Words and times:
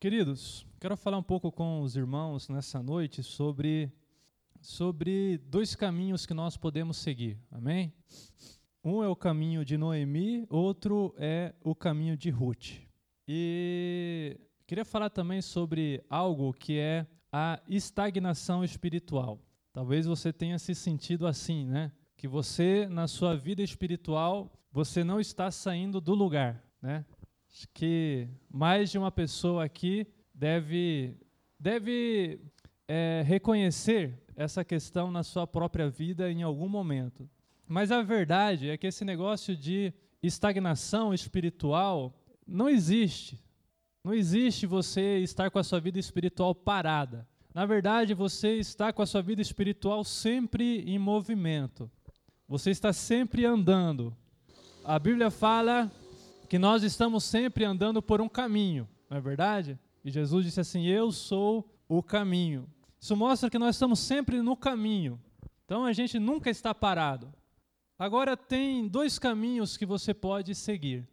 Queridos, 0.00 0.64
quero 0.78 0.96
falar 0.96 1.18
um 1.18 1.22
pouco 1.24 1.50
com 1.50 1.80
os 1.80 1.96
irmãos 1.96 2.48
nessa 2.48 2.80
noite 2.80 3.20
sobre, 3.20 3.90
sobre 4.60 5.38
dois 5.38 5.74
caminhos 5.74 6.24
que 6.24 6.32
nós 6.32 6.56
podemos 6.56 6.98
seguir, 6.98 7.36
amém? 7.50 7.92
Um 8.84 9.02
é 9.02 9.08
o 9.08 9.16
caminho 9.16 9.64
de 9.64 9.76
Noemi, 9.76 10.46
outro 10.48 11.12
é 11.18 11.52
o 11.64 11.74
caminho 11.74 12.16
de 12.16 12.30
Ruth. 12.30 12.74
E 13.26 14.38
queria 14.68 14.84
falar 14.84 15.10
também 15.10 15.42
sobre 15.42 16.00
algo 16.08 16.52
que 16.52 16.78
é 16.78 17.04
a 17.32 17.60
estagnação 17.68 18.62
espiritual. 18.62 19.42
Talvez 19.72 20.06
você 20.06 20.32
tenha 20.32 20.60
se 20.60 20.76
sentido 20.76 21.26
assim, 21.26 21.66
né? 21.66 21.90
Que 22.16 22.28
você, 22.28 22.86
na 22.88 23.08
sua 23.08 23.34
vida 23.34 23.64
espiritual, 23.64 24.52
você 24.70 25.02
não 25.02 25.18
está 25.18 25.50
saindo 25.50 26.00
do 26.00 26.14
lugar, 26.14 26.64
né? 26.80 27.04
Acho 27.50 27.66
que 27.72 28.28
mais 28.50 28.90
de 28.90 28.98
uma 28.98 29.10
pessoa 29.10 29.64
aqui 29.64 30.06
deve, 30.34 31.16
deve 31.58 32.40
é, 32.86 33.22
reconhecer 33.26 34.22
essa 34.36 34.64
questão 34.64 35.10
na 35.10 35.22
sua 35.22 35.46
própria 35.46 35.88
vida 35.88 36.30
em 36.30 36.42
algum 36.42 36.68
momento. 36.68 37.28
Mas 37.66 37.90
a 37.90 38.02
verdade 38.02 38.70
é 38.70 38.76
que 38.76 38.86
esse 38.86 39.04
negócio 39.04 39.56
de 39.56 39.92
estagnação 40.22 41.12
espiritual 41.12 42.14
não 42.46 42.68
existe. 42.68 43.38
Não 44.04 44.14
existe 44.14 44.66
você 44.66 45.18
estar 45.18 45.50
com 45.50 45.58
a 45.58 45.64
sua 45.64 45.80
vida 45.80 45.98
espiritual 45.98 46.54
parada. 46.54 47.26
Na 47.52 47.66
verdade, 47.66 48.14
você 48.14 48.58
está 48.58 48.92
com 48.92 49.02
a 49.02 49.06
sua 49.06 49.20
vida 49.20 49.42
espiritual 49.42 50.04
sempre 50.04 50.82
em 50.86 50.98
movimento. 50.98 51.90
Você 52.46 52.70
está 52.70 52.92
sempre 52.92 53.44
andando. 53.44 54.16
A 54.84 54.98
Bíblia 54.98 55.30
fala 55.30 55.90
que 56.48 56.58
nós 56.58 56.82
estamos 56.82 57.24
sempre 57.24 57.64
andando 57.64 58.02
por 58.02 58.20
um 58.20 58.28
caminho, 58.28 58.88
não 59.10 59.18
é 59.18 59.20
verdade? 59.20 59.78
E 60.04 60.10
Jesus 60.10 60.44
disse 60.44 60.60
assim: 60.60 60.86
Eu 60.86 61.12
sou 61.12 61.70
o 61.88 62.02
caminho. 62.02 62.68
Isso 63.00 63.16
mostra 63.16 63.50
que 63.50 63.58
nós 63.58 63.76
estamos 63.76 63.98
sempre 63.98 64.40
no 64.42 64.56
caminho. 64.56 65.20
Então 65.64 65.84
a 65.84 65.92
gente 65.92 66.18
nunca 66.18 66.50
está 66.50 66.74
parado. 66.74 67.32
Agora 67.98 68.36
tem 68.36 68.88
dois 68.88 69.18
caminhos 69.18 69.76
que 69.76 69.84
você 69.84 70.14
pode 70.14 70.54
seguir. 70.54 71.06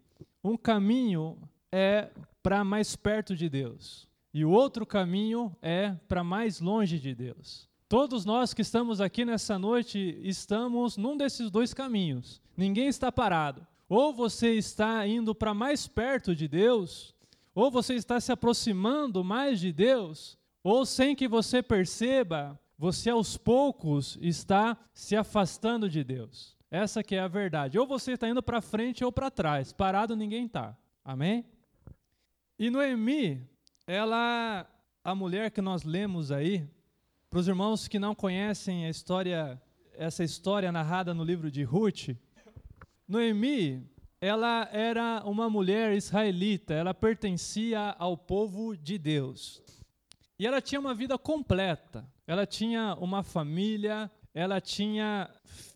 Um 0.44 0.56
caminho 0.56 1.38
é 1.72 2.12
para 2.42 2.64
mais 2.64 2.96
perto 2.96 3.36
de 3.36 3.50
Deus, 3.50 4.08
e 4.32 4.46
o 4.46 4.52
outro 4.52 4.86
caminho 4.86 5.56
é 5.62 5.96
para 6.08 6.24
mais 6.24 6.62
longe 6.62 7.00
de 7.00 7.16
Deus. 7.16 7.68
Todos 7.90 8.24
nós 8.24 8.54
que 8.54 8.62
estamos 8.62 9.02
aqui 9.02 9.26
nessa 9.26 9.58
noite 9.58 10.20
estamos 10.22 10.96
num 10.96 11.18
desses 11.18 11.50
dois 11.50 11.74
caminhos. 11.74 12.42
Ninguém 12.56 12.88
está 12.88 13.12
parado. 13.12 13.66
Ou 13.88 14.14
você 14.14 14.54
está 14.54 15.06
indo 15.08 15.36
para 15.36 15.54
mais 15.54 15.88
perto 15.88 16.36
de 16.36 16.48
Deus, 16.48 17.16
ou 17.54 17.70
você 17.70 17.94
está 17.96 18.20
se 18.20 18.32
aproximando 18.32 19.24
mais 19.24 19.60
de 19.60 19.72
Deus, 19.72 20.38
ou 20.64 20.86
sem 20.86 21.16
que 21.16 21.28
você 21.28 21.62
perceba, 21.62 22.60
você 22.78 23.10
aos 23.10 23.38
poucos 23.38 24.18
está 24.22 24.78
se 24.94 25.16
afastando 25.16 25.90
de 25.90 26.04
Deus. 26.04 26.58
Essa 26.70 27.04
que 27.04 27.16
é 27.16 27.20
a 27.20 27.28
verdade. 27.28 27.80
Ou 27.80 27.88
você 27.88 28.14
está 28.14 28.28
indo 28.28 28.44
para 28.44 28.62
frente 28.62 29.04
ou 29.04 29.12
para 29.12 29.32
trás. 29.32 29.72
Parado 29.72 30.16
ninguém 30.16 30.46
está. 30.46 30.76
Amém? 31.04 31.46
E 32.58 32.70
Noemi, 32.70 33.48
ela, 33.86 34.68
a 35.04 35.16
mulher 35.16 35.52
que 35.52 35.62
nós 35.62 35.84
lemos 35.84 36.32
aí, 36.32 36.68
para 37.30 37.40
os 37.40 37.48
irmãos 37.48 37.88
que 37.88 38.00
não 38.00 38.16
conhecem 38.16 38.86
a 38.86 38.90
história, 38.90 39.62
essa 39.94 40.24
história 40.24 40.72
narrada 40.72 41.14
no 41.14 41.24
livro 41.24 41.52
de 41.52 41.64
Ruth, 41.64 42.10
Noemi, 43.08 43.88
ela 44.20 44.68
era 44.72 45.24
uma 45.26 45.50
mulher 45.50 45.94
israelita, 45.94 46.74
ela 46.74 46.94
pertencia 46.94 47.96
ao 48.00 48.18
povo 48.18 48.76
de 48.76 48.98
Deus. 48.98 49.62
E 50.40 50.46
ela 50.48 50.62
tinha 50.62 50.80
uma 50.80 50.94
vida 50.94 51.18
completa. 51.18 52.06
Ela 52.28 52.46
tinha 52.46 52.96
uma 52.96 53.22
família, 53.22 54.12
ela 54.34 54.60
tinha 54.60 55.30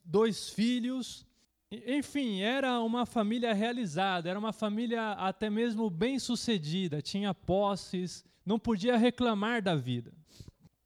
dois 0.03 0.49
filhos, 0.49 1.25
enfim, 1.71 2.41
era 2.41 2.79
uma 2.79 3.05
família 3.05 3.53
realizada, 3.53 4.27
era 4.27 4.39
uma 4.39 4.51
família 4.51 5.11
até 5.11 5.51
mesmo 5.51 5.87
bem-sucedida, 5.87 6.99
tinha 6.99 7.31
posses, 7.31 8.25
não 8.43 8.57
podia 8.57 8.97
reclamar 8.97 9.61
da 9.61 9.75
vida. 9.75 10.11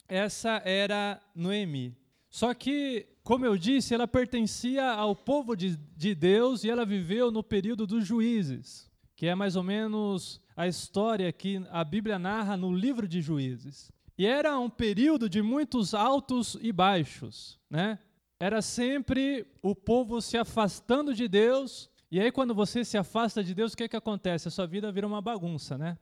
Essa 0.09 0.61
era 0.65 1.21
Noemi. 1.33 1.95
Só 2.29 2.53
que 2.53 3.07
como 3.23 3.45
eu 3.45 3.57
disse, 3.57 3.93
ela 3.93 4.07
pertencia 4.07 4.85
ao 4.91 5.15
povo 5.15 5.55
de, 5.55 5.77
de 5.95 6.13
Deus 6.13 6.63
e 6.63 6.69
ela 6.69 6.85
viveu 6.85 7.31
no 7.31 7.41
período 7.41 7.87
dos 7.87 8.05
juízes, 8.05 8.91
que 9.15 9.27
é 9.27 9.33
mais 9.33 9.55
ou 9.55 9.63
menos 9.63 10.41
a 10.55 10.67
história 10.67 11.31
que 11.31 11.65
a 11.71 11.83
Bíblia 11.83 12.19
narra 12.19 12.57
no 12.57 12.75
livro 12.75 13.07
de 13.07 13.21
Juízes. 13.21 13.91
E 14.17 14.25
era 14.25 14.59
um 14.59 14.69
período 14.69 15.29
de 15.29 15.41
muitos 15.41 15.93
altos 15.93 16.57
e 16.61 16.71
baixos, 16.71 17.59
né? 17.69 17.97
Era 18.39 18.61
sempre 18.61 19.47
o 19.61 19.73
povo 19.73 20.21
se 20.21 20.37
afastando 20.37 21.13
de 21.13 21.27
Deus, 21.27 21.89
e 22.11 22.19
aí 22.19 22.31
quando 22.31 22.53
você 22.53 22.83
se 22.83 22.97
afasta 22.97 23.41
de 23.41 23.55
Deus, 23.55 23.73
o 23.73 23.77
que, 23.77 23.87
que 23.87 23.95
acontece? 23.95 24.49
A 24.49 24.51
sua 24.51 24.67
vida 24.67 24.91
vira 24.91 25.07
uma 25.07 25.21
bagunça, 25.21 25.77
né? 25.77 25.97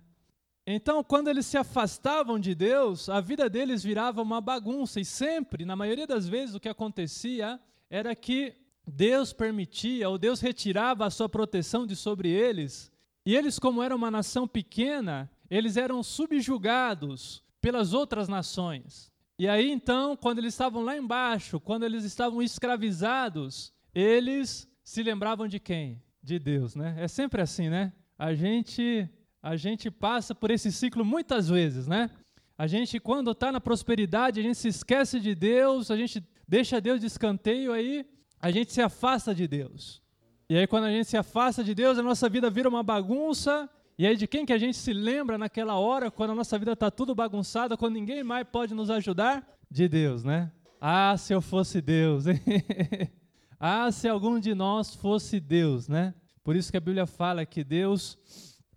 Então, 0.65 1.03
quando 1.03 1.27
eles 1.27 1.45
se 1.45 1.57
afastavam 1.57 2.39
de 2.39 2.53
Deus, 2.53 3.09
a 3.09 3.19
vida 3.19 3.49
deles 3.49 3.83
virava 3.83 4.21
uma 4.21 4.39
bagunça, 4.39 4.99
e 4.99 5.05
sempre, 5.05 5.65
na 5.65 5.75
maioria 5.75 6.05
das 6.05 6.27
vezes, 6.27 6.53
o 6.53 6.59
que 6.59 6.69
acontecia 6.69 7.59
era 7.89 8.15
que 8.15 8.55
Deus 8.85 9.33
permitia, 9.33 10.07
ou 10.09 10.17
Deus 10.17 10.39
retirava 10.39 11.05
a 11.05 11.09
sua 11.09 11.27
proteção 11.27 11.85
de 11.85 11.95
sobre 11.95 12.29
eles, 12.29 12.91
e 13.25 13.35
eles, 13.35 13.57
como 13.57 13.81
eram 13.81 13.95
uma 13.95 14.11
nação 14.11 14.47
pequena, 14.47 15.29
eles 15.49 15.77
eram 15.77 16.01
subjugados 16.03 17.43
pelas 17.59 17.93
outras 17.93 18.27
nações. 18.27 19.11
E 19.37 19.47
aí, 19.47 19.71
então, 19.71 20.15
quando 20.15 20.39
eles 20.39 20.53
estavam 20.53 20.83
lá 20.83 20.95
embaixo, 20.95 21.59
quando 21.59 21.83
eles 21.83 22.03
estavam 22.03 22.41
escravizados, 22.41 23.73
eles 23.93 24.67
se 24.83 25.01
lembravam 25.01 25.47
de 25.47 25.59
quem? 25.59 26.01
De 26.21 26.37
Deus, 26.37 26.75
né? 26.75 26.95
É 26.99 27.07
sempre 27.07 27.41
assim, 27.41 27.67
né? 27.67 27.91
A 28.17 28.35
gente 28.35 29.09
a 29.41 29.55
gente 29.55 29.89
passa 29.89 30.35
por 30.35 30.51
esse 30.51 30.71
ciclo 30.71 31.03
muitas 31.03 31.49
vezes, 31.49 31.87
né? 31.87 32.09
A 32.57 32.67
gente, 32.67 32.99
quando 32.99 33.31
está 33.31 33.51
na 33.51 33.59
prosperidade, 33.59 34.39
a 34.39 34.43
gente 34.43 34.57
se 34.57 34.67
esquece 34.67 35.19
de 35.19 35.33
Deus, 35.33 35.89
a 35.89 35.97
gente 35.97 36.23
deixa 36.47 36.79
Deus 36.79 36.99
de 36.99 37.07
escanteio, 37.07 37.73
aí 37.73 38.05
a 38.39 38.51
gente 38.51 38.71
se 38.71 38.81
afasta 38.81 39.33
de 39.33 39.47
Deus. 39.47 40.01
E 40.47 40.55
aí, 40.55 40.67
quando 40.67 40.83
a 40.83 40.91
gente 40.91 41.07
se 41.07 41.17
afasta 41.17 41.63
de 41.63 41.73
Deus, 41.73 41.97
a 41.97 42.03
nossa 42.03 42.29
vida 42.29 42.49
vira 42.49 42.69
uma 42.69 42.83
bagunça. 42.83 43.69
E 43.97 44.05
aí, 44.05 44.15
de 44.15 44.27
quem 44.27 44.45
que 44.45 44.53
a 44.53 44.57
gente 44.57 44.77
se 44.77 44.93
lembra 44.93 45.37
naquela 45.37 45.75
hora, 45.79 46.11
quando 46.11 46.31
a 46.31 46.35
nossa 46.35 46.59
vida 46.59 46.73
está 46.73 46.91
tudo 46.91 47.15
bagunçada, 47.15 47.77
quando 47.77 47.93
ninguém 47.93 48.23
mais 48.23 48.45
pode 48.47 48.75
nos 48.75 48.89
ajudar? 48.89 49.47
De 49.69 49.87
Deus, 49.87 50.23
né? 50.23 50.51
Ah, 50.79 51.15
se 51.17 51.33
eu 51.33 51.41
fosse 51.41 51.81
Deus, 51.81 52.27
hein? 52.27 52.41
ah, 53.59 53.91
se 53.91 54.07
algum 54.07 54.39
de 54.39 54.53
nós 54.53 54.93
fosse 54.93 55.39
Deus, 55.39 55.87
né? 55.87 56.13
Por 56.43 56.55
isso 56.55 56.69
que 56.69 56.77
a 56.77 56.81
Bíblia 56.81 57.05
fala 57.05 57.45
que 57.45 57.63
Deus 57.63 58.17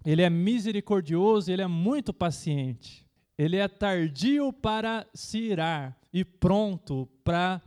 ele 0.05 0.23
é 0.23 0.31
misericordioso, 0.31 1.51
ele 1.51 1.63
é 1.63 1.67
muito 1.67 2.13
paciente. 2.13 3.05
Ele 3.37 3.57
é 3.57 3.67
tardio 3.67 4.53
para 4.53 5.07
se 5.13 5.39
irar 5.39 5.99
e 6.13 6.25
pronto 6.25 7.09
para 7.25 7.61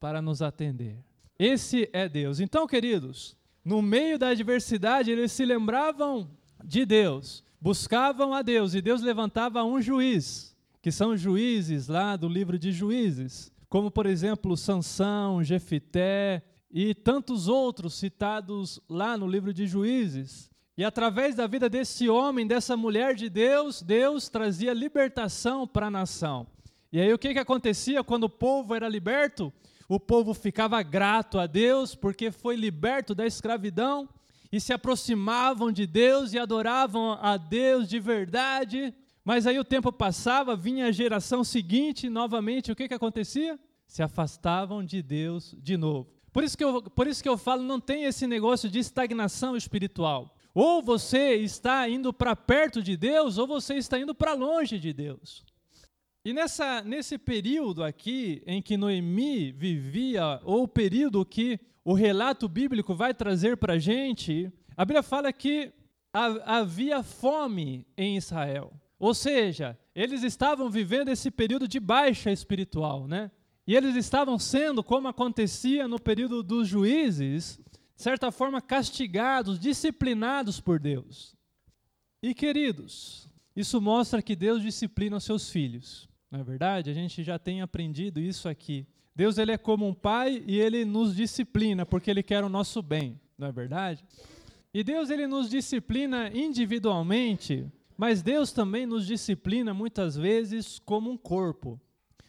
para 0.00 0.20
nos 0.20 0.42
atender. 0.42 0.98
Esse 1.38 1.88
é 1.92 2.08
Deus. 2.08 2.38
Então, 2.38 2.66
queridos, 2.66 3.36
no 3.64 3.82
meio 3.82 4.18
da 4.18 4.28
adversidade, 4.28 5.10
eles 5.10 5.32
se 5.32 5.44
lembravam 5.44 6.30
de 6.64 6.84
Deus, 6.84 7.42
buscavam 7.60 8.32
a 8.32 8.42
Deus 8.42 8.74
e 8.74 8.80
Deus 8.80 9.02
levantava 9.02 9.64
um 9.64 9.80
juiz, 9.80 10.54
que 10.80 10.92
são 10.92 11.16
juízes 11.16 11.88
lá 11.88 12.16
do 12.16 12.28
livro 12.28 12.58
de 12.58 12.70
Juízes, 12.72 13.50
como 13.68 13.90
por 13.90 14.06
exemplo 14.06 14.56
Sansão, 14.56 15.42
Jefité 15.42 16.42
e 16.70 16.94
tantos 16.94 17.48
outros 17.48 17.94
citados 17.94 18.80
lá 18.88 19.16
no 19.16 19.26
livro 19.26 19.52
de 19.52 19.66
Juízes. 19.66 20.50
E 20.76 20.84
através 20.84 21.34
da 21.34 21.46
vida 21.46 21.70
desse 21.70 22.06
homem, 22.06 22.46
dessa 22.46 22.76
mulher 22.76 23.14
de 23.14 23.30
Deus, 23.30 23.80
Deus 23.80 24.28
trazia 24.28 24.74
libertação 24.74 25.66
para 25.66 25.86
a 25.86 25.90
nação. 25.90 26.46
E 26.92 27.00
aí 27.00 27.10
o 27.12 27.18
que, 27.18 27.32
que 27.32 27.38
acontecia 27.38 28.04
quando 28.04 28.24
o 28.24 28.30
povo 28.30 28.74
era 28.74 28.86
liberto? 28.86 29.50
O 29.88 29.98
povo 29.98 30.34
ficava 30.34 30.82
grato 30.82 31.38
a 31.38 31.46
Deus 31.46 31.94
porque 31.94 32.30
foi 32.30 32.56
liberto 32.56 33.14
da 33.14 33.26
escravidão 33.26 34.06
e 34.52 34.60
se 34.60 34.72
aproximavam 34.72 35.72
de 35.72 35.86
Deus 35.86 36.34
e 36.34 36.38
adoravam 36.38 37.18
a 37.22 37.38
Deus 37.38 37.88
de 37.88 37.98
verdade. 37.98 38.92
Mas 39.24 39.46
aí 39.46 39.58
o 39.58 39.64
tempo 39.64 39.90
passava, 39.90 40.54
vinha 40.54 40.86
a 40.86 40.92
geração 40.92 41.42
seguinte, 41.42 42.10
novamente, 42.10 42.70
o 42.70 42.76
que, 42.76 42.86
que 42.86 42.94
acontecia? 42.94 43.58
Se 43.86 44.02
afastavam 44.02 44.84
de 44.84 45.02
Deus 45.02 45.54
de 45.58 45.76
novo. 45.76 46.10
Por 46.32 46.44
isso, 46.44 46.56
que 46.56 46.64
eu, 46.64 46.82
por 46.82 47.06
isso 47.06 47.22
que 47.22 47.28
eu 47.28 47.38
falo, 47.38 47.62
não 47.62 47.80
tem 47.80 48.04
esse 48.04 48.26
negócio 48.26 48.68
de 48.68 48.78
estagnação 48.78 49.56
espiritual. 49.56 50.35
Ou 50.58 50.80
você 50.80 51.34
está 51.34 51.86
indo 51.86 52.14
para 52.14 52.34
perto 52.34 52.82
de 52.82 52.96
Deus, 52.96 53.36
ou 53.36 53.46
você 53.46 53.74
está 53.74 53.98
indo 53.98 54.14
para 54.14 54.32
longe 54.32 54.78
de 54.78 54.90
Deus. 54.90 55.44
E 56.24 56.32
nessa, 56.32 56.80
nesse 56.80 57.18
período 57.18 57.84
aqui 57.84 58.42
em 58.46 58.62
que 58.62 58.78
Noemi 58.78 59.52
vivia, 59.52 60.40
ou 60.44 60.66
período 60.66 61.26
que 61.26 61.60
o 61.84 61.92
relato 61.92 62.48
bíblico 62.48 62.94
vai 62.94 63.12
trazer 63.12 63.58
para 63.58 63.74
a 63.74 63.78
gente, 63.78 64.50
a 64.74 64.82
Bíblia 64.86 65.02
fala 65.02 65.30
que 65.30 65.74
havia 66.10 67.02
fome 67.02 67.86
em 67.94 68.16
Israel. 68.16 68.72
Ou 68.98 69.12
seja, 69.12 69.78
eles 69.94 70.22
estavam 70.22 70.70
vivendo 70.70 71.10
esse 71.10 71.30
período 71.30 71.68
de 71.68 71.78
baixa 71.78 72.32
espiritual, 72.32 73.06
né? 73.06 73.30
E 73.66 73.76
eles 73.76 73.94
estavam 73.94 74.38
sendo, 74.38 74.82
como 74.82 75.08
acontecia 75.08 75.86
no 75.86 76.00
período 76.00 76.42
dos 76.42 76.66
juízes, 76.66 77.60
de 77.96 78.02
certa 78.02 78.30
forma 78.30 78.60
castigados, 78.60 79.58
disciplinados 79.58 80.60
por 80.60 80.78
Deus. 80.78 81.34
E 82.22 82.34
queridos, 82.34 83.28
isso 83.54 83.80
mostra 83.80 84.20
que 84.20 84.36
Deus 84.36 84.62
disciplina 84.62 85.16
os 85.16 85.24
seus 85.24 85.50
filhos. 85.50 86.06
Não 86.30 86.40
é 86.40 86.44
verdade? 86.44 86.90
A 86.90 86.94
gente 86.94 87.24
já 87.24 87.38
tem 87.38 87.62
aprendido 87.62 88.20
isso 88.20 88.48
aqui. 88.48 88.86
Deus 89.14 89.38
ele 89.38 89.52
é 89.52 89.56
como 89.56 89.88
um 89.88 89.94
pai 89.94 90.44
e 90.46 90.60
ele 90.60 90.84
nos 90.84 91.16
disciplina 91.16 91.86
porque 91.86 92.10
ele 92.10 92.22
quer 92.22 92.44
o 92.44 92.50
nosso 92.50 92.82
bem, 92.82 93.18
não 93.38 93.48
é 93.48 93.52
verdade? 93.52 94.04
E 94.74 94.84
Deus 94.84 95.08
ele 95.08 95.26
nos 95.26 95.48
disciplina 95.48 96.30
individualmente, 96.34 97.64
mas 97.96 98.22
Deus 98.22 98.52
também 98.52 98.84
nos 98.84 99.06
disciplina 99.06 99.72
muitas 99.72 100.16
vezes 100.16 100.78
como 100.78 101.10
um 101.10 101.16
corpo. 101.16 101.80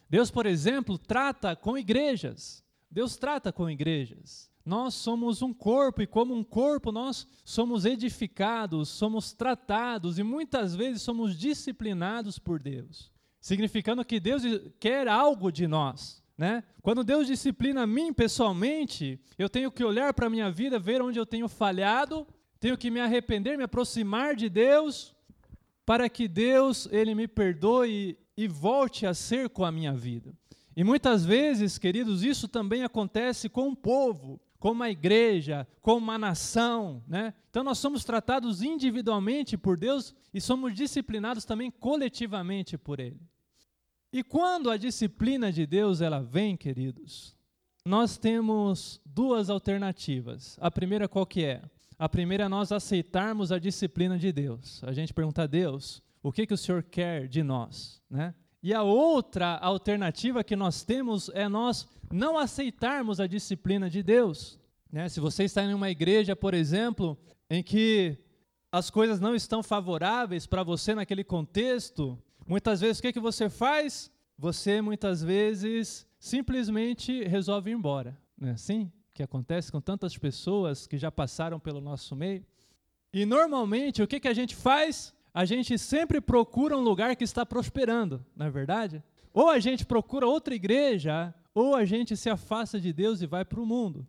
Deus, 0.10 0.32
por 0.32 0.46
exemplo, 0.46 0.98
trata 0.98 1.58
com 1.58 1.78
igrejas. 1.78 2.64
Deus 2.90 3.18
trata 3.18 3.52
com 3.52 3.70
igrejas. 3.70 4.50
Nós 4.68 4.96
somos 4.96 5.42
um 5.42 5.54
corpo 5.54 6.02
e, 6.02 6.06
como 6.06 6.36
um 6.36 6.44
corpo, 6.44 6.92
nós 6.92 7.26
somos 7.46 7.86
edificados, 7.86 8.90
somos 8.90 9.32
tratados 9.32 10.20
e 10.20 10.24
muitas 10.24 10.76
vezes 10.76 11.02
somos 11.02 11.38
disciplinados 11.40 12.38
por 12.38 12.62
Deus, 12.62 13.10
significando 13.40 14.04
que 14.04 14.20
Deus 14.20 14.44
quer 14.78 15.08
algo 15.08 15.54
de 15.54 15.70
nós. 15.70 16.22
Né? 16.38 16.66
Quando 16.82 17.06
Deus 17.06 17.28
disciplina 17.28 17.84
a 17.84 17.88
mim 17.88 18.12
pessoalmente, 18.12 19.18
eu 19.40 19.48
tenho 19.48 19.72
que 19.72 19.86
olhar 19.86 20.14
para 20.14 20.28
a 20.28 20.30
minha 20.30 20.52
vida, 20.52 20.78
ver 20.78 21.02
onde 21.02 21.18
eu 21.18 21.26
tenho 21.26 21.48
falhado, 21.48 22.28
tenho 22.60 22.78
que 22.78 22.92
me 22.92 23.00
arrepender, 23.00 23.58
me 23.58 23.64
aproximar 23.64 24.36
de 24.36 24.50
Deus, 24.50 25.16
para 25.86 26.10
que 26.10 26.28
Deus 26.28 26.90
ele 26.92 27.16
me 27.16 27.26
perdoe 27.26 28.18
e 28.36 28.50
volte 28.50 29.06
a 29.06 29.14
ser 29.14 29.48
com 29.48 29.64
a 29.64 29.72
minha 29.72 29.94
vida. 29.94 30.34
E 30.76 30.84
muitas 30.84 31.24
vezes, 31.24 31.78
queridos, 31.78 32.22
isso 32.22 32.50
também 32.50 32.84
acontece 32.84 33.48
com 33.48 33.70
o 33.70 33.76
povo, 33.76 34.42
com 34.60 34.72
uma 34.72 34.90
igreja, 34.90 35.68
com 35.82 35.98
uma 35.98 36.18
nação, 36.18 37.04
né? 37.08 37.34
Então 37.50 37.64
nós 37.64 37.78
somos 37.78 38.04
tratados 38.04 38.62
individualmente 38.62 39.58
por 39.58 39.78
Deus 39.78 40.16
e 40.34 40.42
somos 40.42 40.74
disciplinados 40.74 41.46
também 41.46 41.70
coletivamente 41.70 42.78
por 42.78 43.00
ele. 43.00 43.22
E 44.12 44.24
quando 44.24 44.72
a 44.72 44.78
disciplina 44.78 45.52
de 45.52 45.66
Deus 45.66 46.02
ela 46.02 46.22
vem, 46.22 46.56
queridos, 46.56 47.36
nós 47.86 48.18
temos 48.18 49.02
duas 49.06 49.50
alternativas. 49.50 50.58
A 50.60 50.72
primeira 50.72 51.08
qual 51.08 51.26
que 51.26 51.44
é? 51.44 51.62
A 52.00 52.08
primeira 52.08 52.46
é 52.46 52.48
nós 52.48 52.72
aceitarmos 52.72 53.52
a 53.52 53.60
disciplina 53.60 54.18
de 54.18 54.32
Deus. 54.32 54.84
A 54.84 54.94
gente 54.94 55.14
pergunta 55.14 55.44
a 55.44 55.48
Deus, 55.48 56.02
o 56.22 56.32
que 56.32 56.46
que 56.46 56.54
o 56.54 56.58
Senhor 56.58 56.84
quer 56.84 57.28
de 57.28 57.42
nós, 57.42 58.02
né? 58.10 58.36
E 58.62 58.74
a 58.74 58.84
outra 58.84 59.58
alternativa 59.58 60.44
que 60.44 60.56
nós 60.56 60.84
temos 60.84 61.30
é 61.34 61.48
nós 61.48 61.88
não 62.12 62.38
aceitarmos 62.38 63.20
a 63.20 63.28
disciplina 63.28 63.90
de 63.90 64.02
Deus. 64.02 64.60
Né? 64.92 65.08
Se 65.10 65.20
você 65.20 65.44
está 65.44 65.64
em 65.64 65.74
uma 65.74 65.90
igreja, 65.90 66.36
por 66.36 66.54
exemplo, 66.54 67.18
em 67.50 67.62
que 67.62 68.18
as 68.72 68.90
coisas 68.90 69.20
não 69.20 69.36
estão 69.36 69.62
favoráveis 69.62 70.46
para 70.46 70.64
você 70.64 70.96
naquele 70.96 71.24
contexto, 71.24 72.22
Muitas 72.48 72.80
vezes 72.80 73.00
o 73.00 73.02
que, 73.02 73.12
que 73.12 73.20
você 73.20 73.50
faz? 73.50 74.10
Você 74.38 74.82
muitas 74.82 75.22
vezes 75.22 76.08
simplesmente 76.18 77.26
resolve 77.26 77.72
ir 77.72 77.74
embora. 77.74 78.18
Não 78.38 78.48
é 78.48 78.52
assim 78.52 78.90
que 79.14 79.22
acontece 79.22 79.70
com 79.70 79.82
tantas 79.82 80.18
pessoas 80.18 80.88
que 80.88 80.98
já 80.98 81.12
passaram 81.12 81.60
pelo 81.60 81.82
nosso 81.82 82.16
meio? 82.16 82.46
E 83.12 83.26
normalmente 83.26 84.02
o 84.02 84.08
que, 84.08 84.20
que 84.22 84.30
a 84.30 84.34
gente 84.34 84.56
faz? 84.56 85.14
A 85.38 85.46
gente 85.46 85.78
sempre 85.78 86.20
procura 86.20 86.76
um 86.76 86.82
lugar 86.82 87.16
que 87.16 87.24
está 87.24 87.46
prosperando, 87.46 88.26
não 88.36 88.48
é 88.48 88.50
verdade? 88.50 89.04
Ou 89.32 89.52
a 89.52 89.60
gente 89.60 89.86
procura 89.86 90.26
outra 90.26 90.56
igreja, 90.56 91.32
ou 91.54 91.76
a 91.76 91.86
gente 91.86 92.18
se 92.18 92.28
afasta 92.28 92.80
de 92.80 92.92
Deus 92.92 93.22
e 93.22 93.28
vai 93.28 93.46
para 93.46 93.62
o 93.62 93.66
mundo. 93.68 94.08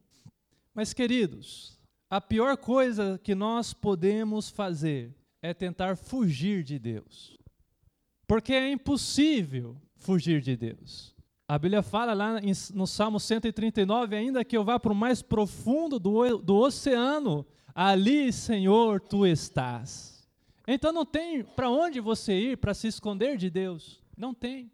Mas, 0.73 0.95
queridos, 0.95 1.79
a 2.09 2.19
pior 2.19 2.57
coisa 2.57 3.21
que 3.23 3.35
nós 3.35 3.75
podemos 3.75 4.49
fazer 4.49 5.15
é 5.43 5.53
tentar 5.53 5.99
fugir 5.99 6.65
de 6.65 6.79
Deus. 6.79 7.37
Porque 8.27 8.55
é 8.55 8.73
impossível 8.73 9.77
fugir 9.97 10.41
de 10.41 10.57
Deus. 10.57 11.15
A 11.47 11.59
Bíblia 11.59 11.83
fala 11.83 12.15
lá 12.15 12.41
no 12.73 12.87
Salmo 12.87 13.21
139, 13.21 14.17
ainda 14.17 14.43
que 14.43 14.57
eu 14.57 14.65
vá 14.65 14.81
para 14.81 14.93
o 14.95 14.97
mais 14.97 15.21
profundo 15.21 15.99
do, 15.99 16.39
do 16.39 16.57
oceano, 16.57 17.45
ali, 17.75 18.33
Senhor, 18.33 18.99
tu 18.99 19.27
estás. 19.27 20.18
Então 20.71 20.93
não 20.93 21.07
tem 21.07 21.43
para 21.43 21.71
onde 21.71 21.99
você 21.99 22.35
ir 22.35 22.59
para 22.59 22.75
se 22.75 22.87
esconder 22.89 23.39
de 23.39 23.49
Deus. 23.49 24.03
Não 24.15 24.35
tem. 24.35 24.71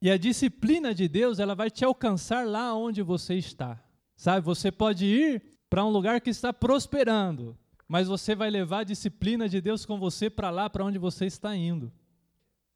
E 0.00 0.10
a 0.10 0.18
disciplina 0.18 0.92
de 0.92 1.06
Deus, 1.06 1.38
ela 1.38 1.54
vai 1.54 1.70
te 1.70 1.84
alcançar 1.84 2.44
lá 2.44 2.74
onde 2.74 3.02
você 3.02 3.34
está. 3.34 3.80
Sabe, 4.16 4.44
você 4.44 4.72
pode 4.72 5.06
ir 5.06 5.40
para 5.70 5.84
um 5.84 5.90
lugar 5.90 6.20
que 6.20 6.28
está 6.28 6.52
prosperando, 6.52 7.56
mas 7.86 8.08
você 8.08 8.34
vai 8.34 8.50
levar 8.50 8.80
a 8.80 8.84
disciplina 8.84 9.48
de 9.48 9.60
Deus 9.60 9.86
com 9.86 9.96
você 9.96 10.28
para 10.28 10.50
lá, 10.50 10.68
para 10.68 10.84
onde 10.84 10.98
você 10.98 11.26
está 11.26 11.54
indo. 11.54 11.92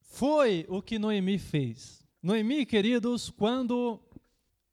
Foi 0.00 0.64
o 0.68 0.80
que 0.80 1.00
Noemi 1.00 1.38
fez. 1.38 2.06
Noemi, 2.22 2.64
queridos, 2.64 3.28
quando 3.28 4.00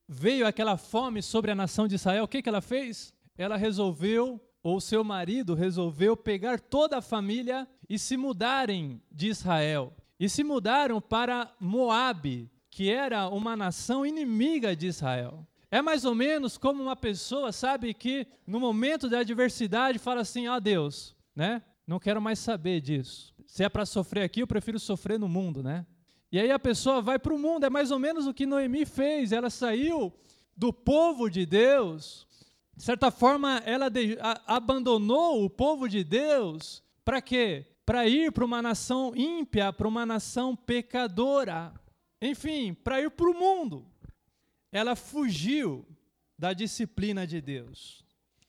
veio 0.07 0.45
aquela 0.45 0.77
fome 0.77 1.23
sobre 1.23 1.49
a 1.49 1.55
nação 1.55 1.87
de 1.87 1.95
Israel, 1.95 2.25
o 2.25 2.27
que, 2.27 2.43
que 2.43 2.49
ela 2.49 2.61
fez? 2.61 3.13
Ela 3.35 3.57
resolveu, 3.57 4.39
ou 4.63 4.79
seu 4.79 5.03
marido 5.03 5.53
resolveu, 5.53 6.15
pegar 6.15 6.59
toda 6.59 6.97
a 6.97 7.01
família 7.01 7.67
e 7.89 7.99
se 7.99 8.15
mudarem 8.15 9.01
de 9.11 9.27
Israel. 9.27 9.93
E 10.17 10.29
se 10.29 10.43
mudaram 10.43 11.01
para 11.01 11.53
Moabe, 11.59 12.49
que 12.69 12.89
era 12.89 13.27
uma 13.27 13.57
nação 13.57 14.05
inimiga 14.05 14.75
de 14.75 14.87
Israel. 14.87 15.45
É 15.69 15.81
mais 15.81 16.05
ou 16.05 16.15
menos 16.15 16.57
como 16.57 16.81
uma 16.81 16.95
pessoa, 16.95 17.51
sabe, 17.51 17.93
que 17.93 18.25
no 18.47 18.59
momento 18.59 19.09
da 19.09 19.19
adversidade 19.19 19.99
fala 19.99 20.21
assim: 20.21 20.47
"Ah, 20.47 20.59
Deus, 20.59 21.15
né? 21.35 21.61
Não 21.85 21.99
quero 21.99 22.21
mais 22.21 22.39
saber 22.39 22.79
disso. 22.79 23.33
Se 23.45 23.63
é 23.63 23.69
para 23.69 23.85
sofrer 23.85 24.23
aqui, 24.23 24.41
eu 24.41 24.47
prefiro 24.47 24.79
sofrer 24.79 25.19
no 25.19 25.27
mundo, 25.27 25.61
né? 25.61 25.85
E 26.31 26.39
aí 26.39 26.49
a 26.51 26.57
pessoa 26.57 27.01
vai 27.01 27.19
para 27.19 27.33
o 27.33 27.37
mundo, 27.37 27.65
é 27.65 27.69
mais 27.69 27.91
ou 27.91 27.99
menos 27.99 28.25
o 28.25 28.33
que 28.33 28.45
Noemi 28.45 28.85
fez. 28.85 29.31
Ela 29.31 29.49
saiu 29.49 30.11
do 30.55 30.71
povo 30.71 31.29
de 31.29 31.45
Deus, 31.45 32.27
de 32.75 32.83
certa 32.83 33.11
forma, 33.11 33.57
ela 33.65 33.89
de, 33.89 34.17
a, 34.19 34.55
abandonou 34.55 35.43
o 35.43 35.49
povo 35.49 35.87
de 35.87 36.03
Deus 36.03 36.83
para 37.05 37.21
quê? 37.21 37.67
Para 37.85 38.07
ir 38.07 38.31
para 38.31 38.45
uma 38.45 38.61
nação 38.61 39.13
ímpia, 39.15 39.71
para 39.71 39.87
uma 39.87 40.05
nação 40.05 40.55
pecadora. 40.55 41.73
Enfim, 42.21 42.73
para 42.73 43.01
ir 43.01 43.11
para 43.11 43.29
o 43.29 43.33
mundo. 43.33 43.85
Ela 44.71 44.95
fugiu 44.95 45.85
da 46.37 46.51
disciplina 46.51 47.27
de 47.27 47.39
Deus, 47.39 48.03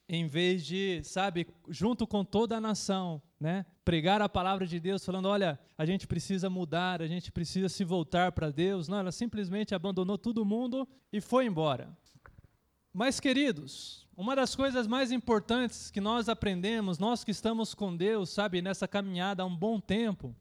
em 0.09 0.27
vez 0.27 0.65
de, 0.65 1.03
sabe, 1.05 1.47
junto 1.69 2.07
com 2.07 2.25
toda 2.25 2.57
a 2.57 2.61
nação, 2.61 3.21
né? 3.39 3.67
Pregar 3.85 4.23
a 4.23 4.29
palavra 4.29 4.67
de 4.67 4.81
Deus 4.81 5.05
falando, 5.05 5.29
olha, 5.29 5.59
a 5.77 5.85
gente 5.85 6.07
precisa 6.07 6.49
mudar, 6.49 7.03
a 7.03 7.07
gente 7.07 7.31
precisa 7.31 7.69
se 7.69 7.85
voltar 7.85 8.33
para 8.33 8.51
Deus. 8.51 8.89
Não, 8.89 8.99
ela 8.99 9.13
simplesmente 9.13 9.75
abandonou 9.75 10.17
todo 10.17 10.45
mundo 10.45 10.89
e 11.13 11.21
foi 11.21 11.45
embora. 11.45 11.95
Mas, 12.93 13.21
queridos, 13.21 14.04
uma 14.17 14.37
das 14.37 14.55
coisas 14.55 14.87
mais 14.87 15.11
importantes 15.11 15.91
que 15.91 16.01
nós 16.01 16.29
aprendemos, 16.29 16.99
nós 16.99 17.25
que 17.25 17.31
estamos 17.31 17.75
com 17.75 17.97
Deus, 17.97 18.31
sabe, 18.31 18.63
nessa 18.63 18.87
caminhada 18.87 19.43
há 19.43 19.47
um 19.47 19.57
bom 19.57 19.81
tempo, 19.81 20.35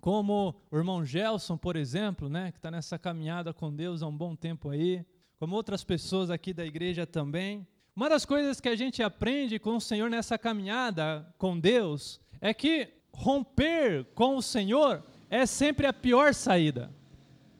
como 0.00 0.54
o 0.70 0.76
irmão 0.76 1.04
Gelson, 1.04 1.56
por 1.56 1.76
exemplo, 1.76 2.28
né, 2.28 2.52
que 2.52 2.58
está 2.58 2.70
nessa 2.70 2.98
caminhada 2.98 3.52
com 3.54 3.74
Deus 3.74 4.02
há 4.02 4.06
um 4.06 4.16
bom 4.16 4.36
tempo 4.36 4.70
aí, 4.70 5.04
como 5.38 5.56
outras 5.56 5.82
pessoas 5.82 6.30
aqui 6.30 6.52
da 6.52 6.64
igreja 6.64 7.06
também, 7.06 7.66
uma 7.96 8.08
das 8.08 8.24
coisas 8.24 8.60
que 8.60 8.68
a 8.68 8.76
gente 8.76 9.02
aprende 9.02 9.58
com 9.58 9.76
o 9.76 9.80
Senhor 9.80 10.10
nessa 10.10 10.38
caminhada 10.38 11.26
com 11.38 11.58
Deus 11.58 12.20
é 12.40 12.54
que 12.54 12.88
romper 13.12 14.04
com 14.14 14.36
o 14.36 14.42
Senhor 14.42 15.02
é 15.28 15.44
sempre 15.46 15.86
a 15.86 15.92
pior 15.92 16.34
saída. 16.34 16.90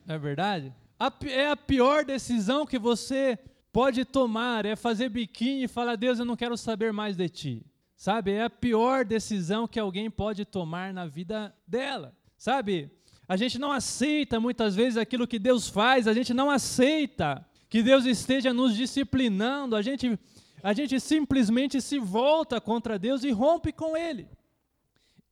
Não 0.07 0.15
é 0.15 0.19
verdade? 0.19 0.73
A, 0.99 1.13
é 1.27 1.51
a 1.51 1.57
pior 1.57 2.05
decisão 2.05 2.67
que 2.67 2.79
você 2.79 3.39
pode 3.73 4.05
tomar, 4.05 4.65
é 4.67 4.77
fazer 4.77 5.09
biquinho 5.09 5.65
e 5.65 5.69
falar: 5.69 5.97
Deus, 5.97 6.19
eu 6.19 6.25
não 6.25 6.37
quero 6.37 6.57
saber 6.57 6.93
mais 6.93 7.17
de 7.17 7.29
ti. 7.29 7.67
Sabe? 7.97 8.33
É 8.33 8.45
a 8.45 8.51
pior 8.51 9.05
decisão 9.05 9.69
que 9.69 9.79
alguém 9.79 10.11
pode 10.11 10.45
tomar 10.45 10.93
na 10.93 11.07
vida 11.07 11.55
dela. 11.67 12.17
Sabe? 12.39 12.91
A 13.29 13.37
gente 13.37 13.59
não 13.59 13.71
aceita 13.71 14.41
muitas 14.41 14.75
vezes 14.75 14.97
aquilo 14.97 15.27
que 15.27 15.39
Deus 15.39 15.69
faz, 15.69 16.09
a 16.09 16.15
gente 16.15 16.33
não 16.33 16.51
aceita 16.51 17.47
que 17.69 17.83
Deus 17.83 18.05
esteja 18.05 18.53
nos 18.53 18.75
disciplinando, 18.75 19.77
a 19.77 19.83
gente, 19.83 20.19
a 20.63 20.73
gente 20.73 20.99
simplesmente 20.99 21.81
se 21.81 21.99
volta 21.99 22.61
contra 22.61 22.99
Deus 22.99 23.23
e 23.23 23.31
rompe 23.31 23.73
com 23.73 23.97
Ele. 23.97 24.27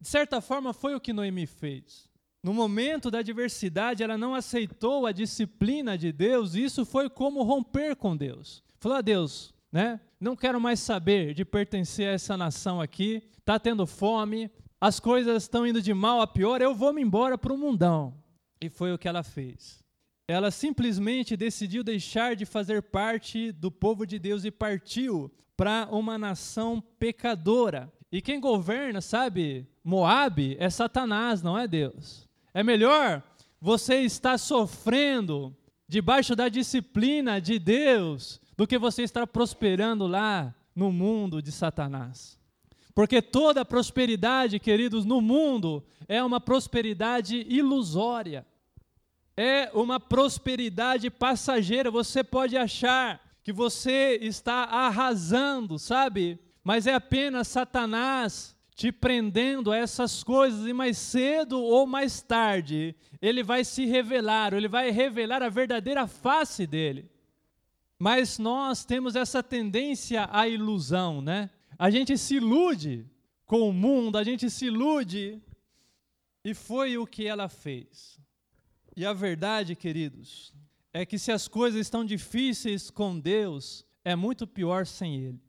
De 0.00 0.07
certa 0.07 0.40
forma, 0.40 0.73
foi 0.73 0.95
o 0.95 1.00
que 1.00 1.12
Noemi 1.12 1.47
fez. 1.47 2.08
No 2.42 2.54
momento 2.54 3.11
da 3.11 3.18
adversidade, 3.18 4.02
ela 4.02 4.16
não 4.16 4.35
aceitou 4.35 5.07
a 5.07 5.12
disciplina 5.12 5.99
de 5.99 6.12
Deus, 6.12 6.54
e 6.54 6.62
isso 6.64 6.85
foi 6.85 7.11
como 7.11 7.42
romper 7.42 7.97
com 7.97 8.16
Deus. 8.16 8.62
Falou 8.78 8.99
a 8.99 9.02
Deus, 9.02 9.52
né? 9.73 10.00
Não 10.21 10.37
quero 10.37 10.61
mais 10.61 10.80
saber 10.80 11.35
de 11.35 11.45
pertencer 11.45 12.09
a 12.09 12.12
essa 12.12 12.37
nação 12.37 12.80
aqui. 12.80 13.23
Tá 13.45 13.59
tendo 13.59 13.87
fome, 13.87 14.50
as 14.80 15.00
coisas 15.00 15.42
estão 15.42 15.66
indo 15.66 15.83
de 15.83 15.92
mal 15.92 16.21
a 16.21 16.26
pior, 16.26 16.62
eu 16.62 16.75
vou 16.75 16.92
me 16.92 17.02
embora 17.02 17.37
para 17.37 17.52
o 17.52 17.59
mundão. 17.59 18.14
E 18.61 18.68
foi 18.68 18.92
o 18.92 18.99
que 18.99 19.09
ela 19.09 19.23
fez. 19.23 19.83
Ela 20.28 20.50
simplesmente 20.50 21.37
decidiu 21.37 21.83
deixar 21.83 22.37
de 22.37 22.45
fazer 22.45 22.83
parte 22.83 23.50
do 23.50 23.71
povo 23.71 24.07
de 24.07 24.18
Deus 24.18 24.45
e 24.45 24.50
partiu 24.50 25.33
para 25.57 25.88
uma 25.90 26.18
nação 26.18 26.80
pecadora. 26.99 27.92
E 28.12 28.23
quem 28.23 28.38
governa, 28.38 29.00
sabe, 29.00 29.66
Moabe 29.83 30.57
é 30.61 30.68
Satanás, 30.71 31.42
não 31.42 31.59
é 31.59 31.66
Deus. 31.66 32.28
É 32.59 32.62
melhor 32.65 33.23
você 33.61 34.00
estar 34.00 34.37
sofrendo 34.37 35.57
debaixo 35.87 36.35
da 36.35 36.49
disciplina 36.49 37.41
de 37.41 37.57
Deus 37.57 38.41
do 38.57 38.67
que 38.67 38.77
você 38.77 39.05
estar 39.05 39.29
prosperando 39.29 40.09
lá 40.09 40.53
no 40.75 40.91
mundo 40.91 41.41
de 41.41 41.53
Satanás. 41.53 42.37
Porque 42.97 43.23
toda 43.23 43.65
prosperidade, 43.65 44.59
queridos, 44.59 45.05
no 45.05 45.21
mundo 45.21 45.87
é 46.09 46.21
uma 46.21 46.41
prosperidade 46.41 47.47
ilusória. 47.49 48.45
É 49.37 49.71
uma 49.73 50.00
prosperidade 50.00 51.09
passageira. 51.11 51.93
Você 51.93 52.25
pode 52.25 52.57
achar 52.57 53.21
que 53.45 53.53
você 53.53 54.19
está 54.21 54.65
arrasando, 54.65 55.79
sabe? 55.79 56.41
Mas 56.65 56.88
é 56.88 56.95
apenas 56.95 57.47
Satanás 57.47 58.58
te 58.79 58.93
prendendo 58.93 59.73
a 59.73 59.77
essas 59.77 60.23
coisas 60.23 60.65
e 60.65 60.73
mais 60.73 60.97
cedo 60.97 61.61
ou 61.61 61.85
mais 61.85 62.23
tarde 62.23 62.95
ele 63.21 63.43
vai 63.43 63.65
se 63.65 63.85
revelar, 63.85 64.55
ele 64.55 64.69
vai 64.69 64.93
revelar 64.93 65.43
a 65.43 65.49
verdadeira 65.49 66.07
face 66.07 66.65
dele. 66.65 67.11
Mas 67.99 68.39
nós 68.39 68.85
temos 68.85 69.17
essa 69.17 69.43
tendência 69.43 70.29
à 70.31 70.47
ilusão, 70.47 71.21
né? 71.21 71.51
A 71.77 71.91
gente 71.91 72.17
se 72.17 72.37
ilude 72.37 73.05
com 73.45 73.69
o 73.69 73.73
mundo, 73.73 74.17
a 74.17 74.23
gente 74.23 74.49
se 74.49 74.67
ilude 74.67 75.43
e 76.45 76.55
foi 76.55 76.97
o 76.97 77.05
que 77.05 77.27
ela 77.27 77.49
fez. 77.49 78.17
E 78.97 79.05
a 79.05 79.13
verdade, 79.13 79.75
queridos, 79.75 80.55
é 80.93 81.05
que 81.05 81.19
se 81.19 81.33
as 81.33 81.49
coisas 81.49 81.81
estão 81.81 82.05
difíceis 82.05 82.91
com 82.91 83.19
Deus, 83.19 83.85
é 84.05 84.15
muito 84.15 84.47
pior 84.47 84.87
sem 84.87 85.17
Ele. 85.17 85.43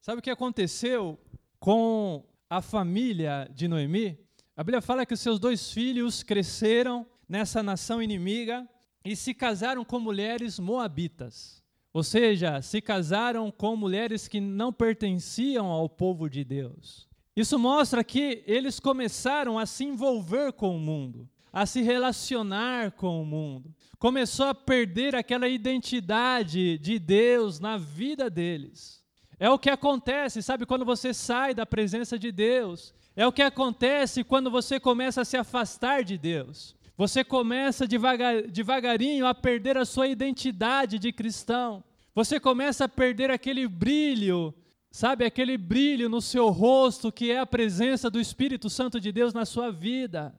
Sabe 0.00 0.20
o 0.20 0.22
que 0.22 0.30
aconteceu 0.30 1.20
com 1.58 2.24
a 2.50 2.60
família 2.60 3.48
de 3.54 3.68
Noemi? 3.68 4.18
A 4.56 4.64
Bíblia 4.64 4.82
fala 4.82 5.06
que 5.06 5.14
os 5.14 5.20
seus 5.20 5.38
dois 5.38 5.72
filhos 5.72 6.24
cresceram 6.24 7.06
nessa 7.28 7.62
nação 7.62 8.02
inimiga 8.02 8.68
e 9.04 9.14
se 9.14 9.32
casaram 9.32 9.84
com 9.84 10.00
mulheres 10.00 10.58
moabitas. 10.58 11.62
Ou 11.92 12.02
seja, 12.02 12.60
se 12.60 12.80
casaram 12.80 13.52
com 13.52 13.76
mulheres 13.76 14.26
que 14.26 14.40
não 14.40 14.72
pertenciam 14.72 15.66
ao 15.66 15.88
povo 15.88 16.28
de 16.28 16.44
Deus. 16.44 17.08
Isso 17.36 17.56
mostra 17.56 18.02
que 18.02 18.42
eles 18.46 18.80
começaram 18.80 19.56
a 19.56 19.64
se 19.64 19.84
envolver 19.84 20.52
com 20.52 20.76
o 20.76 20.80
mundo, 20.80 21.28
a 21.52 21.64
se 21.64 21.82
relacionar 21.82 22.92
com 22.92 23.22
o 23.22 23.24
mundo. 23.24 23.72
Começou 23.98 24.46
a 24.46 24.54
perder 24.54 25.14
aquela 25.14 25.48
identidade 25.48 26.78
de 26.78 26.98
Deus 26.98 27.60
na 27.60 27.76
vida 27.76 28.28
deles. 28.28 28.99
É 29.40 29.48
o 29.48 29.58
que 29.58 29.70
acontece, 29.70 30.42
sabe, 30.42 30.66
quando 30.66 30.84
você 30.84 31.14
sai 31.14 31.54
da 31.54 31.64
presença 31.64 32.18
de 32.18 32.30
Deus. 32.30 32.92
É 33.16 33.26
o 33.26 33.32
que 33.32 33.40
acontece 33.40 34.22
quando 34.22 34.50
você 34.50 34.78
começa 34.78 35.22
a 35.22 35.24
se 35.24 35.34
afastar 35.34 36.04
de 36.04 36.18
Deus. 36.18 36.76
Você 36.94 37.24
começa 37.24 37.88
devagar, 37.88 38.42
devagarinho 38.42 39.26
a 39.26 39.34
perder 39.34 39.78
a 39.78 39.86
sua 39.86 40.08
identidade 40.08 40.98
de 40.98 41.10
cristão. 41.10 41.82
Você 42.14 42.38
começa 42.38 42.84
a 42.84 42.88
perder 42.88 43.30
aquele 43.30 43.66
brilho, 43.66 44.52
sabe, 44.90 45.24
aquele 45.24 45.56
brilho 45.56 46.10
no 46.10 46.20
seu 46.20 46.50
rosto 46.50 47.10
que 47.10 47.30
é 47.30 47.38
a 47.38 47.46
presença 47.46 48.10
do 48.10 48.20
Espírito 48.20 48.68
Santo 48.68 49.00
de 49.00 49.10
Deus 49.10 49.32
na 49.32 49.46
sua 49.46 49.72
vida. 49.72 50.34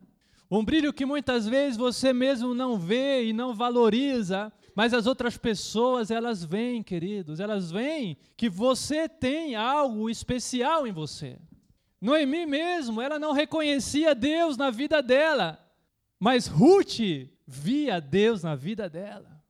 Um 0.51 0.63
brilho 0.63 0.93
que 0.93 1.07
muitas 1.07 1.47
vezes 1.47 1.75
você 1.75 2.13
mesmo 2.13 2.53
não 2.53 2.77
vê 2.77 3.25
e 3.25 3.33
não 3.33 3.55
valoriza, 3.55 4.53
mas 4.75 4.93
as 4.93 5.05
outras 5.05 5.37
pessoas, 5.37 6.11
elas 6.11 6.43
veem, 6.43 6.81
queridos, 6.81 7.39
elas 7.39 7.71
veem 7.71 8.17
que 8.37 8.49
você 8.49 9.07
tem 9.09 9.55
algo 9.55 10.09
especial 10.09 10.87
em 10.87 10.91
você. 10.91 11.37
Noemi 11.99 12.45
mesmo, 12.45 13.01
ela 13.01 13.19
não 13.19 13.31
reconhecia 13.31 14.15
Deus 14.15 14.57
na 14.57 14.71
vida 14.71 15.03
dela, 15.03 15.59
mas 16.19 16.47
Ruth 16.47 16.99
via 17.45 17.99
Deus 17.99 18.41
na 18.43 18.55
vida 18.55 18.89
dela. 18.89 19.43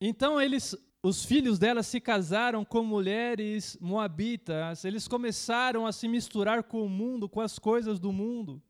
Então 0.00 0.40
eles, 0.40 0.76
os 1.02 1.24
filhos 1.24 1.58
dela 1.58 1.82
se 1.82 2.00
casaram 2.00 2.64
com 2.64 2.84
mulheres 2.84 3.76
moabitas, 3.80 4.84
eles 4.84 5.08
começaram 5.08 5.86
a 5.86 5.92
se 5.92 6.06
misturar 6.06 6.62
com 6.62 6.84
o 6.84 6.88
mundo, 6.88 7.28
com 7.28 7.40
as 7.40 7.58
coisas 7.58 7.98
do 7.98 8.12
mundo. 8.12 8.62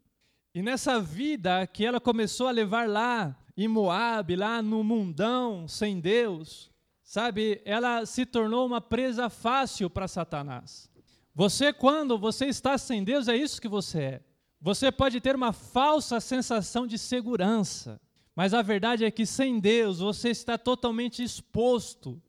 E 0.55 0.62
nessa 0.62 1.01
vida 1.01 1.67
que 1.67 1.85
ela 1.85 2.01
começou 2.01 2.47
a 2.47 2.53
levar 2.53 2.89
lá 2.89 3.37
em 3.57 3.69
Moab, 3.69 4.35
lá 4.35 4.63
no 4.63 4.83
mundão 4.83 5.69
sem 5.69 6.01
Deus, 6.01 6.71
sabe, 7.03 7.61
ela 7.65 8.07
se 8.07 8.25
tornou 8.25 8.67
uma 8.67 8.81
presa 8.81 9.29
fácil 9.29 9.91
para 9.91 10.09
Satanás. 10.09 10.91
Você, 11.35 11.73
quando 11.73 12.19
você 12.19 12.47
está 12.47 12.77
sem 12.77 13.05
Deus, 13.05 13.29
é 13.29 13.37
isso 13.37 13.61
que 13.61 13.69
você 13.69 14.01
é. 14.01 14.23
Você 14.61 14.93
pode 14.93 15.21
ter 15.21 15.35
uma 15.35 15.53
falsa 15.53 16.21
sensação 16.21 16.87
de 16.87 16.97
segurança, 16.97 18.01
mas 18.35 18.55
a 18.55 18.63
verdade 18.63 19.05
é 19.05 19.11
que 19.11 19.27
sem 19.27 19.59
Deus 19.59 19.99
você 19.99 20.31
está 20.31 20.57
totalmente 20.57 21.23
exposto 21.23 22.23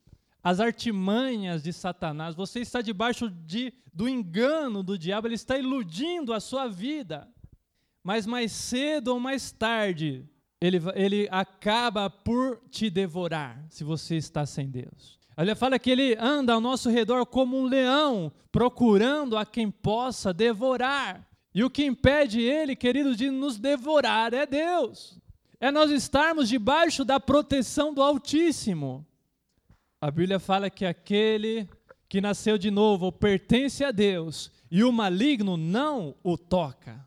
às 0.43 0.59
artimanhas 0.59 1.63
de 1.63 1.71
Satanás, 1.71 2.35
você 2.35 2.59
está 2.59 2.81
debaixo 2.81 3.29
de, 3.29 3.73
do 3.93 4.09
engano 4.09 4.83
do 4.83 4.97
diabo, 4.97 5.27
ele 5.27 5.35
está 5.35 5.57
iludindo 5.57 6.33
a 6.33 6.39
sua 6.39 6.67
vida. 6.67 7.29
Mas 8.03 8.25
mais 8.25 8.51
cedo 8.51 9.09
ou 9.09 9.19
mais 9.19 9.51
tarde, 9.51 10.27
ele, 10.65 10.81
ele 10.95 11.27
acaba 11.29 12.09
por 12.09 12.57
te 12.71 12.89
devorar, 12.89 13.61
se 13.69 13.83
você 13.83 14.15
está 14.15 14.45
sem 14.45 14.69
Deus. 14.69 15.19
Ele 15.37 15.53
fala 15.55 15.77
que 15.77 15.91
ele 15.91 16.15
anda 16.17 16.53
ao 16.53 16.61
nosso 16.61 16.89
redor 16.89 17.25
como 17.25 17.59
um 17.59 17.65
leão, 17.65 18.31
procurando 18.49 19.35
a 19.35 19.45
quem 19.45 19.69
possa 19.69 20.33
devorar. 20.33 21.27
E 21.53 21.65
o 21.65 21.69
que 21.69 21.85
impede 21.85 22.39
ele, 22.39 22.77
queridos, 22.77 23.17
de 23.17 23.29
nos 23.29 23.59
devorar 23.59 24.33
é 24.33 24.45
Deus. 24.45 25.19
É 25.59 25.69
nós 25.69 25.91
estarmos 25.91 26.47
debaixo 26.47 27.03
da 27.03 27.19
proteção 27.19 27.93
do 27.93 28.01
Altíssimo. 28.01 29.05
A 29.99 30.09
Bíblia 30.09 30.39
fala 30.39 30.69
que 30.69 30.85
aquele 30.85 31.67
que 32.07 32.21
nasceu 32.21 32.57
de 32.57 32.71
novo 32.71 33.11
pertence 33.11 33.83
a 33.83 33.91
Deus 33.91 34.49
e 34.71 34.81
o 34.81 34.93
maligno 34.93 35.57
não 35.57 36.15
o 36.23 36.37
toca. 36.37 37.05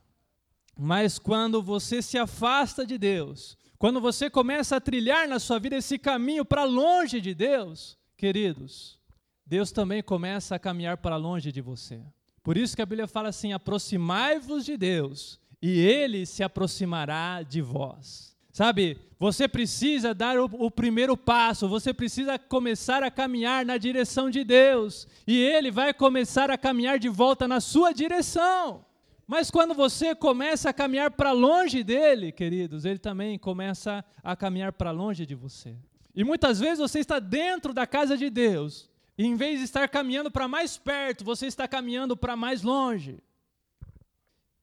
Mas 0.78 1.18
quando 1.18 1.62
você 1.62 2.02
se 2.02 2.18
afasta 2.18 2.84
de 2.84 2.98
Deus, 2.98 3.56
quando 3.78 4.00
você 4.00 4.28
começa 4.28 4.76
a 4.76 4.80
trilhar 4.80 5.26
na 5.28 5.38
sua 5.38 5.58
vida 5.58 5.76
esse 5.76 5.98
caminho 5.98 6.44
para 6.44 6.64
longe 6.64 7.20
de 7.20 7.34
Deus, 7.34 7.98
queridos, 8.16 8.98
Deus 9.46 9.70
também 9.70 10.02
começa 10.02 10.54
a 10.54 10.58
caminhar 10.58 10.96
para 10.96 11.16
longe 11.16 11.52
de 11.52 11.60
você. 11.60 12.00
Por 12.42 12.56
isso 12.56 12.76
que 12.76 12.82
a 12.82 12.86
Bíblia 12.86 13.06
fala 13.06 13.28
assim: 13.28 13.52
aproximai-vos 13.52 14.64
de 14.64 14.76
Deus, 14.76 15.40
e 15.60 15.80
Ele 15.80 16.24
se 16.24 16.42
aproximará 16.42 17.42
de 17.42 17.60
vós. 17.60 18.34
Sabe, 18.52 18.96
você 19.18 19.46
precisa 19.46 20.14
dar 20.14 20.38
o, 20.38 20.44
o, 20.44 20.70
primeiro 20.70 21.14
passo, 21.14 21.68
você 21.68 21.92
precisa 21.92 22.38
começar 22.38 23.02
a 23.02 23.10
caminhar 23.10 23.66
na 23.66 23.76
direção 23.76 24.30
de 24.30 24.42
Deus, 24.44 25.06
e 25.26 25.36
Ele 25.36 25.70
vai 25.70 25.92
começar 25.92 26.50
a 26.50 26.56
caminhar 26.56 26.98
de 26.98 27.10
volta 27.10 27.46
na 27.46 27.60
sua 27.60 27.92
direção. 27.92 28.85
Mas 29.26 29.50
quando 29.50 29.74
você 29.74 30.14
começa 30.14 30.70
a 30.70 30.72
caminhar 30.72 31.10
para 31.10 31.32
longe 31.32 31.82
dele, 31.82 32.30
queridos, 32.30 32.84
ele 32.84 32.98
também 32.98 33.38
começa 33.38 34.04
a 34.22 34.36
caminhar 34.36 34.72
para 34.72 34.92
longe 34.92 35.26
de 35.26 35.34
você. 35.34 35.76
E 36.14 36.22
muitas 36.22 36.60
vezes 36.60 36.78
você 36.78 37.00
está 37.00 37.18
dentro 37.18 37.74
da 37.74 37.86
casa 37.86 38.16
de 38.16 38.30
Deus, 38.30 38.88
e 39.18 39.24
em 39.24 39.34
vez 39.34 39.58
de 39.58 39.64
estar 39.64 39.88
caminhando 39.88 40.30
para 40.30 40.46
mais 40.46 40.78
perto, 40.78 41.24
você 41.24 41.46
está 41.46 41.66
caminhando 41.66 42.16
para 42.16 42.36
mais 42.36 42.62
longe. 42.62 43.18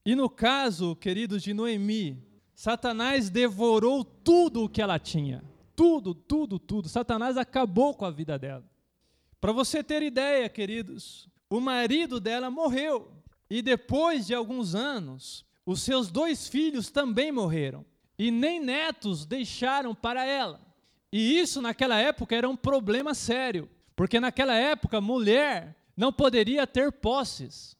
E 0.04 0.14
no 0.14 0.30
caso, 0.30 0.96
queridos, 0.96 1.42
de 1.42 1.52
Noemi, 1.52 2.22
Satanás 2.54 3.30
devorou 3.30 4.04
tudo 4.04 4.64
o 4.64 4.68
que 4.68 4.80
ela 4.80 4.98
tinha. 4.98 5.42
Tudo, 5.74 6.14
tudo, 6.14 6.58
tudo. 6.58 6.88
Satanás 6.88 7.36
acabou 7.36 7.94
com 7.94 8.04
a 8.04 8.10
vida 8.10 8.38
dela. 8.38 8.64
Para 9.40 9.52
você 9.52 9.82
ter 9.82 10.02
ideia, 10.02 10.48
queridos, 10.48 11.28
o 11.50 11.60
marido 11.60 12.20
dela 12.20 12.50
morreu. 12.50 13.13
E 13.48 13.62
depois 13.62 14.26
de 14.26 14.34
alguns 14.34 14.74
anos, 14.74 15.44
os 15.66 15.82
seus 15.82 16.10
dois 16.10 16.48
filhos 16.48 16.90
também 16.90 17.30
morreram. 17.30 17.84
E 18.18 18.30
nem 18.30 18.60
netos 18.60 19.26
deixaram 19.26 19.94
para 19.94 20.24
ela. 20.24 20.60
E 21.12 21.38
isso 21.38 21.60
naquela 21.62 21.98
época 21.98 22.34
era 22.34 22.48
um 22.48 22.56
problema 22.56 23.14
sério. 23.14 23.68
Porque 23.96 24.18
naquela 24.18 24.54
época, 24.54 25.00
mulher 25.00 25.76
não 25.96 26.12
poderia 26.12 26.66
ter 26.66 26.90
posses. 26.90 27.76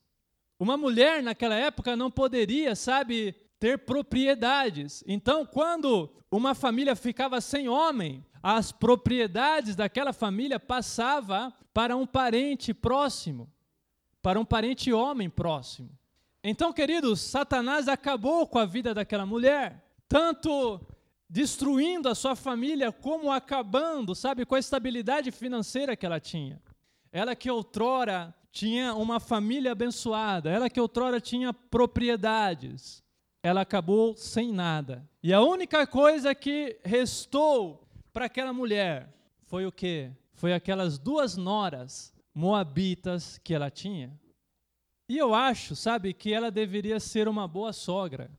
Uma 0.58 0.76
mulher 0.76 1.22
naquela 1.22 1.54
época 1.54 1.96
não 1.96 2.10
poderia, 2.10 2.76
sabe, 2.76 3.32
ter 3.58 3.78
propriedades. 3.78 5.02
Então, 5.06 5.44
quando 5.44 6.10
uma 6.30 6.54
família 6.54 6.94
ficava 6.94 7.40
sem 7.40 7.68
homem, 7.68 8.24
as 8.42 8.70
propriedades 8.70 9.74
daquela 9.74 10.12
família 10.12 10.60
passava 10.60 11.52
para 11.72 11.96
um 11.96 12.06
parente 12.06 12.72
próximo, 12.72 13.50
para 14.24 14.40
um 14.40 14.44
parente 14.44 14.90
homem 14.90 15.28
próximo. 15.28 15.90
Então, 16.42 16.72
queridos, 16.72 17.20
Satanás 17.20 17.88
acabou 17.88 18.46
com 18.46 18.58
a 18.58 18.64
vida 18.64 18.94
daquela 18.94 19.26
mulher, 19.26 19.84
tanto 20.08 20.80
destruindo 21.28 22.08
a 22.08 22.14
sua 22.14 22.34
família, 22.34 22.90
como 22.90 23.30
acabando, 23.30 24.14
sabe, 24.14 24.46
com 24.46 24.54
a 24.54 24.58
estabilidade 24.58 25.30
financeira 25.30 25.94
que 25.94 26.06
ela 26.06 26.18
tinha. 26.18 26.58
Ela 27.12 27.36
que 27.36 27.50
outrora 27.50 28.34
tinha 28.50 28.94
uma 28.94 29.20
família 29.20 29.72
abençoada, 29.72 30.48
ela 30.48 30.70
que 30.70 30.80
outrora 30.80 31.20
tinha 31.20 31.52
propriedades, 31.52 33.04
ela 33.42 33.60
acabou 33.60 34.16
sem 34.16 34.50
nada. 34.50 35.06
E 35.22 35.34
a 35.34 35.42
única 35.42 35.86
coisa 35.86 36.34
que 36.34 36.78
restou 36.82 37.86
para 38.10 38.24
aquela 38.24 38.54
mulher 38.54 39.12
foi 39.42 39.66
o 39.66 39.72
quê? 39.72 40.12
Foi 40.32 40.54
aquelas 40.54 40.96
duas 40.96 41.36
noras 41.36 42.13
moabitas 42.34 43.38
que 43.38 43.54
ela 43.54 43.70
tinha. 43.70 44.18
E 45.08 45.16
eu 45.16 45.34
acho, 45.34 45.76
sabe, 45.76 46.12
que 46.12 46.32
ela 46.32 46.50
deveria 46.50 46.98
ser 46.98 47.28
uma 47.28 47.46
boa 47.46 47.72
sogra, 47.72 48.30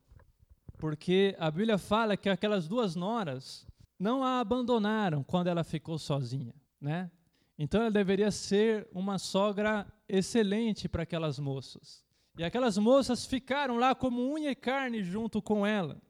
porque 0.77 1.35
a 1.39 1.49
Bíblia 1.49 1.77
fala 1.77 2.17
que 2.17 2.27
aquelas 2.27 2.67
duas 2.67 2.95
noras 2.95 3.65
não 3.97 4.23
a 4.23 4.39
abandonaram 4.39 5.23
quando 5.23 5.47
ela 5.47 5.63
ficou 5.63 5.97
sozinha, 5.97 6.53
né? 6.81 7.09
Então 7.57 7.81
ela 7.81 7.91
deveria 7.91 8.31
ser 8.31 8.87
uma 8.91 9.17
sogra 9.17 9.87
excelente 10.09 10.89
para 10.89 11.03
aquelas 11.03 11.39
moças. 11.39 12.03
E 12.37 12.43
aquelas 12.43 12.77
moças 12.77 13.25
ficaram 13.25 13.77
lá 13.77 13.95
como 13.95 14.33
unha 14.33 14.51
e 14.51 14.55
carne 14.55 15.01
junto 15.01 15.41
com 15.41 15.65
ela. 15.65 16.01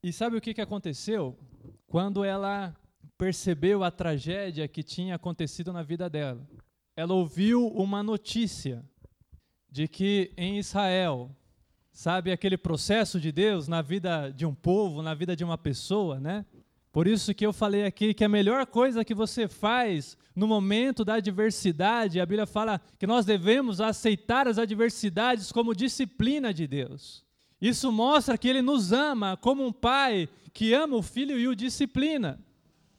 E 0.00 0.12
sabe 0.12 0.36
o 0.36 0.40
que, 0.40 0.54
que 0.54 0.60
aconteceu? 0.60 1.36
Quando 1.88 2.22
ela 2.22 2.76
percebeu 3.16 3.82
a 3.82 3.90
tragédia 3.90 4.68
que 4.68 4.82
tinha 4.82 5.14
acontecido 5.14 5.72
na 5.72 5.82
vida 5.82 6.08
dela, 6.08 6.46
ela 6.94 7.14
ouviu 7.14 7.66
uma 7.68 8.02
notícia 8.02 8.84
de 9.70 9.86
que 9.88 10.32
em 10.36 10.58
Israel, 10.58 11.30
sabe 11.92 12.30
aquele 12.30 12.56
processo 12.56 13.20
de 13.20 13.32
Deus 13.32 13.68
na 13.68 13.82
vida 13.82 14.30
de 14.30 14.46
um 14.46 14.54
povo, 14.54 15.02
na 15.02 15.14
vida 15.14 15.36
de 15.36 15.44
uma 15.44 15.58
pessoa, 15.58 16.18
né? 16.20 16.44
Por 16.92 17.06
isso 17.06 17.34
que 17.34 17.44
eu 17.44 17.52
falei 17.52 17.84
aqui 17.84 18.14
que 18.14 18.24
a 18.24 18.28
melhor 18.28 18.64
coisa 18.64 19.04
que 19.04 19.14
você 19.14 19.46
faz 19.46 20.16
no 20.34 20.46
momento 20.46 21.04
da 21.04 21.14
adversidade, 21.14 22.18
a 22.18 22.24
Bíblia 22.24 22.46
fala 22.46 22.80
que 22.98 23.06
nós 23.06 23.26
devemos 23.26 23.82
aceitar 23.82 24.48
as 24.48 24.58
adversidades 24.58 25.52
como 25.52 25.74
disciplina 25.74 26.54
de 26.54 26.66
Deus. 26.66 27.22
Isso 27.60 27.92
mostra 27.92 28.38
que 28.38 28.48
ele 28.48 28.62
nos 28.62 28.92
ama 28.92 29.36
como 29.36 29.66
um 29.66 29.72
pai 29.72 30.26
que 30.54 30.72
ama 30.72 30.96
o 30.96 31.02
filho 31.02 31.38
e 31.38 31.46
o 31.46 31.54
disciplina. 31.54 32.40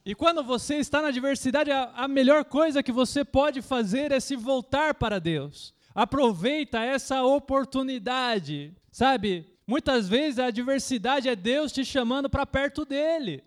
E 0.08 0.16
quando 0.16 0.42
você 0.42 0.76
está 0.76 1.02
na 1.02 1.10
adversidade, 1.10 1.70
a, 1.70 2.08
melhor 2.08 2.46
coisa 2.46 2.82
que 2.82 2.94
você 2.94 3.26
pode 3.26 3.62
fazer 3.62 4.10
é 4.10 4.22
se 4.22 4.38
voltar 4.38 4.94
para 4.94 5.20
Deus. 5.20 5.74
Aproveita 5.94 6.80
essa 6.80 7.24
oportunidade. 7.24 8.74
Sabe, 8.90 9.46
muitas 9.68 10.08
vezes 10.08 10.40
a 10.40 10.46
adversidade 10.46 11.28
é 11.28 11.36
Deus 11.36 11.74
te 11.74 11.84
chamando 11.84 12.30
para 12.30 12.46
perto 12.46 12.86
dele. 12.86 13.44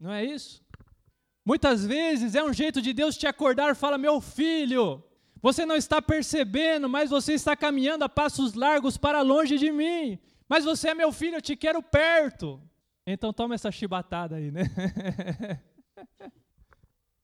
Não 0.00 0.10
é 0.10 0.24
isso? 0.24 0.64
Muitas 1.44 1.84
vezes 1.84 2.34
é 2.34 2.42
um 2.42 2.54
jeito 2.54 2.80
de 2.80 2.94
Deus 2.94 3.14
te 3.14 3.26
acordar, 3.26 3.76
fala: 3.76 3.98
"Meu 3.98 4.18
filho, 4.18 5.04
você 5.42 5.66
não 5.66 5.76
está 5.76 6.00
percebendo, 6.00 6.88
mas 6.88 7.10
você 7.10 7.34
está 7.34 7.54
caminhando 7.54 8.04
a 8.04 8.08
passos 8.08 8.54
largos 8.54 8.96
para 8.96 9.20
longe 9.20 9.58
de 9.58 9.70
mim. 9.70 10.18
Mas 10.48 10.64
você 10.64 10.88
é 10.88 10.94
meu 10.94 11.12
filho, 11.12 11.36
eu 11.36 11.42
te 11.42 11.54
quero 11.54 11.82
perto." 11.82 12.58
Então 13.06 13.30
toma 13.30 13.54
essa 13.54 13.70
chibatada 13.70 14.36
aí, 14.36 14.50
né? 14.50 14.62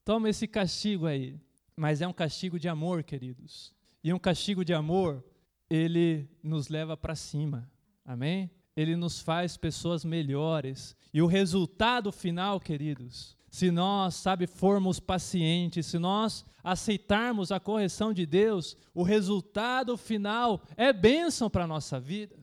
toma 0.03 0.29
esse 0.29 0.47
castigo 0.47 1.05
aí. 1.05 1.39
Mas 1.75 2.01
é 2.01 2.07
um 2.07 2.13
castigo 2.13 2.59
de 2.59 2.69
amor, 2.69 3.03
queridos. 3.03 3.73
E 4.03 4.13
um 4.13 4.19
castigo 4.19 4.63
de 4.63 4.73
amor, 4.73 5.23
ele 5.69 6.29
nos 6.41 6.69
leva 6.69 6.95
para 6.95 7.15
cima. 7.15 7.69
Amém? 8.05 8.49
Ele 8.75 8.95
nos 8.95 9.19
faz 9.19 9.57
pessoas 9.57 10.05
melhores. 10.05 10.95
E 11.13 11.21
o 11.21 11.27
resultado 11.27 12.11
final, 12.11 12.59
queridos, 12.59 13.35
se 13.49 13.71
nós, 13.71 14.15
sabe, 14.15 14.47
formos 14.47 14.99
pacientes, 14.99 15.85
se 15.85 15.97
nós 15.97 16.45
aceitarmos 16.63 17.51
a 17.51 17.59
correção 17.59 18.13
de 18.13 18.25
Deus, 18.25 18.75
o 18.93 19.01
resultado 19.01 19.95
final 19.97 20.61
é 20.75 20.91
bênção 20.91 21.49
para 21.49 21.63
a 21.63 21.67
nossa 21.67 21.99
vida. 21.99 22.35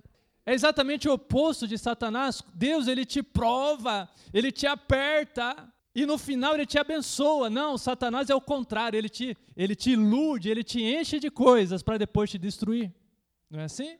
É 0.45 0.53
exatamente 0.55 1.09
o 1.09 1.13
oposto 1.13 1.69
de 1.69 1.79
Satanás. 1.79 2.43
Deus, 2.55 2.89
ele 2.89 3.05
te 3.05 3.23
prova, 3.23 4.09
ele 4.33 4.51
te 4.51 4.67
aperta, 4.67 5.73
e 5.95 6.07
no 6.07 6.17
final 6.17 6.55
ele 6.55 6.65
te 6.65 6.79
abençoa. 6.79 7.51
Não, 7.51 7.77
Satanás 7.77 8.31
é 8.31 8.35
o 8.35 8.41
contrário, 8.41 8.97
ele 8.97 9.09
te, 9.09 9.37
ele 9.57 9.75
te 9.75 9.91
ilude, 9.91 10.49
ele 10.49 10.65
te 10.65 10.83
enche 10.83 11.21
de 11.21 11.31
coisas 11.31 11.83
para 11.83 11.99
depois 11.99 12.31
te 12.31 12.39
destruir. 12.39 12.93
Não 13.51 13.61
é 13.61 13.65
assim? 13.65 13.99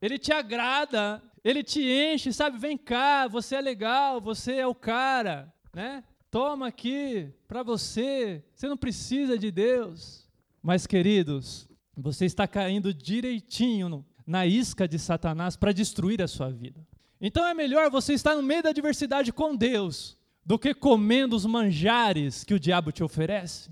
Ele 0.00 0.18
te 0.18 0.32
agrada, 0.32 1.22
ele 1.42 1.64
te 1.64 1.82
enche, 1.82 2.32
sabe? 2.32 2.58
Vem 2.58 2.76
cá, 2.76 3.26
você 3.26 3.56
é 3.56 3.60
legal, 3.60 4.20
você 4.20 4.54
é 4.54 4.66
o 4.66 4.74
cara, 4.74 5.52
né? 5.74 6.04
Toma 6.30 6.68
aqui 6.68 7.32
para 7.48 7.62
você. 7.62 8.44
Você 8.54 8.68
não 8.68 8.76
precisa 8.76 9.38
de 9.38 9.50
Deus. 9.50 10.28
Mas 10.62 10.86
queridos, 10.86 11.68
você 11.96 12.24
está 12.24 12.46
caindo 12.46 12.92
direitinho 12.92 14.04
na 14.26 14.46
isca 14.46 14.86
de 14.86 14.98
Satanás 14.98 15.56
para 15.56 15.72
destruir 15.72 16.20
a 16.20 16.28
sua 16.28 16.50
vida. 16.50 16.86
Então 17.20 17.44
é 17.46 17.54
melhor 17.54 17.90
você 17.90 18.12
estar 18.12 18.34
no 18.34 18.42
meio 18.42 18.62
da 18.62 18.70
adversidade 18.70 19.32
com 19.32 19.56
Deus 19.56 20.16
do 20.46 20.56
que 20.56 20.72
comendo 20.72 21.34
os 21.34 21.44
manjares 21.44 22.44
que 22.44 22.54
o 22.54 22.60
diabo 22.60 22.92
te 22.92 23.02
oferece. 23.02 23.68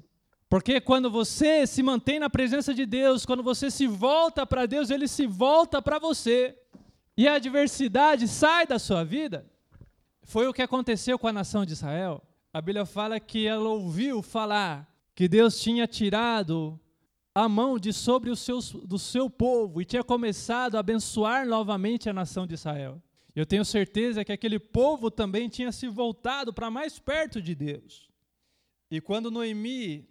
Porque 0.49 0.81
quando 0.81 1.09
você 1.09 1.67
se 1.69 1.85
mantém 1.85 2.19
na 2.19 2.29
presença 2.29 2.75
de 2.75 2.85
Deus, 2.85 3.25
quando 3.25 3.45
você 3.45 3.71
se 3.71 3.87
volta 3.87 4.45
para 4.45 4.67
Deus, 4.67 4.91
ele 4.91 5.07
se 5.07 5.25
volta 5.25 5.81
para 5.81 6.01
você. 6.01 6.59
E 7.17 7.29
a 7.29 7.35
adversidade 7.35 8.27
sai 8.27 8.67
da 8.67 8.79
sua 8.79 9.05
vida. 9.05 9.47
Foi 10.25 10.49
o 10.49 10.53
que 10.53 10.63
aconteceu 10.63 11.17
com 11.17 11.29
a 11.29 11.33
nação 11.33 11.65
de 11.65 11.73
Israel. 11.73 12.21
A 12.53 12.61
Bíblia 12.61 12.85
fala 12.85 13.21
que 13.21 13.47
ela 13.47 13.69
ouviu 13.69 14.21
falar 14.21 14.93
que 15.15 15.29
Deus 15.29 15.61
tinha 15.61 15.87
tirado 15.87 16.79
a 17.33 17.49
mão 17.49 17.79
de 17.79 17.93
sobre 17.93 18.31
os 18.31 18.41
seus, 18.41 18.73
do 18.73 18.99
seu 18.99 19.31
povo 19.31 19.81
e 19.81 19.85
tinha 19.85 20.03
começado 20.03 20.77
a 20.77 20.81
abençoar 20.81 21.47
novamente 21.47 22.09
a 22.09 22.13
nação 22.13 22.47
de 22.47 22.55
Israel. 22.55 23.01
Eu 23.35 23.45
tenho 23.45 23.65
certeza 23.65 24.25
que 24.25 24.33
aquele 24.33 24.61
povo 24.61 25.11
também 25.11 25.49
tinha 25.49 25.73
se 25.73 25.89
voltado 25.89 26.53
para 26.53 26.71
mais 26.71 27.01
perto 27.01 27.43
de 27.43 27.55
Deus. 27.55 28.09
E 28.89 29.01
quando 29.01 29.31
Noemi, 29.31 30.09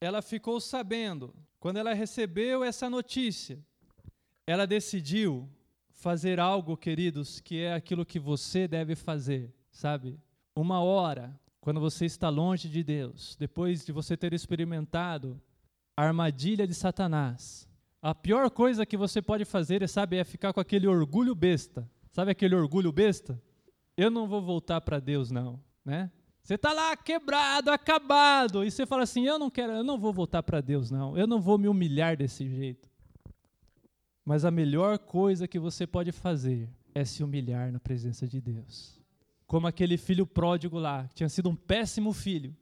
ela 0.00 0.20
ficou 0.20 0.60
sabendo, 0.60 1.32
quando 1.60 1.76
ela 1.76 1.94
recebeu 1.94 2.64
essa 2.64 2.90
notícia, 2.90 3.64
ela 4.46 4.66
decidiu 4.66 5.48
fazer 5.92 6.40
algo, 6.40 6.76
queridos, 6.76 7.38
que 7.38 7.60
é 7.60 7.72
aquilo 7.72 8.04
que 8.04 8.18
você 8.18 8.66
deve 8.66 8.96
fazer, 8.96 9.54
sabe? 9.70 10.18
Uma 10.54 10.82
hora, 10.82 11.38
quando 11.60 11.78
você 11.78 12.04
está 12.04 12.28
longe 12.28 12.68
de 12.68 12.82
Deus, 12.82 13.36
depois 13.38 13.84
de 13.84 13.92
você 13.92 14.16
ter 14.16 14.32
experimentado 14.32 15.40
a 15.96 16.02
armadilha 16.04 16.66
de 16.66 16.74
Satanás, 16.74 17.68
a 18.02 18.14
pior 18.14 18.50
coisa 18.50 18.84
que 18.84 18.96
você 18.96 19.22
pode 19.22 19.44
fazer, 19.44 19.88
sabe, 19.88 20.16
é 20.16 20.24
ficar 20.24 20.52
com 20.52 20.60
aquele 20.60 20.86
orgulho 20.86 21.34
besta 21.34 21.88
Sabe 22.16 22.30
aquele 22.30 22.54
orgulho 22.54 22.90
besta? 22.90 23.38
Eu 23.94 24.10
não 24.10 24.26
vou 24.26 24.40
voltar 24.40 24.80
para 24.80 24.98
Deus, 24.98 25.30
não, 25.30 25.60
né? 25.84 26.10
Você 26.42 26.54
está 26.54 26.72
lá 26.72 26.96
quebrado, 26.96 27.70
acabado, 27.70 28.64
e 28.64 28.70
você 28.70 28.86
fala 28.86 29.02
assim: 29.02 29.26
eu 29.26 29.38
não 29.38 29.50
quero, 29.50 29.74
eu 29.74 29.84
não 29.84 29.98
vou 29.98 30.14
voltar 30.14 30.42
para 30.42 30.62
Deus, 30.62 30.90
não. 30.90 31.14
Eu 31.14 31.26
não 31.26 31.42
vou 31.42 31.58
me 31.58 31.68
humilhar 31.68 32.16
desse 32.16 32.48
jeito. 32.48 32.88
Mas 34.24 34.46
a 34.46 34.50
melhor 34.50 34.98
coisa 34.98 35.46
que 35.46 35.58
você 35.58 35.86
pode 35.86 36.10
fazer 36.10 36.70
é 36.94 37.04
se 37.04 37.22
humilhar 37.22 37.70
na 37.70 37.78
presença 37.78 38.26
de 38.26 38.40
Deus. 38.40 38.98
Como 39.46 39.66
aquele 39.66 39.98
filho 39.98 40.26
pródigo 40.26 40.78
lá, 40.78 41.06
que 41.08 41.16
tinha 41.16 41.28
sido 41.28 41.50
um 41.50 41.54
péssimo 41.54 42.14
filho, 42.14 42.56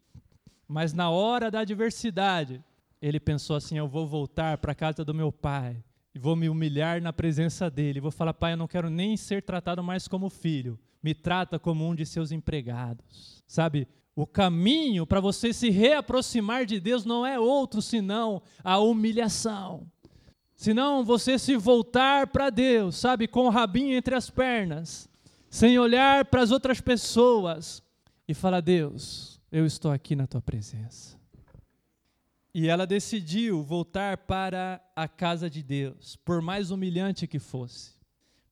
mas 0.67 0.93
na 0.93 1.11
hora 1.11 1.49
da 1.49 1.61
adversidade, 1.61 2.61
ele 3.01 3.21
pensou 3.21 3.55
assim: 3.55 3.79
eu 3.79 3.87
vou 3.87 4.05
voltar 4.05 4.59
para 4.59 4.73
a 4.73 4.75
casa 4.75 5.05
do 5.05 5.15
meu 5.15 5.31
pai 5.31 5.81
e 6.15 6.19
vou 6.19 6.37
me 6.37 6.49
humilhar 6.49 7.03
na 7.03 7.13
presença 7.13 7.69
dele. 7.69 8.01
Vou 8.01 8.11
falar, 8.11 8.33
pai, 8.33 8.53
eu 8.53 8.57
não 8.57 8.69
quero 8.69 8.89
nem 8.89 9.17
ser 9.17 9.43
tratado 9.43 9.83
mais 9.83 10.07
como 10.07 10.31
filho. 10.31 10.79
Me 11.03 11.13
trata 11.13 11.59
como 11.59 11.87
um 11.87 11.95
de 11.95 12.07
seus 12.07 12.31
empregados. 12.31 13.43
Sabe? 13.47 13.89
O 14.15 14.27
caminho 14.27 15.07
para 15.07 15.19
você 15.19 15.53
se 15.53 15.71
reaproximar 15.71 16.65
de 16.65 16.79
Deus 16.79 17.05
não 17.05 17.27
é 17.27 17.39
outro 17.39 17.83
senão 17.83 18.41
a 18.63 18.79
humilhação. 18.79 19.87
Senão 20.55 21.05
você 21.05 21.37
se 21.37 21.57
voltar 21.57 22.29
para 22.29 22.49
Deus, 22.49 22.95
sabe, 22.97 23.27
com 23.27 23.47
o 23.47 23.51
rabinho 23.51 23.97
entre 23.97 24.15
as 24.15 24.31
pernas, 24.31 25.09
sem 25.51 25.77
olhar 25.81 26.27
para 26.27 26.43
as 26.43 26.53
outras 26.53 26.81
pessoas 26.81 27.83
e 28.29 28.33
falar: 28.33 28.61
Deus, 28.61 29.41
eu 29.51 29.67
estou 29.67 29.91
aqui 29.91 30.15
na 30.15 30.29
tua 30.29 30.41
presença. 30.41 31.19
E 32.55 32.69
ela 32.69 32.87
decidiu 32.87 33.63
voltar 33.65 34.17
para 34.17 34.81
a 34.95 35.09
casa 35.09 35.51
de 35.51 35.63
Deus, 35.63 36.15
por 36.25 36.41
mais 36.41 36.71
humilhante 36.71 37.27
que 37.27 37.41
fosse. 37.41 37.95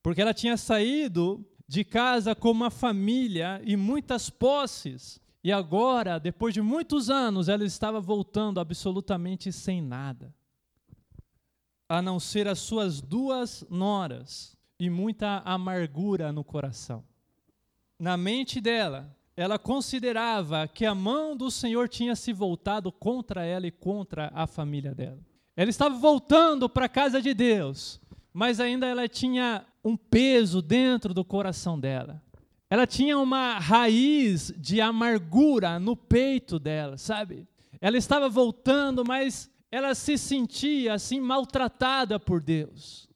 Porque 0.01 0.21
ela 0.21 0.33
tinha 0.33 0.57
saído 0.57 1.45
de 1.65 1.85
casa 1.85 2.35
com 2.35 2.51
uma 2.51 2.69
família 2.69 3.61
e 3.63 3.77
muitas 3.77 4.29
posses. 4.29 5.21
E 5.41 5.51
agora, 5.51 6.19
depois 6.19 6.53
de 6.53 6.61
muitos 6.61 7.09
anos, 7.09 7.47
ela 7.47 7.63
estava 7.63 8.01
voltando 8.01 8.59
absolutamente 8.59 9.51
sem 9.53 9.81
nada. 9.81 10.33
a 11.87 12.01
não 12.01 12.19
ser 12.19 12.47
as 12.47 12.59
suas 12.59 13.01
duas 13.01 13.65
noras 13.69 14.57
e 14.79 14.89
muita 14.89 15.43
amargura 15.45 16.31
no 16.31 16.43
coração. 16.43 17.03
Na 17.99 18.17
mente 18.17 18.59
dela, 18.59 19.15
ela 19.35 19.57
considerava 19.57 20.67
que 20.67 20.85
a 20.85 20.93
mão 20.93 21.35
do 21.35 21.49
Senhor 21.49 21.89
tinha 21.89 22.15
se 22.15 22.31
voltado 22.31 22.91
contra 22.91 23.43
ela 23.43 23.65
e 23.65 23.71
contra 23.71 24.31
a 24.33 24.45
família 24.45 24.93
dela. 24.93 25.19
Ela 25.55 25.69
estava 25.69 25.95
voltando 25.95 26.69
para 26.69 26.85
a 26.85 26.89
casa 26.89 27.21
de 27.21 27.33
Deus, 27.33 27.99
mas 28.31 28.59
ainda 28.59 28.85
ela 28.87 29.07
tinha 29.07 29.65
um 29.83 29.97
peso 29.97 30.61
dentro 30.61 31.13
do 31.13 31.25
coração 31.25 31.79
dela. 31.79 32.21
Ela 32.69 32.87
tinha 32.87 33.17
uma 33.17 33.59
raiz 33.59 34.53
de 34.57 34.81
amargura 34.81 35.79
no 35.79 35.95
peito 35.95 36.57
dela, 36.57 36.97
sabe? 36.97 37.47
Ela 37.79 37.97
estava 37.97 38.29
voltando, 38.29 39.03
mas 39.05 39.49
ela 39.71 39.93
se 39.93 40.17
sentia 40.17 40.93
assim 40.93 41.19
maltratada 41.19 42.19
por 42.19 42.41
Deus. 42.41 43.09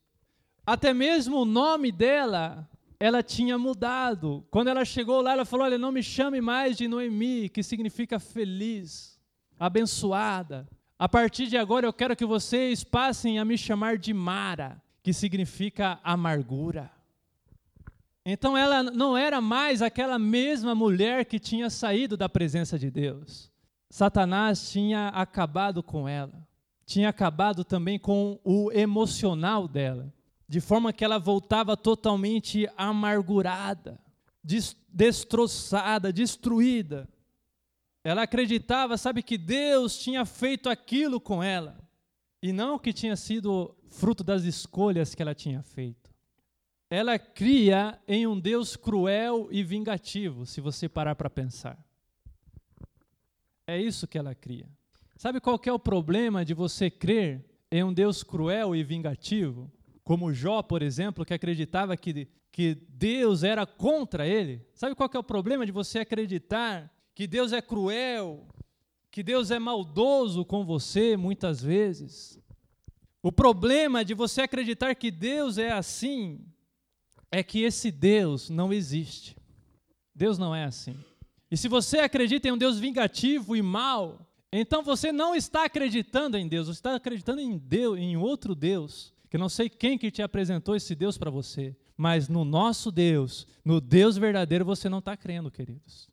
Até 0.65 0.93
mesmo 0.93 1.37
o 1.37 1.45
nome 1.45 1.91
dela, 1.91 2.69
ela 2.99 3.21
tinha 3.21 3.57
mudado. 3.57 4.45
Quando 4.49 4.69
ela 4.69 4.83
chegou 4.83 5.21
lá, 5.21 5.33
ela 5.33 5.45
falou: 5.45 5.65
Olha, 5.65 5.77
não 5.77 5.91
me 5.91 6.01
chame 6.01 6.41
mais 6.41 6.75
de 6.77 6.87
Noemi, 6.87 7.49
que 7.49 7.61
significa 7.61 8.19
feliz, 8.19 9.19
abençoada. 9.59 10.67
A 10.99 11.07
partir 11.07 11.47
de 11.47 11.57
agora 11.57 11.85
eu 11.85 11.93
quero 11.93 12.15
que 12.15 12.25
vocês 12.25 12.83
passem 12.83 13.37
a 13.37 13.45
me 13.45 13.57
chamar 13.57 13.97
de 13.97 14.13
Mara, 14.13 14.81
que 15.03 15.13
significa 15.13 15.99
amargura. 16.03 16.91
Então 18.25 18.57
ela 18.57 18.83
não 18.83 19.15
era 19.15 19.39
mais 19.39 19.81
aquela 19.81 20.17
mesma 20.17 20.73
mulher 20.73 21.23
que 21.25 21.39
tinha 21.39 21.69
saído 21.69 22.17
da 22.17 22.27
presença 22.27 22.77
de 22.77 22.89
Deus. 22.89 23.51
Satanás 23.89 24.69
tinha 24.69 25.09
acabado 25.09 25.81
com 25.81 26.09
ela, 26.09 26.45
tinha 26.85 27.07
acabado 27.07 27.63
também 27.63 27.97
com 27.97 28.37
o 28.43 28.69
emocional 28.73 29.67
dela, 29.67 30.11
de 30.47 30.61
forma 30.61 30.93
que 30.93 31.03
ela 31.03 31.19
voltava 31.19 31.75
totalmente 31.75 32.69
amargurada, 32.77 33.99
destroçada, 34.89 36.13
destruída. 36.13 37.07
Ela 38.03 38.23
acreditava, 38.23 38.97
sabe, 38.97 39.21
que 39.21 39.37
Deus 39.37 39.97
tinha 39.97 40.25
feito 40.25 40.69
aquilo 40.69 41.19
com 41.19 41.43
ela, 41.43 41.77
e 42.41 42.53
não 42.53 42.79
que 42.79 42.93
tinha 42.93 43.15
sido 43.15 43.75
fruto 43.89 44.23
das 44.23 44.43
escolhas 44.43 45.13
que 45.13 45.21
ela 45.21 45.35
tinha 45.35 45.61
feito 45.61 46.07
ela 46.89 47.19
cria 47.19 47.99
em 48.07 48.25
um 48.25 48.39
Deus 48.39 48.75
cruel 48.75 49.49
e 49.51 49.63
vingativo, 49.63 50.45
se 50.45 50.61
você 50.61 50.87
parar 50.87 51.15
para 51.15 51.29
pensar. 51.29 51.77
É 53.65 53.79
isso 53.79 54.07
que 54.07 54.17
ela 54.17 54.33
cria. 54.33 54.67
Sabe 55.17 55.41
qual 55.41 55.59
é 55.65 55.71
o 55.71 55.79
problema 55.79 56.45
de 56.45 56.53
você 56.53 56.89
crer 56.89 57.43
em 57.69 57.83
um 57.83 57.93
Deus 57.93 58.23
cruel 58.23 58.73
e 58.73 58.83
vingativo? 58.83 59.69
Como 60.07 60.33
Jó, 60.33 60.63
por 60.63 60.81
exemplo, 60.81 61.25
que 61.25 61.33
acreditava 61.33 61.97
que, 61.97 62.29
que 62.49 62.75
Deus 62.87 63.43
era 63.43 63.65
contra 63.65 64.25
ele. 64.25 64.65
Sabe 64.73 64.95
qual 64.95 65.09
é 65.13 65.19
o 65.19 65.23
problema 65.23 65.65
de 65.65 65.71
você 65.73 65.99
acreditar 65.99 66.89
que 67.13 67.27
Deus 67.27 67.51
é 67.51 67.61
cruel, 67.61 68.47
que 69.11 69.21
Deus 69.21 69.51
é 69.51 69.59
maldoso 69.59 70.45
com 70.45 70.63
você 70.63 71.17
muitas 71.17 71.61
vezes? 71.61 72.39
O 73.21 73.33
problema 73.33 74.05
de 74.05 74.13
você 74.13 74.43
acreditar 74.43 74.95
que 74.95 75.11
Deus 75.11 75.57
é 75.57 75.73
assim 75.73 76.39
é 77.29 77.43
que 77.43 77.63
esse 77.63 77.91
Deus 77.91 78.49
não 78.49 78.71
existe. 78.71 79.35
Deus 80.15 80.37
não 80.37 80.55
é 80.55 80.63
assim. 80.63 80.97
E 81.51 81.57
se 81.57 81.67
você 81.67 81.99
acredita 81.99 82.47
em 82.47 82.53
um 82.53 82.57
Deus 82.57 82.79
vingativo 82.79 83.57
e 83.57 83.61
mau, 83.61 84.25
então 84.53 84.81
você 84.81 85.11
não 85.11 85.35
está 85.35 85.65
acreditando 85.65 86.37
em 86.37 86.47
Deus, 86.47 86.67
você 86.67 86.79
está 86.79 86.95
acreditando 86.95 87.41
em 87.41 87.57
Deus, 87.57 87.99
em 87.99 88.15
outro 88.15 88.55
Deus, 88.55 89.13
que 89.29 89.37
não 89.37 89.49
sei 89.49 89.69
quem 89.69 89.97
que 89.97 90.11
te 90.11 90.21
apresentou 90.21 90.75
esse 90.75 90.95
Deus 90.95 91.17
para 91.17 91.29
você, 91.29 91.75
mas 91.95 92.29
no 92.29 92.45
nosso 92.45 92.91
Deus, 92.91 93.47
no 93.63 93.81
Deus 93.81 94.17
verdadeiro 94.17 94.65
você 94.65 94.87
não 94.87 94.99
está 94.99 95.15
crendo, 95.17 95.51
queridos. 95.51 96.09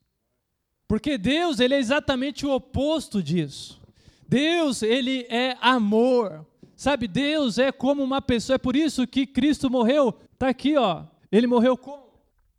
Porque 0.86 1.16
Deus, 1.16 1.60
ele 1.60 1.74
é 1.74 1.78
exatamente 1.78 2.44
o 2.44 2.54
oposto 2.54 3.22
disso. 3.22 3.80
Deus, 4.28 4.82
ele 4.82 5.26
é 5.30 5.56
amor. 5.60 6.46
Sabe, 6.76 7.06
Deus 7.06 7.58
é 7.58 7.70
como 7.70 8.02
uma 8.02 8.20
pessoa, 8.20 8.56
é 8.56 8.58
por 8.58 8.74
isso 8.74 9.06
que 9.06 9.26
Cristo 9.26 9.70
morreu 9.70 10.18
Está 10.34 10.50
aqui, 10.50 10.76
ó. 10.76 11.04
Ele 11.32 11.46
morreu 11.46 11.76
com 11.76 12.04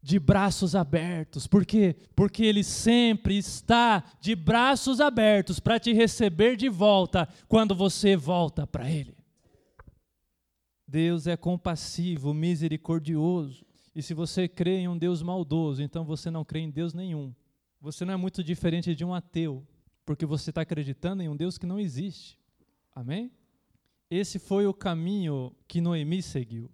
de 0.02 0.20
braços 0.20 0.76
abertos. 0.76 1.48
Por 1.48 1.66
quê? 1.66 1.96
Porque 2.16 2.44
ele 2.44 2.64
sempre 2.64 3.38
está 3.38 4.04
de 4.22 4.36
braços 4.36 5.02
abertos 5.02 5.60
para 5.60 5.80
te 5.80 5.94
receber 5.94 6.56
de 6.56 6.70
volta 6.70 7.28
quando 7.48 7.74
você 7.74 8.16
volta 8.16 8.68
para 8.68 8.90
ele. 8.90 9.15
Deus 10.88 11.28
é 11.28 11.36
compassivo, 11.36 12.34
misericordioso. 12.34 13.66
E 13.96 14.02
se 14.02 14.14
você 14.14 14.48
crê 14.48 14.80
em 14.80 14.88
um 14.88 14.98
Deus 14.98 15.22
maldoso, 15.22 15.82
então 15.82 16.04
você 16.04 16.30
não 16.30 16.44
crê 16.44 16.60
em 16.60 16.70
Deus 16.70 16.94
nenhum. 16.94 17.34
Você 17.82 18.04
não 18.04 18.14
é 18.14 18.18
muito 18.18 18.44
diferente 18.44 18.96
de 18.96 19.06
um 19.06 19.14
ateu, 19.14 19.66
porque 20.06 20.26
você 20.26 20.50
está 20.52 20.62
acreditando 20.62 21.24
em 21.24 21.30
um 21.30 21.36
Deus 21.36 21.58
que 21.58 21.66
não 21.66 21.80
existe. 21.80 22.38
Amém? 22.94 23.32
Esse 24.10 24.38
foi 24.38 24.68
o 24.68 24.74
caminho 24.74 25.56
que 25.68 25.82
Noemi 25.82 26.22
seguiu. 26.22 26.70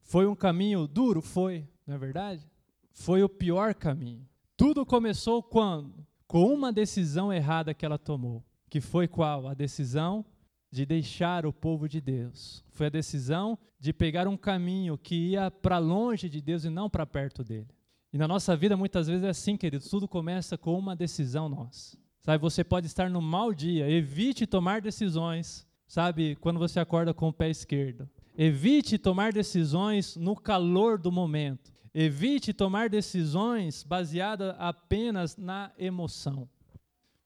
Foi 0.00 0.26
um 0.26 0.34
caminho 0.34 0.86
duro? 0.86 1.20
Foi, 1.20 1.68
não 1.86 1.94
é 1.94 1.98
verdade? 1.98 2.48
Foi 2.92 3.22
o 3.22 3.28
pior 3.28 3.74
caminho. 3.74 4.26
Tudo 4.56 4.84
começou 4.84 5.42
quando? 5.42 6.06
Com 6.26 6.52
uma 6.52 6.72
decisão 6.72 7.32
errada 7.32 7.74
que 7.74 7.84
ela 7.84 7.98
tomou. 7.98 8.44
Que 8.68 8.80
foi 8.80 9.08
qual? 9.08 9.46
A 9.46 9.54
decisão 9.54 10.24
de 10.70 10.86
deixar 10.86 11.44
o 11.44 11.52
povo 11.52 11.88
de 11.88 12.00
Deus. 12.00 12.64
Foi 12.70 12.86
a 12.86 12.90
decisão 12.90 13.58
de 13.78 13.92
pegar 13.92 14.28
um 14.28 14.36
caminho 14.36 14.96
que 14.96 15.30
ia 15.30 15.50
para 15.50 15.78
longe 15.78 16.28
de 16.28 16.40
Deus 16.40 16.64
e 16.64 16.70
não 16.70 16.88
para 16.88 17.06
perto 17.06 17.42
dele. 17.42 17.68
E 18.12 18.18
na 18.18 18.28
nossa 18.28 18.56
vida 18.56 18.76
muitas 18.76 19.06
vezes 19.06 19.24
é 19.24 19.28
assim, 19.28 19.56
queridos, 19.56 19.88
tudo 19.88 20.08
começa 20.08 20.58
com 20.58 20.78
uma 20.78 20.96
decisão 20.96 21.48
nossa. 21.48 21.96
Sabe, 22.20 22.42
você 22.42 22.62
pode 22.62 22.86
estar 22.86 23.08
no 23.08 23.22
mau 23.22 23.54
dia, 23.54 23.90
evite 23.90 24.46
tomar 24.46 24.80
decisões, 24.82 25.66
sabe, 25.86 26.36
quando 26.36 26.58
você 26.58 26.78
acorda 26.78 27.14
com 27.14 27.28
o 27.28 27.32
pé 27.32 27.48
esquerdo. 27.48 28.08
Evite 28.36 28.98
tomar 28.98 29.32
decisões 29.32 30.16
no 30.16 30.36
calor 30.36 30.98
do 30.98 31.10
momento. 31.10 31.72
Evite 31.94 32.52
tomar 32.52 32.88
decisões 32.88 33.82
baseadas 33.82 34.54
apenas 34.58 35.36
na 35.36 35.72
emoção, 35.78 36.48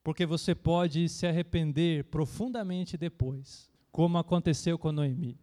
porque 0.05 0.23
você 0.23 0.53
pode 0.53 1.09
se 1.09 1.25
arrepender 1.25 2.03
profundamente 2.03 2.95
depois, 2.95 3.71
como 3.91 4.19
aconteceu 4.19 4.77
com 4.77 4.91
Noemi. 4.91 5.35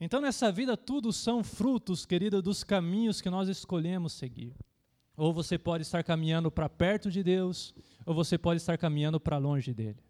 Então, 0.00 0.22
nessa 0.22 0.50
vida, 0.50 0.74
tudo 0.74 1.12
são 1.12 1.44
frutos, 1.44 2.06
querida, 2.06 2.40
dos 2.40 2.64
caminhos 2.64 3.20
que 3.20 3.28
nós 3.28 3.46
escolhemos 3.46 4.14
seguir. 4.14 4.56
Ou 5.18 5.34
você 5.34 5.58
pode 5.58 5.82
estar 5.82 6.02
caminhando 6.02 6.50
para 6.50 6.66
perto 6.66 7.10
de 7.10 7.22
Deus, 7.22 7.74
ou 8.06 8.14
você 8.14 8.38
pode 8.38 8.62
estar 8.62 8.78
caminhando 8.78 9.20
para 9.20 9.36
longe 9.36 9.74
dele. 9.74 10.02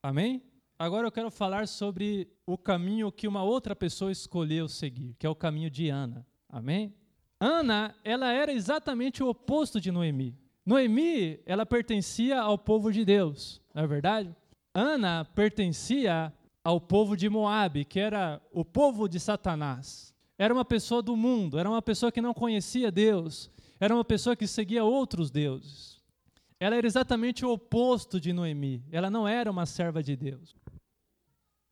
Amém? 0.00 0.40
Agora 0.78 1.04
eu 1.04 1.10
quero 1.10 1.32
falar 1.32 1.66
sobre 1.66 2.28
o 2.46 2.56
caminho 2.56 3.10
que 3.10 3.26
uma 3.26 3.42
outra 3.42 3.74
pessoa 3.74 4.12
escolheu 4.12 4.68
seguir, 4.68 5.16
que 5.18 5.26
é 5.26 5.28
o 5.28 5.34
caminho 5.34 5.68
de 5.68 5.88
Ana. 5.88 6.24
Amém? 6.48 6.94
Ana, 7.40 7.92
ela 8.04 8.30
era 8.32 8.52
exatamente 8.52 9.20
o 9.20 9.28
oposto 9.28 9.80
de 9.80 9.90
Noemi. 9.90 10.38
Noemi, 10.70 11.40
ela 11.44 11.66
pertencia 11.66 12.40
ao 12.40 12.56
povo 12.56 12.92
de 12.92 13.04
Deus, 13.04 13.60
não 13.74 13.82
é 13.82 13.86
verdade? 13.88 14.32
Ana 14.72 15.24
pertencia 15.24 16.32
ao 16.62 16.80
povo 16.80 17.16
de 17.16 17.28
Moabe, 17.28 17.84
que 17.84 17.98
era 17.98 18.40
o 18.52 18.64
povo 18.64 19.08
de 19.08 19.18
Satanás. 19.18 20.14
Era 20.38 20.54
uma 20.54 20.64
pessoa 20.64 21.02
do 21.02 21.16
mundo, 21.16 21.58
era 21.58 21.68
uma 21.68 21.82
pessoa 21.82 22.12
que 22.12 22.20
não 22.20 22.32
conhecia 22.32 22.92
Deus, 22.92 23.50
era 23.80 23.92
uma 23.92 24.04
pessoa 24.04 24.36
que 24.36 24.46
seguia 24.46 24.84
outros 24.84 25.28
deuses. 25.28 26.00
Ela 26.60 26.76
era 26.76 26.86
exatamente 26.86 27.44
o 27.44 27.50
oposto 27.50 28.20
de 28.20 28.32
Noemi. 28.32 28.84
Ela 28.92 29.10
não 29.10 29.26
era 29.26 29.50
uma 29.50 29.66
serva 29.66 30.00
de 30.00 30.14
Deus. 30.14 30.54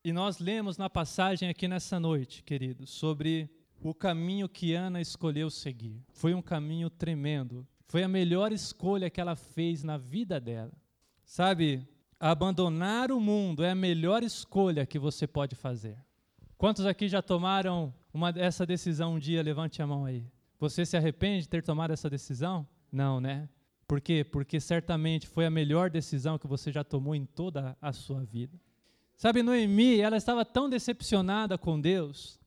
E 0.05 0.13
nós 0.13 0.41
lemos 0.41 0.77
na 0.77 0.91
passagem 0.91 1.49
aqui 1.49 1.69
nessa 1.69 2.01
noite, 2.01 2.43
queridos, 2.43 2.91
sobre 2.91 3.49
o 3.81 3.95
caminho 3.95 4.49
que 4.49 4.75
Ana 4.75 5.01
escolheu 5.01 5.51
seguir. 5.51 6.03
Foi 6.09 6.35
um 6.35 6.43
caminho 6.43 6.91
tremendo. 6.91 7.65
Foi 7.88 8.03
a 8.03 8.09
melhor 8.09 8.53
escolha 8.53 9.09
que 9.09 9.20
ela 9.20 9.35
fez 9.35 9.83
na 9.83 9.96
vida 9.96 10.38
dela. 10.38 10.72
Sabe, 11.24 11.88
abandonar 12.20 13.11
o 13.11 13.18
mundo 13.18 13.64
é 13.64 13.70
a 13.70 13.74
melhor 13.74 14.22
escolha 14.22 14.87
que 14.87 14.98
você 14.98 15.27
pode 15.27 15.55
fazer. 15.55 15.96
Quantos 16.59 16.85
aqui 16.85 17.09
já 17.09 17.22
tomaram 17.22 17.94
uma, 18.12 18.31
essa 18.37 18.66
decisão 18.66 19.14
um 19.14 19.18
dia? 19.18 19.42
Levante 19.42 19.81
a 19.81 19.87
mão 19.87 20.05
aí. 20.05 20.27
Você 20.61 20.85
se 20.85 20.96
arrepende 20.96 21.42
de 21.42 21.48
ter 21.48 21.62
tomado 21.62 21.92
essa 21.92 22.11
decisão? 22.11 22.66
Não, 22.92 23.20
né? 23.20 23.48
Por 23.87 24.03
quê? 24.03 24.22
Porque 24.22 24.61
certamente 24.61 25.27
foi 25.27 25.46
a 25.46 25.51
melhor 25.51 25.88
decisão 25.88 26.38
que 26.38 26.46
você 26.46 26.70
já 26.70 26.85
tomou 26.85 27.14
em 27.14 27.24
toda 27.24 27.77
a 27.81 27.92
sua 27.92 28.22
vida. 28.22 28.61
Sabe, 29.16 29.42
Noemi, 29.42 29.98
ela 29.98 30.16
estava 30.16 30.44
tão 30.44 30.68
decepcionada 30.68 31.57
com 31.57 31.81
Deus, 31.81 32.38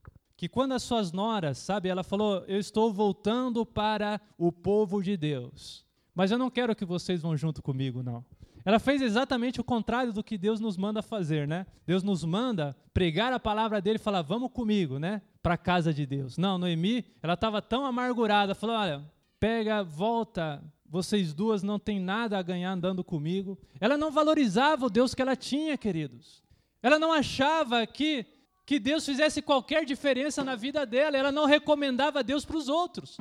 que 0.42 0.50
quando 0.50 0.72
as 0.72 0.82
suas 0.82 1.12
noras, 1.12 1.60
sabe, 1.60 1.88
ela 1.88 2.04
falou: 2.04 2.44
Eu 2.48 2.58
estou 2.58 2.92
voltando 2.92 3.64
para 3.64 4.20
o 4.40 4.52
povo 4.52 5.00
de 5.00 5.16
Deus. 5.16 5.86
Mas 6.16 6.32
eu 6.32 6.38
não 6.40 6.50
quero 6.50 6.76
que 6.76 6.84
vocês 6.84 7.22
vão 7.22 7.38
junto 7.38 7.62
comigo, 7.62 8.02
não. 8.02 8.26
Ela 8.66 8.80
fez 8.80 9.04
exatamente 9.04 9.62
o 9.62 9.64
contrário 9.64 10.12
do 10.12 10.24
que 10.24 10.40
Deus 10.40 10.60
nos 10.60 10.78
manda 10.78 11.04
fazer, 11.04 11.48
né? 11.48 11.68
Deus 11.86 12.02
nos 12.02 12.24
manda 12.24 12.76
pregar 12.92 13.32
a 13.32 13.40
palavra 13.40 13.80
dele 13.80 13.98
e 13.98 14.00
falar, 14.00 14.24
vamos 14.24 14.50
comigo, 14.52 14.98
né? 14.98 15.22
Para 15.44 15.54
a 15.54 15.58
casa 15.58 15.94
de 15.94 16.08
Deus. 16.08 16.40
Não, 16.40 16.58
Noemi, 16.58 17.06
ela 17.22 17.36
estava 17.36 17.62
tão 17.62 17.86
amargurada, 17.86 18.56
falou, 18.56 18.78
olha, 18.78 19.04
pega, 19.40 19.84
volta, 19.84 20.64
vocês 20.90 21.36
duas 21.36 21.62
não 21.62 21.78
têm 21.78 22.00
nada 22.00 22.40
a 22.40 22.42
ganhar 22.42 22.72
andando 22.72 23.04
comigo. 23.04 23.60
Ela 23.80 23.96
não 23.96 24.10
valorizava 24.10 24.88
o 24.88 24.90
Deus 24.90 25.14
que 25.14 25.22
ela 25.22 25.36
tinha, 25.36 25.78
queridos. 25.78 26.42
Ela 26.82 26.98
não 26.98 27.14
achava 27.14 27.86
que, 27.86 28.26
que 28.72 28.80
Deus 28.80 29.06
fizesse 29.06 29.42
qualquer 29.42 29.84
diferença 29.84 30.46
na 30.46 30.56
vida 30.56 30.86
dela. 30.86 31.18
Ela 31.18 31.30
não 31.30 31.44
recomendava 31.44 32.24
Deus 32.24 32.46
para 32.46 32.56
os 32.56 32.70
outros. 32.70 33.18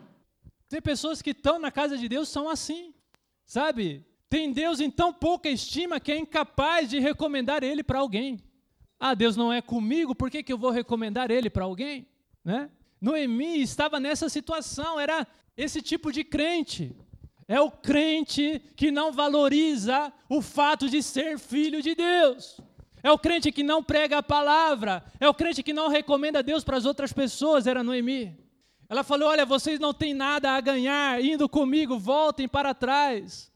Tem 0.68 0.80
pessoas 0.80 1.20
que 1.20 1.30
estão 1.30 1.58
na 1.58 1.72
casa 1.72 1.98
de 1.98 2.08
Deus 2.08 2.28
são 2.28 2.48
assim, 2.48 2.94
sabe? 3.44 4.06
Tem 4.28 4.52
Deus 4.52 4.78
em 4.78 4.88
tão 4.88 5.12
pouca 5.12 5.48
estima 5.48 5.98
que 5.98 6.12
é 6.12 6.16
incapaz 6.16 6.88
de 6.88 7.00
recomendar 7.00 7.64
Ele 7.64 7.82
para 7.82 7.98
alguém. 7.98 8.38
Ah, 8.96 9.12
Deus 9.12 9.36
não 9.36 9.52
é 9.52 9.60
comigo, 9.60 10.14
por 10.14 10.30
que, 10.30 10.40
que 10.40 10.52
eu 10.52 10.58
vou 10.58 10.70
recomendar 10.70 11.32
Ele 11.32 11.50
para 11.50 11.64
alguém? 11.64 12.06
Né? 12.44 12.70
Noemi 13.00 13.60
estava 13.60 13.98
nessa 13.98 14.28
situação, 14.28 15.00
era 15.00 15.26
esse 15.56 15.82
tipo 15.82 16.12
de 16.12 16.22
crente. 16.22 16.94
É 17.48 17.60
o 17.60 17.72
crente 17.72 18.62
que 18.76 18.92
não 18.92 19.10
valoriza 19.10 20.12
o 20.28 20.40
fato 20.40 20.88
de 20.88 21.02
ser 21.02 21.40
filho 21.40 21.82
de 21.82 21.96
Deus. 21.96 22.60
É 23.02 23.10
o 23.10 23.18
crente 23.18 23.50
que 23.50 23.62
não 23.62 23.82
prega 23.82 24.18
a 24.18 24.22
palavra. 24.22 25.04
É 25.18 25.28
o 25.28 25.34
crente 25.34 25.62
que 25.62 25.72
não 25.72 25.88
recomenda 25.88 26.42
Deus 26.42 26.64
para 26.64 26.76
as 26.76 26.84
outras 26.84 27.12
pessoas. 27.12 27.66
Era 27.66 27.82
Noemi. 27.82 28.36
Ela 28.88 29.04
falou: 29.04 29.28
Olha, 29.28 29.46
vocês 29.46 29.78
não 29.78 29.94
têm 29.94 30.12
nada 30.12 30.50
a 30.50 30.60
ganhar 30.60 31.24
indo 31.24 31.48
comigo, 31.48 31.98
voltem 31.98 32.48
para 32.48 32.74
trás. 32.74 33.50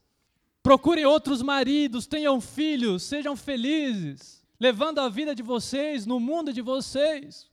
Procurem 0.63 1.05
outros 1.05 1.43
maridos, 1.43 2.07
tenham 2.07 2.41
filhos, 2.41 3.03
sejam 3.03 3.35
felizes, 3.35 4.43
levando 4.59 4.99
a 4.99 5.09
vida 5.09 5.35
de 5.35 5.43
vocês 5.43 6.07
no 6.07 6.19
mundo 6.19 6.51
de 6.51 6.61
vocês. 6.61 7.51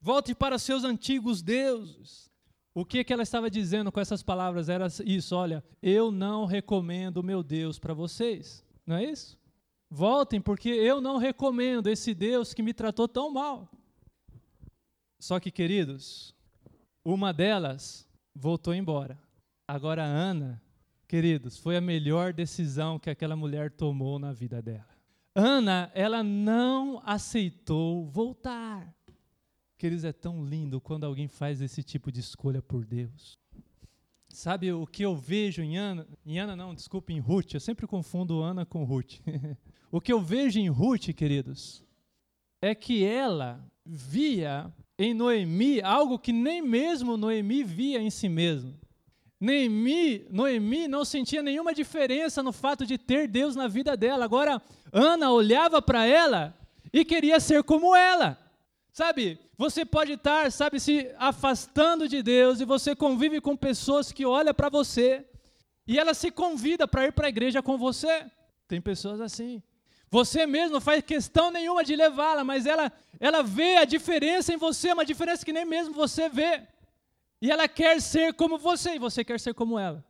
Volte 0.00 0.34
para 0.34 0.58
seus 0.58 0.82
antigos 0.82 1.42
deuses. 1.42 2.28
O 2.74 2.84
que, 2.84 3.04
que 3.04 3.12
ela 3.12 3.22
estava 3.22 3.50
dizendo 3.50 3.92
com 3.92 4.00
essas 4.00 4.22
palavras 4.22 4.68
era 4.68 4.88
isso: 5.04 5.36
olha, 5.36 5.62
eu 5.82 6.10
não 6.10 6.44
recomendo 6.44 7.18
o 7.18 7.22
meu 7.22 7.42
Deus 7.42 7.78
para 7.78 7.94
vocês. 7.94 8.64
Não 8.86 8.96
é 8.96 9.04
isso? 9.04 9.37
Voltem, 9.90 10.40
porque 10.40 10.68
eu 10.68 11.00
não 11.00 11.16
recomendo 11.16 11.88
esse 11.88 12.14
Deus 12.14 12.52
que 12.52 12.62
me 12.62 12.74
tratou 12.74 13.08
tão 13.08 13.30
mal. 13.30 13.70
Só 15.18 15.40
que, 15.40 15.50
queridos, 15.50 16.34
uma 17.04 17.32
delas 17.32 18.06
voltou 18.34 18.74
embora. 18.74 19.18
Agora, 19.66 20.04
Ana 20.04 20.62
Queridos, 21.08 21.56
foi 21.56 21.74
a 21.74 21.80
melhor 21.80 22.34
decisão 22.34 22.98
que 22.98 23.08
aquela 23.08 23.34
mulher 23.34 23.70
tomou 23.70 24.18
na 24.18 24.30
vida 24.30 24.60
dela. 24.60 24.86
Ana, 25.34 25.90
ela 25.94 26.22
não 26.22 27.00
aceitou 27.02 28.06
voltar. 28.06 28.94
Queridos, 29.78 30.04
é 30.04 30.12
tão 30.12 30.44
lindo 30.44 30.82
quando 30.82 31.04
alguém 31.04 31.26
faz 31.26 31.62
esse 31.62 31.82
tipo 31.82 32.12
de 32.12 32.20
escolha 32.20 32.60
por 32.60 32.84
Deus. 32.84 33.38
Sabe 34.28 34.70
o 34.70 34.86
que 34.86 35.02
eu 35.02 35.16
vejo 35.16 35.62
em 35.62 35.78
Ana? 35.78 36.06
Em 36.26 36.38
Ana 36.38 36.54
não, 36.54 36.74
desculpe, 36.74 37.14
em 37.14 37.20
Ruth. 37.20 37.54
Eu 37.54 37.60
sempre 37.60 37.86
confundo 37.86 38.42
Ana 38.42 38.66
com 38.66 38.84
Ruth. 38.84 39.14
o 39.90 40.00
que 40.00 40.12
eu 40.12 40.20
vejo 40.20 40.58
em 40.58 40.68
Ruth, 40.68 41.08
queridos, 41.14 41.84
é 42.60 42.74
que 42.74 43.04
ela 43.04 43.64
via 43.84 44.72
em 44.98 45.14
Noemi 45.14 45.80
algo 45.80 46.18
que 46.18 46.32
nem 46.32 46.60
mesmo 46.60 47.16
Noemi 47.16 47.62
via 47.62 48.00
em 48.00 48.10
si 48.10 48.28
mesma. 48.28 48.74
Noemi, 49.40 50.26
Noemi 50.30 50.88
não 50.88 51.04
sentia 51.04 51.42
nenhuma 51.42 51.72
diferença 51.72 52.42
no 52.42 52.52
fato 52.52 52.84
de 52.84 52.98
ter 52.98 53.28
Deus 53.28 53.54
na 53.54 53.68
vida 53.68 53.96
dela. 53.96 54.24
Agora, 54.24 54.60
Ana 54.92 55.30
olhava 55.30 55.80
para 55.80 56.04
ela 56.04 56.54
e 56.92 57.04
queria 57.04 57.38
ser 57.38 57.62
como 57.62 57.94
ela. 57.94 58.36
Sabe, 58.92 59.38
você 59.56 59.84
pode 59.84 60.14
estar, 60.14 60.50
sabe, 60.50 60.80
se 60.80 61.08
afastando 61.18 62.08
de 62.08 62.20
Deus 62.20 62.60
e 62.60 62.64
você 62.64 62.96
convive 62.96 63.40
com 63.40 63.56
pessoas 63.56 64.10
que 64.10 64.26
olham 64.26 64.52
para 64.52 64.68
você 64.68 65.24
e 65.86 65.98
ela 65.98 66.14
se 66.14 66.32
convida 66.32 66.88
para 66.88 67.06
ir 67.06 67.12
para 67.12 67.26
a 67.26 67.28
igreja 67.30 67.62
com 67.62 67.78
você. 67.78 68.26
Tem 68.66 68.80
pessoas 68.80 69.20
assim. 69.20 69.62
Você 70.10 70.46
mesmo 70.46 70.74
não 70.74 70.80
faz 70.80 71.02
questão 71.04 71.50
nenhuma 71.50 71.84
de 71.84 71.94
levá-la, 71.94 72.42
mas 72.42 72.64
ela, 72.64 72.90
ela 73.20 73.42
vê 73.42 73.76
a 73.76 73.84
diferença 73.84 74.52
em 74.52 74.56
você, 74.56 74.92
uma 74.92 75.04
diferença 75.04 75.44
que 75.44 75.52
nem 75.52 75.64
mesmo 75.64 75.94
você 75.94 76.28
vê. 76.28 76.62
E 77.40 77.50
ela 77.50 77.68
quer 77.68 78.00
ser 78.00 78.32
como 78.34 78.58
você 78.58 78.94
e 78.94 78.98
você 78.98 79.22
quer 79.22 79.38
ser 79.38 79.54
como 79.54 79.78
ela. 79.78 80.04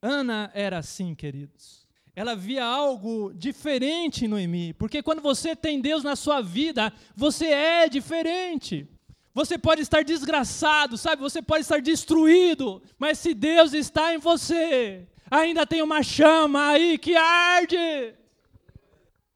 Ana 0.00 0.50
era 0.54 0.78
assim, 0.78 1.14
queridos. 1.14 1.86
Ela 2.14 2.36
via 2.36 2.64
algo 2.64 3.32
diferente 3.34 4.26
em 4.26 4.28
Noemi, 4.28 4.74
porque 4.74 5.02
quando 5.02 5.22
você 5.22 5.56
tem 5.56 5.80
Deus 5.80 6.04
na 6.04 6.14
sua 6.14 6.42
vida, 6.42 6.92
você 7.16 7.46
é 7.46 7.88
diferente. 7.88 8.86
Você 9.32 9.56
pode 9.56 9.80
estar 9.80 10.04
desgraçado, 10.04 10.98
sabe? 10.98 11.22
Você 11.22 11.40
pode 11.40 11.62
estar 11.62 11.80
destruído, 11.80 12.82
mas 12.98 13.18
se 13.18 13.32
Deus 13.32 13.72
está 13.72 14.14
em 14.14 14.18
você, 14.18 15.06
ainda 15.30 15.66
tem 15.66 15.80
uma 15.80 16.02
chama 16.02 16.68
aí 16.68 16.98
que 16.98 17.16
arde. 17.16 17.78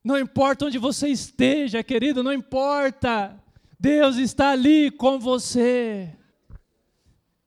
Não 0.06 0.16
importa 0.16 0.66
onde 0.66 0.78
você 0.78 1.08
esteja, 1.08 1.82
querido, 1.82 2.22
não 2.22 2.32
importa. 2.32 3.36
Deus 3.76 4.18
está 4.18 4.50
ali 4.50 4.88
com 4.88 5.18
você. 5.18 6.16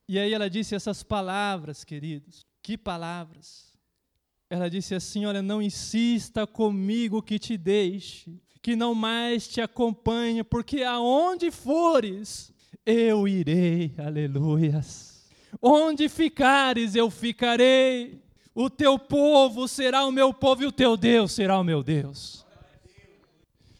E 0.09 0.19
aí 0.19 0.33
ela 0.33 0.49
disse 0.49 0.75
essas 0.75 1.01
palavras, 1.01 1.85
queridos. 1.85 2.45
Que 2.61 2.77
palavras? 2.77 3.71
Ela 4.49 4.69
disse 4.69 4.93
assim: 4.93 5.25
Olha, 5.25 5.41
não 5.41 5.61
insista 5.61 6.45
comigo 6.45 7.21
que 7.21 7.39
te 7.39 7.57
deixe, 7.57 8.41
que 8.61 8.75
não 8.75 8.93
mais 8.93 9.47
te 9.47 9.61
acompanhe, 9.61 10.43
porque 10.43 10.83
aonde 10.83 11.51
fores, 11.51 12.51
eu 12.85 13.25
irei. 13.25 13.95
Aleluias. 13.97 15.29
Onde 15.61 16.09
ficares, 16.09 16.93
eu 16.93 17.09
ficarei. 17.09 18.21
O 18.53 18.69
teu 18.69 18.99
povo 18.99 19.65
será 19.65 20.05
o 20.05 20.11
meu 20.11 20.33
povo 20.33 20.63
e 20.63 20.65
o 20.65 20.73
teu 20.73 20.97
Deus 20.97 21.31
será 21.31 21.57
o 21.57 21.63
meu 21.63 21.81
Deus. 21.81 22.48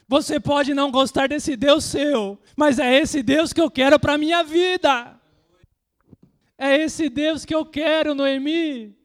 Você 0.09 0.39
pode 0.39 0.73
não 0.73 0.89
gostar 0.89 1.29
desse 1.29 1.55
Deus 1.55 1.85
seu, 1.85 2.39
mas 2.57 2.79
é 2.79 2.99
esse 2.99 3.21
Deus 3.21 3.53
que 3.53 3.61
eu 3.61 3.69
quero 3.69 3.99
para 3.99 4.13
a 4.13 4.17
minha 4.17 4.43
vida. 4.43 5.15
É 6.57 6.75
esse 6.77 7.09
Deus 7.09 7.45
que 7.45 7.53
eu 7.53 7.63
quero, 7.63 8.15
Noemi. 8.15 8.97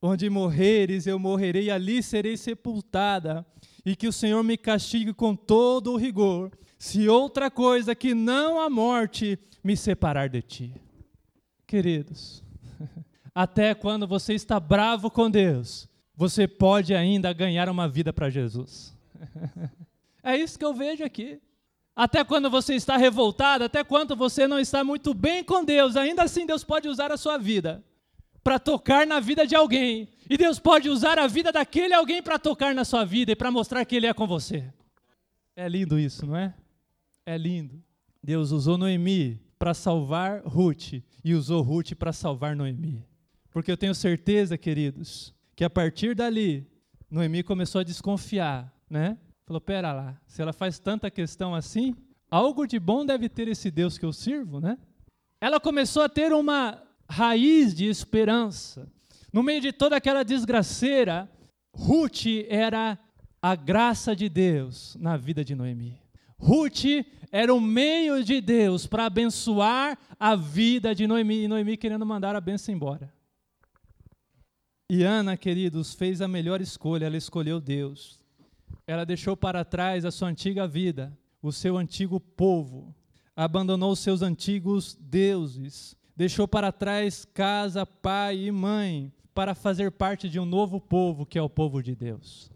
Onde 0.00 0.30
morreres, 0.30 1.06
eu 1.06 1.18
morrerei, 1.18 1.70
ali 1.70 2.02
serei 2.02 2.38
sepultada, 2.38 3.46
e 3.84 3.94
que 3.94 4.08
o 4.08 4.12
Senhor 4.12 4.42
me 4.42 4.56
castigue 4.56 5.12
com 5.12 5.36
todo 5.36 5.92
o 5.92 5.96
rigor, 5.98 6.50
se 6.78 7.06
outra 7.06 7.50
coisa 7.50 7.94
que 7.94 8.14
não 8.14 8.58
a 8.58 8.70
morte 8.70 9.38
me 9.62 9.76
separar 9.76 10.30
de 10.30 10.40
ti. 10.40 10.74
Queridos, 11.66 12.42
até 13.34 13.74
quando 13.74 14.06
você 14.06 14.32
está 14.32 14.58
bravo 14.58 15.10
com 15.10 15.30
Deus, 15.30 15.86
você 16.16 16.48
pode 16.48 16.94
ainda 16.94 17.30
ganhar 17.34 17.68
uma 17.68 17.86
vida 17.86 18.10
para 18.10 18.30
Jesus. 18.30 18.92
É 20.24 20.36
isso 20.36 20.56
que 20.56 20.64
eu 20.64 20.72
vejo 20.72 21.04
aqui. 21.04 21.40
Até 21.96 22.22
quando 22.22 22.48
você 22.48 22.74
está 22.74 22.96
revoltado, 22.96 23.64
até 23.64 23.82
quando 23.82 24.14
você 24.14 24.46
não 24.46 24.60
está 24.60 24.84
muito 24.84 25.12
bem 25.12 25.42
com 25.42 25.64
Deus, 25.64 25.96
ainda 25.96 26.22
assim 26.22 26.46
Deus 26.46 26.62
pode 26.62 26.88
usar 26.88 27.10
a 27.10 27.16
sua 27.16 27.36
vida 27.36 27.84
para 28.42 28.58
tocar 28.58 29.06
na 29.06 29.20
vida 29.20 29.46
de 29.46 29.54
alguém. 29.54 30.08
E 30.28 30.36
Deus 30.36 30.58
pode 30.58 30.88
usar 30.88 31.18
a 31.18 31.26
vida 31.26 31.52
daquele 31.52 31.92
alguém 31.92 32.22
para 32.22 32.38
tocar 32.38 32.74
na 32.74 32.84
sua 32.84 33.04
vida 33.04 33.32
e 33.32 33.36
para 33.36 33.50
mostrar 33.50 33.84
que 33.84 33.96
Ele 33.96 34.06
é 34.06 34.14
com 34.14 34.26
você. 34.26 34.72
É 35.54 35.68
lindo 35.68 35.98
isso, 35.98 36.24
não 36.24 36.36
é? 36.36 36.54
É 37.26 37.36
lindo. 37.36 37.82
Deus 38.22 38.52
usou 38.52 38.78
Noemi 38.78 39.40
para 39.58 39.74
salvar 39.74 40.42
Ruth 40.44 41.02
e 41.24 41.34
usou 41.34 41.62
Ruth 41.62 41.94
para 41.94 42.12
salvar 42.12 42.56
Noemi. 42.56 43.04
Porque 43.50 43.70
eu 43.70 43.76
tenho 43.76 43.94
certeza, 43.94 44.56
queridos, 44.56 45.34
que 45.54 45.62
a 45.62 45.70
partir 45.70 46.14
dali, 46.14 46.66
Noemi 47.10 47.42
começou 47.42 47.80
a 47.80 47.84
desconfiar, 47.84 48.72
né? 48.92 49.16
Falou: 49.46 49.60
pera 49.60 49.92
lá, 49.92 50.20
se 50.26 50.42
ela 50.42 50.52
faz 50.52 50.78
tanta 50.78 51.10
questão 51.10 51.54
assim, 51.54 51.96
algo 52.30 52.66
de 52.66 52.78
bom 52.78 53.04
deve 53.04 53.28
ter 53.28 53.48
esse 53.48 53.70
Deus 53.70 53.96
que 53.96 54.04
eu 54.04 54.12
sirvo, 54.12 54.60
né? 54.60 54.78
Ela 55.40 55.58
começou 55.58 56.02
a 56.02 56.08
ter 56.08 56.32
uma 56.32 56.80
raiz 57.08 57.74
de 57.74 57.86
esperança. 57.86 58.86
No 59.32 59.42
meio 59.42 59.60
de 59.60 59.72
toda 59.72 59.96
aquela 59.96 60.22
desgraceira, 60.22 61.28
Ruth 61.74 62.26
era 62.48 62.98
a 63.40 63.56
graça 63.56 64.14
de 64.14 64.28
Deus 64.28 64.94
na 65.00 65.16
vida 65.16 65.44
de 65.44 65.54
Noemi. 65.54 65.98
Ruth 66.38 66.84
era 67.32 67.52
o 67.52 67.60
meio 67.60 68.22
de 68.22 68.40
Deus 68.40 68.86
para 68.86 69.06
abençoar 69.06 69.98
a 70.20 70.36
vida 70.36 70.94
de 70.94 71.06
Noemi, 71.06 71.44
e 71.44 71.48
Noemi 71.48 71.76
querendo 71.76 72.04
mandar 72.04 72.36
a 72.36 72.40
benção 72.40 72.74
embora. 72.74 73.12
E 74.88 75.02
Ana, 75.02 75.36
queridos, 75.36 75.94
fez 75.94 76.20
a 76.20 76.28
melhor 76.28 76.60
escolha, 76.60 77.06
ela 77.06 77.16
escolheu 77.16 77.58
Deus. 77.58 78.21
Ela 78.86 79.04
deixou 79.04 79.36
para 79.36 79.64
trás 79.64 80.04
a 80.04 80.10
sua 80.10 80.28
antiga 80.28 80.66
vida, 80.66 81.16
o 81.42 81.52
seu 81.52 81.76
antigo 81.76 82.20
povo, 82.20 82.94
abandonou 83.34 83.96
seus 83.96 84.22
antigos 84.22 84.96
deuses, 85.00 85.96
deixou 86.16 86.46
para 86.46 86.70
trás 86.70 87.24
casa, 87.24 87.86
pai 87.86 88.44
e 88.44 88.52
mãe, 88.52 89.12
para 89.34 89.54
fazer 89.54 89.90
parte 89.90 90.28
de 90.28 90.38
um 90.38 90.44
novo 90.44 90.80
povo, 90.80 91.24
que 91.24 91.38
é 91.38 91.42
o 91.42 91.48
povo 91.48 91.82
de 91.82 91.94
Deus. 91.94 92.50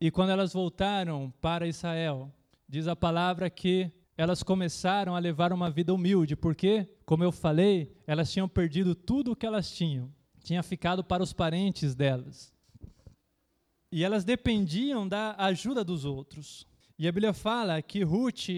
E 0.00 0.10
quando 0.10 0.30
elas 0.30 0.52
voltaram 0.52 1.32
para 1.40 1.66
Israel, 1.66 2.32
diz 2.68 2.88
a 2.88 2.96
palavra 2.96 3.50
que 3.50 3.90
elas 4.16 4.42
começaram 4.42 5.16
a 5.16 5.18
levar 5.18 5.52
uma 5.52 5.70
vida 5.70 5.92
humilde, 5.92 6.36
porque, 6.36 6.88
como 7.04 7.24
eu 7.24 7.32
falei, 7.32 7.96
elas 8.06 8.30
tinham 8.32 8.48
perdido 8.48 8.94
tudo 8.94 9.32
o 9.32 9.36
que 9.36 9.46
elas 9.46 9.70
tinham, 9.70 10.12
tinha 10.42 10.62
ficado 10.62 11.02
para 11.02 11.22
os 11.22 11.32
parentes 11.32 11.94
delas. 11.94 12.51
E 13.92 14.02
elas 14.02 14.24
dependiam 14.24 15.06
da 15.06 15.34
ajuda 15.36 15.84
dos 15.84 16.06
outros. 16.06 16.66
E 16.98 17.06
a 17.06 17.12
Bíblia 17.12 17.34
fala 17.34 17.82
que 17.82 18.02
Ruth, 18.02 18.48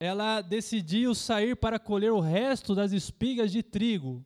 ela 0.00 0.40
decidiu 0.40 1.14
sair 1.14 1.54
para 1.54 1.78
colher 1.78 2.10
o 2.10 2.18
resto 2.18 2.74
das 2.74 2.90
espigas 2.90 3.52
de 3.52 3.62
trigo 3.62 4.24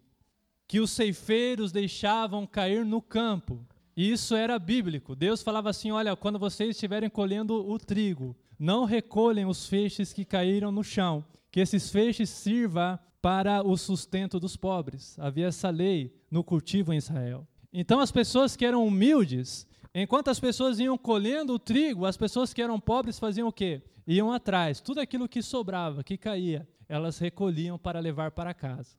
que 0.66 0.81
os 0.81 0.90
ceifeiros 0.90 1.71
deixavam 1.71 2.47
cair 2.47 2.85
no 2.85 3.01
campo. 3.03 3.64
E 3.97 4.11
isso 4.11 4.35
era 4.35 4.59
bíblico. 4.59 5.14
Deus 5.14 5.42
falava 5.42 5.71
assim: 5.71 5.90
olha, 5.90 6.16
quando 6.16 6.38
vocês 6.38 6.71
estiverem 6.71 7.09
colhendo 7.09 7.55
o 7.69 7.79
trigo, 7.79 8.35
não 8.59 8.85
recolhem 8.85 9.47
os 9.47 9.66
feixes 9.66 10.12
que 10.12 10.25
caíram 10.25 10.73
no 10.73 10.83
chão, 10.83 11.25
que 11.51 11.61
esses 11.61 11.90
feixes 11.90 12.31
sirva 12.31 12.99
para 13.21 13.62
o 13.62 13.77
sustento 13.77 14.38
dos 14.38 14.57
pobres. 14.57 15.19
Havia 15.19 15.47
essa 15.47 15.71
lei 15.71 16.14
no 16.31 16.45
cultivo 16.45 16.92
em 16.92 16.97
Israel. 16.97 17.47
Então 17.73 18.01
as 18.01 18.12
pessoas 18.12 18.57
que 18.57 18.64
eram 18.64 18.87
humildes, 18.87 19.66
enquanto 20.02 20.28
as 20.28 20.38
pessoas 20.38 20.78
iam 20.78 20.98
colhendo 20.98 21.54
o 21.54 21.59
trigo, 21.59 22.04
as 22.04 22.16
pessoas 22.16 22.52
que 22.52 22.62
eram 22.62 22.78
pobres 22.78 23.18
faziam 23.18 23.48
o 23.48 23.52
quê? 23.52 23.82
Iam 24.06 24.30
atrás, 24.32 24.80
tudo 24.80 25.00
aquilo 25.00 25.28
que 25.28 25.42
sobrava, 25.42 26.04
que 26.04 26.16
caía, 26.16 26.68
elas 26.88 27.18
recolhiam 27.18 27.78
para 27.78 27.98
levar 27.98 28.30
para 28.30 28.54
casa. 28.54 28.96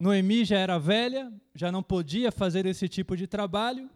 Noemi 0.00 0.44
já 0.44 0.58
era 0.58 0.78
velha, 0.78 1.32
já 1.54 1.72
não 1.72 1.82
podia 1.82 2.30
fazer 2.30 2.66
esse 2.66 2.88
tipo 2.88 3.16
de 3.16 3.26
trabalho. 3.26 3.90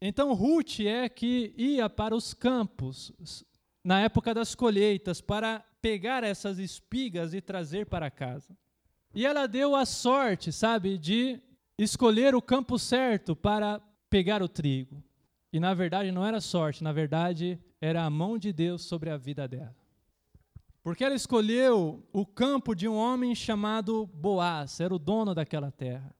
Então 0.00 0.32
Ruth 0.32 0.80
é 0.80 1.08
que 1.08 1.54
ia 1.56 1.88
para 1.88 2.14
os 2.14 2.34
campos 2.34 3.12
na 3.84 4.00
época 4.00 4.34
das 4.34 4.54
colheitas 4.54 5.20
para 5.20 5.64
pegar 5.80 6.24
essas 6.24 6.58
espigas 6.58 7.32
e 7.32 7.40
trazer 7.40 7.86
para 7.86 8.10
casa. 8.10 8.56
E 9.14 9.24
ela 9.24 9.46
deu 9.46 9.76
a 9.76 9.86
sorte, 9.86 10.50
sabe, 10.50 10.98
de 10.98 11.40
escolher 11.78 12.34
o 12.34 12.42
campo 12.42 12.78
certo 12.78 13.36
para 13.36 13.80
pegar 14.10 14.42
o 14.42 14.48
trigo. 14.48 15.02
E 15.56 15.58
na 15.58 15.72
verdade 15.72 16.12
não 16.12 16.22
era 16.22 16.38
sorte, 16.38 16.84
na 16.84 16.92
verdade 16.92 17.58
era 17.80 18.04
a 18.04 18.10
mão 18.10 18.36
de 18.36 18.52
Deus 18.52 18.82
sobre 18.82 19.08
a 19.08 19.16
vida 19.16 19.48
dela. 19.48 19.74
Porque 20.82 21.02
ela 21.02 21.14
escolheu 21.14 22.06
o 22.12 22.26
campo 22.26 22.74
de 22.74 22.86
um 22.86 22.94
homem 22.94 23.34
chamado 23.34 24.06
Boaz, 24.06 24.80
era 24.80 24.94
o 24.94 24.98
dono 24.98 25.34
daquela 25.34 25.70
terra. 25.70 26.14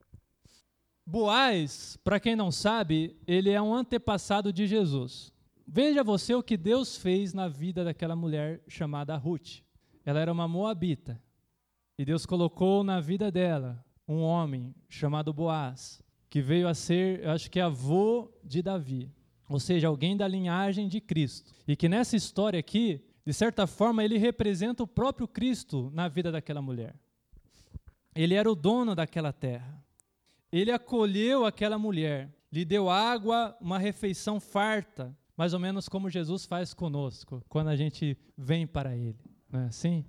Boaz, 1.05 1.99
para 2.03 2.19
quem 2.19 2.35
não 2.35 2.51
sabe, 2.51 3.15
ele 3.27 3.51
é 3.51 3.61
um 3.61 3.75
antepassado 3.75 4.51
de 4.51 4.67
Jesus. 4.67 5.31
Veja 5.69 6.03
você 6.03 6.35
o 6.35 6.43
que 6.43 6.57
Deus 6.57 6.97
fez 6.97 7.35
na 7.35 7.47
vida 7.47 7.85
daquela 7.85 8.17
mulher 8.17 8.63
chamada 8.67 9.19
Ruth. 9.19 9.61
Ela 10.03 10.21
era 10.21 10.33
uma 10.33 10.49
moabita. 10.49 11.23
E 11.99 12.07
Deus 12.07 12.25
colocou 12.25 12.83
na 12.83 13.03
vida 13.03 13.31
dela 13.31 13.85
um 14.09 14.23
homem 14.23 14.75
chamado 14.89 15.31
Boaz, 15.31 16.03
que 16.31 16.41
veio 16.41 16.67
a 16.67 16.73
ser, 16.73 17.23
eu 17.23 17.33
acho 17.33 17.51
que 17.51 17.61
avô 17.61 18.33
de 18.43 18.63
Davi, 18.63 19.15
ou 19.49 19.61
seja, 19.61 19.89
alguém 19.89 20.17
da 20.17 20.27
linhagem 20.27 20.89
de 20.89 21.01
Cristo. 21.01 21.53
E 21.67 21.77
que 21.77 21.89
nessa 21.89 22.17
história 22.17 22.59
aqui, 22.59 23.01
de 23.25 23.33
certa 23.33 23.67
forma, 23.67 24.05
ele 24.05 24.19
representa 24.19 24.83
o 24.83 24.87
próprio 24.87 25.29
Cristo 25.29 25.91
na 25.95 26.09
vida 26.09 26.33
daquela 26.33 26.63
mulher. 26.63 26.95
Ele 28.15 28.35
era 28.35 28.51
o 28.51 28.55
dono 28.55 28.95
daquela 28.95 29.33
terra. 29.33 29.83
Ele 30.51 30.71
acolheu 30.71 31.45
aquela 31.45 31.79
mulher, 31.79 32.35
lhe 32.51 32.65
deu 32.65 32.89
água, 32.89 33.57
uma 33.61 33.79
refeição 33.79 34.41
farta, 34.41 35.17
mais 35.37 35.53
ou 35.53 35.61
menos 35.61 35.89
como 35.89 36.09
Jesus 36.09 36.47
faz 36.47 36.73
conosco 36.73 37.43
quando 37.49 37.69
a 37.69 37.77
gente 37.77 38.17
vem 38.39 38.67
para 38.67 38.97
Ele, 38.97 39.19
não 39.51 39.61
é 39.61 39.67
assim? 39.67 40.05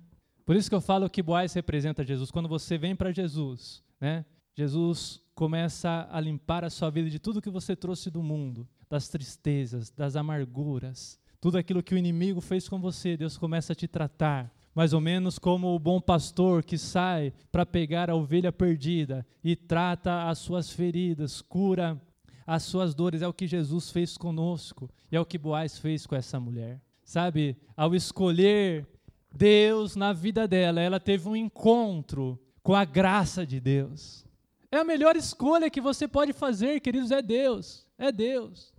Por 0.46 0.56
isso 0.56 0.70
que 0.70 0.74
eu 0.74 0.80
falo 0.80 1.10
que 1.10 1.22
Boaz 1.22 1.52
representa 1.52 2.02
Jesus. 2.02 2.30
Quando 2.30 2.48
você 2.48 2.78
vem 2.78 2.96
para 2.96 3.12
Jesus, 3.12 3.82
né? 4.00 4.24
Jesus 4.54 5.20
começa 5.34 6.08
a 6.10 6.18
limpar 6.18 6.64
a 6.64 6.70
sua 6.70 6.88
vida 6.88 7.10
de 7.10 7.18
tudo 7.18 7.42
que 7.42 7.50
você 7.50 7.76
trouxe 7.76 8.10
do 8.10 8.22
mundo, 8.22 8.66
das 8.88 9.08
tristezas, 9.08 9.90
das 9.90 10.16
amarguras, 10.16 11.18
tudo 11.40 11.56
aquilo 11.56 11.82
que 11.82 11.94
o 11.94 11.98
inimigo 11.98 12.40
fez 12.40 12.68
com 12.68 12.80
você, 12.80 13.16
Deus 13.16 13.38
começa 13.38 13.72
a 13.72 13.76
te 13.76 13.86
tratar, 13.86 14.52
mais 14.74 14.92
ou 14.92 15.00
menos 15.00 15.38
como 15.38 15.74
o 15.74 15.78
bom 15.78 16.00
pastor 16.00 16.64
que 16.64 16.76
sai 16.76 17.32
para 17.52 17.64
pegar 17.64 18.10
a 18.10 18.14
ovelha 18.14 18.52
perdida 18.52 19.26
e 19.42 19.54
trata 19.54 20.28
as 20.28 20.38
suas 20.38 20.70
feridas, 20.70 21.40
cura 21.40 22.00
as 22.46 22.64
suas 22.64 22.94
dores. 22.94 23.22
É 23.22 23.28
o 23.28 23.32
que 23.32 23.46
Jesus 23.46 23.90
fez 23.90 24.16
conosco 24.16 24.90
e 25.12 25.16
é 25.16 25.20
o 25.20 25.26
que 25.26 25.38
Boaz 25.38 25.78
fez 25.78 26.06
com 26.06 26.16
essa 26.16 26.40
mulher. 26.40 26.80
Sabe, 27.04 27.56
ao 27.76 27.94
escolher 27.94 28.86
Deus 29.34 29.96
na 29.96 30.12
vida 30.12 30.46
dela, 30.46 30.80
ela 30.80 30.98
teve 30.98 31.28
um 31.28 31.36
encontro 31.36 32.38
com 32.62 32.74
a 32.74 32.84
graça 32.84 33.46
de 33.46 33.60
Deus. 33.60 34.24
É 34.70 34.78
a 34.78 34.84
melhor 34.84 35.16
escolha 35.16 35.70
que 35.70 35.80
você 35.80 36.06
pode 36.06 36.32
fazer, 36.32 36.80
queridos, 36.80 37.10
é 37.10 37.22
Deus. 37.22 37.86
É 37.96 38.12
Deus. 38.12 38.72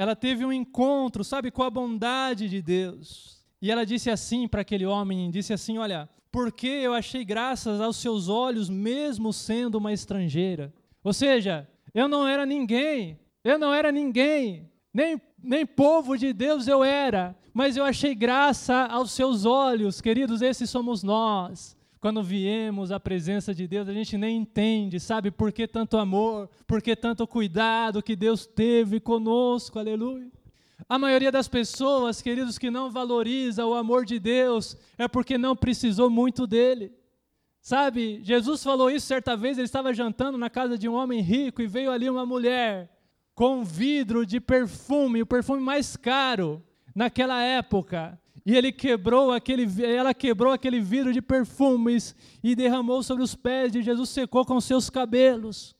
Ela 0.00 0.16
teve 0.16 0.46
um 0.46 0.50
encontro, 0.50 1.22
sabe, 1.22 1.50
com 1.50 1.62
a 1.62 1.68
bondade 1.68 2.48
de 2.48 2.62
Deus. 2.62 3.38
E 3.60 3.70
ela 3.70 3.84
disse 3.84 4.08
assim 4.08 4.48
para 4.48 4.62
aquele 4.62 4.86
homem, 4.86 5.30
disse 5.30 5.52
assim, 5.52 5.76
olha, 5.76 6.08
porque 6.32 6.66
eu 6.66 6.94
achei 6.94 7.22
graças 7.22 7.82
aos 7.82 7.98
seus 7.98 8.26
olhos, 8.26 8.70
mesmo 8.70 9.30
sendo 9.30 9.74
uma 9.74 9.92
estrangeira. 9.92 10.72
Ou 11.04 11.12
seja, 11.12 11.68
eu 11.92 12.08
não 12.08 12.26
era 12.26 12.46
ninguém, 12.46 13.20
eu 13.44 13.58
não 13.58 13.74
era 13.74 13.92
ninguém, 13.92 14.70
nem, 14.90 15.20
nem 15.38 15.66
povo 15.66 16.16
de 16.16 16.32
Deus 16.32 16.66
eu 16.66 16.82
era, 16.82 17.36
mas 17.52 17.76
eu 17.76 17.84
achei 17.84 18.14
graça 18.14 18.86
aos 18.86 19.10
seus 19.10 19.44
olhos, 19.44 20.00
queridos, 20.00 20.40
esses 20.40 20.70
somos 20.70 21.02
nós. 21.02 21.76
Quando 22.00 22.22
viemos 22.22 22.90
à 22.90 22.98
presença 22.98 23.54
de 23.54 23.68
Deus, 23.68 23.86
a 23.86 23.92
gente 23.92 24.16
nem 24.16 24.38
entende, 24.38 24.98
sabe, 24.98 25.30
por 25.30 25.52
que 25.52 25.68
tanto 25.68 25.98
amor, 25.98 26.48
por 26.66 26.80
que 26.80 26.96
tanto 26.96 27.26
cuidado 27.26 28.02
que 28.02 28.16
Deus 28.16 28.46
teve 28.46 28.98
conosco, 28.98 29.78
aleluia. 29.78 30.30
A 30.88 30.98
maioria 30.98 31.30
das 31.30 31.46
pessoas, 31.46 32.22
queridos, 32.22 32.58
que 32.58 32.70
não 32.70 32.90
valoriza 32.90 33.66
o 33.66 33.74
amor 33.74 34.06
de 34.06 34.18
Deus 34.18 34.78
é 34.96 35.06
porque 35.06 35.36
não 35.36 35.54
precisou 35.54 36.08
muito 36.08 36.46
dele. 36.46 36.90
Sabe, 37.60 38.20
Jesus 38.22 38.62
falou 38.62 38.90
isso 38.90 39.06
certa 39.06 39.36
vez, 39.36 39.58
ele 39.58 39.66
estava 39.66 39.92
jantando 39.92 40.38
na 40.38 40.48
casa 40.48 40.78
de 40.78 40.88
um 40.88 40.94
homem 40.94 41.20
rico 41.20 41.60
e 41.60 41.66
veio 41.66 41.90
ali 41.90 42.08
uma 42.08 42.24
mulher 42.24 42.90
com 43.34 43.58
um 43.58 43.64
vidro 43.64 44.24
de 44.24 44.40
perfume, 44.40 45.22
o 45.22 45.26
perfume 45.26 45.60
mais 45.62 45.96
caro 45.96 46.62
naquela 46.94 47.42
época. 47.42 48.19
E 48.44 48.56
ele 48.56 48.72
quebrou 48.72 49.32
aquele, 49.32 49.66
ela 49.84 50.14
quebrou 50.14 50.52
aquele 50.52 50.80
vidro 50.80 51.12
de 51.12 51.20
perfumes 51.20 52.14
e 52.42 52.54
derramou 52.54 53.02
sobre 53.02 53.22
os 53.22 53.34
pés 53.34 53.72
de 53.72 53.82
Jesus, 53.82 54.08
secou 54.08 54.44
com 54.44 54.60
seus 54.60 54.88
cabelos. 54.88 55.74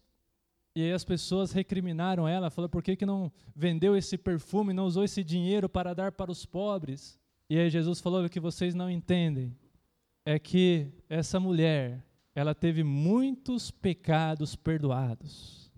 E 0.74 0.82
aí 0.82 0.92
as 0.92 1.04
pessoas 1.04 1.52
recriminaram 1.52 2.28
ela, 2.28 2.50
falou 2.50 2.68
por 2.68 2.82
que, 2.82 2.96
que 2.96 3.06
não 3.06 3.32
vendeu 3.56 3.96
esse 3.96 4.16
perfume, 4.16 4.72
não 4.72 4.86
usou 4.86 5.02
esse 5.02 5.24
dinheiro 5.24 5.68
para 5.68 5.94
dar 5.94 6.12
para 6.12 6.30
os 6.30 6.46
pobres? 6.46 7.18
E 7.48 7.58
aí 7.58 7.68
Jesus 7.68 8.00
falou 8.00 8.24
o 8.24 8.30
que 8.30 8.38
vocês 8.38 8.74
não 8.74 8.88
entendem 8.88 9.56
é 10.24 10.38
que 10.38 10.92
essa 11.08 11.40
mulher, 11.40 12.04
ela 12.34 12.54
teve 12.54 12.84
muitos 12.84 13.70
pecados 13.70 14.54
perdoados. 14.54 15.72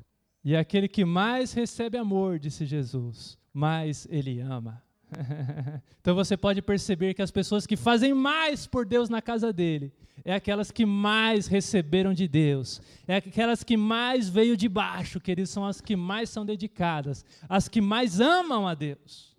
E 0.45 0.55
é 0.55 0.59
aquele 0.59 0.89
que 0.89 1.05
mais 1.05 1.53
recebe 1.53 1.97
amor, 1.97 2.39
disse 2.39 2.67
Jesus, 2.67 3.39
mais 3.53 4.07
ele 4.11 4.41
ama. 4.41 4.83
então 6.01 6.15
você 6.15 6.37
pode 6.37 6.63
perceber 6.63 7.15
que 7.15 7.23
as 7.23 7.31
pessoas 7.31 7.67
que 7.67 7.77
fazem 7.77 8.15
mais 8.15 8.67
por 8.67 8.87
Deus 8.87 9.09
na 9.09 9.23
casa 9.23 9.53
dele 9.53 9.93
é 10.25 10.35
aquelas 10.35 10.71
que 10.71 10.87
mais 10.87 11.47
receberam 11.47 12.15
de 12.15 12.29
Deus, 12.29 12.81
é 13.09 13.17
aquelas 13.17 13.65
que 13.65 13.77
mais 13.77 14.29
veio 14.29 14.57
de 14.57 14.69
baixo, 14.69 15.21
queridos, 15.21 15.51
são 15.51 15.65
as 15.65 15.81
que 15.81 15.97
mais 15.97 16.31
são 16.31 16.47
dedicadas, 16.47 17.25
as 17.49 17.69
que 17.69 17.81
mais 17.81 18.21
amam 18.21 18.69
a 18.69 18.75
Deus. 18.75 19.37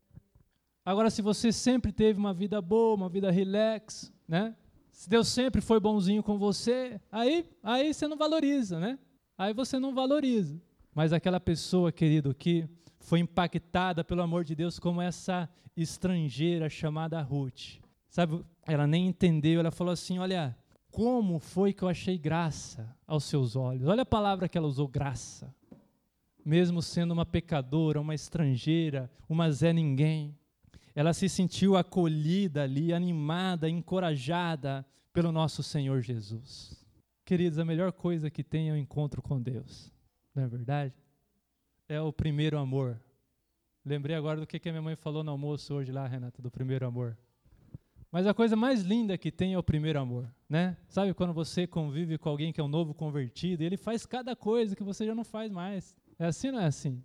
Agora, 0.86 1.10
se 1.10 1.22
você 1.22 1.52
sempre 1.52 1.92
teve 1.92 2.20
uma 2.20 2.34
vida 2.34 2.62
boa, 2.62 2.96
uma 2.96 3.08
vida 3.08 3.32
relax, 3.32 4.12
né? 4.28 4.54
se 4.94 5.10
Deus 5.10 5.28
sempre 5.28 5.60
foi 5.60 5.80
bonzinho 5.80 6.24
com 6.24 6.38
você, 6.38 7.02
aí, 7.12 7.46
aí 7.62 7.94
você 7.94 8.08
não 8.08 8.16
valoriza, 8.16 8.80
né? 8.80 8.98
Aí 9.38 9.54
você 9.54 9.80
não 9.80 9.94
valoriza. 9.94 10.62
Mas 10.94 11.12
aquela 11.12 11.40
pessoa, 11.40 11.92
querido, 11.92 12.34
que 12.34 12.66
foi 13.04 13.20
impactada 13.20 14.04
pelo 14.04 14.22
amor 14.22 14.44
de 14.44 14.56
Deus 14.56 14.80
como 14.80 15.02
essa 15.02 15.50
estrangeira 15.76 16.70
chamada 16.70 17.22
Ruth. 17.22 17.80
Sabe, 18.10 18.44
ela 18.66 18.88
nem 18.88 19.08
entendeu, 19.08 19.60
ela 19.60 19.72
falou 19.72 19.92
assim: 19.92 20.20
Olha, 20.20 20.58
como 20.90 21.38
foi 21.38 21.74
que 21.74 21.84
eu 21.84 21.90
achei 21.90 22.18
graça 22.18 22.96
aos 23.06 23.26
seus 23.26 23.56
olhos? 23.56 23.88
Olha 23.88 24.04
a 24.04 24.06
palavra 24.06 24.48
que 24.48 24.58
ela 24.58 24.68
usou: 24.68 24.88
graça. 24.88 25.54
Mesmo 26.46 26.82
sendo 26.82 27.12
uma 27.12 27.26
pecadora, 27.26 28.02
uma 28.02 28.16
estrangeira, 28.16 29.12
uma 29.30 29.50
Zé 29.52 29.72
Ninguém, 29.72 30.38
ela 30.96 31.14
se 31.14 31.30
sentiu 31.30 31.78
acolhida 31.78 32.64
ali, 32.64 32.94
animada, 32.94 33.70
encorajada 33.70 34.86
pelo 35.12 35.32
nosso 35.32 35.64
Senhor 35.64 36.02
Jesus. 36.02 36.86
Queridos, 37.26 37.60
a 37.60 37.66
melhor 37.66 37.92
coisa 37.94 38.30
que 38.30 38.44
tem 38.44 38.70
é 38.70 38.74
o 38.74 38.78
encontro 38.78 39.22
com 39.22 39.42
Deus, 39.42 39.92
não 40.36 40.44
é 40.44 40.48
verdade? 40.48 41.03
É 41.94 42.02
o 42.02 42.12
primeiro 42.12 42.58
amor? 42.58 43.00
Lembrei 43.86 44.16
agora 44.16 44.40
do 44.40 44.48
que, 44.48 44.60
que 44.60 44.72
minha 44.72 44.82
mãe 44.82 44.96
falou 44.96 45.24
no 45.24 45.32
almoço 45.32 45.74
hoje 45.74 45.92
lá, 45.92 46.08
Renata, 46.08 46.42
do 46.42 46.50
primeiro 46.50 46.86
amor. 46.86 47.18
Mas 48.12 48.28
a 48.28 48.34
coisa 48.34 48.56
mais 48.56 48.82
linda 48.82 49.18
que 49.18 49.32
tem 49.32 49.54
é 49.54 49.58
o 49.58 49.64
primeiro 49.64 50.00
amor, 50.00 50.28
né? 50.48 50.78
Sabe 50.88 51.14
quando 51.14 51.34
você 51.34 51.66
convive 51.66 52.18
com 52.18 52.30
alguém 52.30 52.54
que 52.54 52.62
é 52.62 52.64
um 52.64 52.68
novo 52.68 52.94
convertido 52.94 53.64
e 53.64 53.66
ele 53.66 53.78
faz 53.78 54.06
cada 54.06 54.36
coisa 54.36 54.76
que 54.76 54.84
você 54.84 55.06
já 55.06 55.16
não 55.16 55.24
faz 55.24 55.52
mais. 55.52 55.96
É 56.18 56.26
assim 56.26 56.48
ou 56.48 56.54
não 56.54 56.62
é 56.62 56.66
assim? 56.66 57.04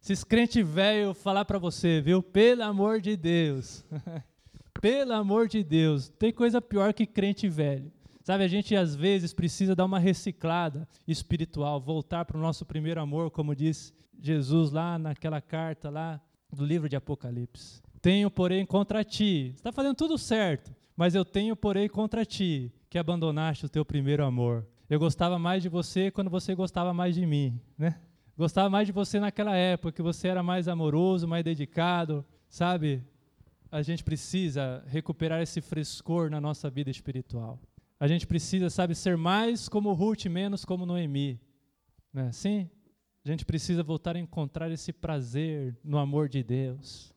Se 0.00 0.12
esse 0.12 0.24
crente 0.24 0.62
velho 0.62 1.12
falar 1.12 1.44
para 1.44 1.58
você, 1.58 2.00
viu? 2.00 2.22
Pelo 2.22 2.62
amor 2.62 3.00
de 3.00 3.16
Deus. 3.16 3.84
Pelo 4.80 5.12
amor 5.12 5.48
de 5.48 5.62
Deus. 5.62 6.08
Tem 6.08 6.32
coisa 6.32 6.60
pior 6.60 6.94
que 6.94 7.06
crente 7.06 7.48
velho. 7.48 7.92
Sabe, 8.30 8.44
a 8.44 8.48
gente 8.48 8.76
às 8.76 8.94
vezes 8.94 9.34
precisa 9.34 9.74
dar 9.74 9.84
uma 9.84 9.98
reciclada 9.98 10.86
espiritual, 11.04 11.80
voltar 11.80 12.24
para 12.24 12.38
o 12.38 12.40
nosso 12.40 12.64
primeiro 12.64 13.00
amor, 13.00 13.28
como 13.32 13.56
diz 13.56 13.92
Jesus 14.20 14.70
lá 14.70 14.96
naquela 14.96 15.40
carta 15.40 15.90
lá 15.90 16.20
do 16.48 16.64
livro 16.64 16.88
de 16.88 16.94
Apocalipse. 16.94 17.82
Tenho, 18.00 18.30
porém, 18.30 18.64
contra 18.64 19.02
ti. 19.02 19.50
Está 19.56 19.72
fazendo 19.72 19.96
tudo 19.96 20.16
certo, 20.16 20.72
mas 20.96 21.16
eu 21.16 21.24
tenho, 21.24 21.56
porém, 21.56 21.88
contra 21.88 22.24
ti, 22.24 22.72
que 22.88 22.98
abandonaste 22.98 23.66
o 23.66 23.68
teu 23.68 23.84
primeiro 23.84 24.24
amor. 24.24 24.64
Eu 24.88 25.00
gostava 25.00 25.36
mais 25.36 25.60
de 25.60 25.68
você 25.68 26.08
quando 26.08 26.30
você 26.30 26.54
gostava 26.54 26.94
mais 26.94 27.16
de 27.16 27.26
mim, 27.26 27.60
né? 27.76 27.98
Gostava 28.38 28.70
mais 28.70 28.86
de 28.86 28.92
você 28.92 29.18
naquela 29.18 29.56
época, 29.56 29.90
que 29.90 30.02
você 30.02 30.28
era 30.28 30.40
mais 30.40 30.68
amoroso, 30.68 31.26
mais 31.26 31.42
dedicado, 31.42 32.24
sabe? 32.48 33.02
A 33.72 33.82
gente 33.82 34.04
precisa 34.04 34.84
recuperar 34.86 35.42
esse 35.42 35.60
frescor 35.60 36.30
na 36.30 36.40
nossa 36.40 36.70
vida 36.70 36.90
espiritual. 36.92 37.58
A 38.00 38.08
gente 38.08 38.26
precisa, 38.26 38.68
sabe, 38.68 38.94
ser 38.94 39.16
mais 39.16 39.68
como 39.68 39.92
Ruth, 39.92 40.24
menos 40.24 40.64
como 40.64 40.84
Noemi. 40.84 41.38
Não 42.12 42.22
é 42.22 42.28
assim? 42.28 42.68
A 43.24 43.28
gente 43.28 43.44
precisa 43.44 43.82
voltar 43.82 44.16
a 44.16 44.18
encontrar 44.18 44.70
esse 44.72 44.92
prazer 44.92 45.78
no 45.84 45.98
amor 45.98 46.28
de 46.28 46.42
Deus 46.42 47.14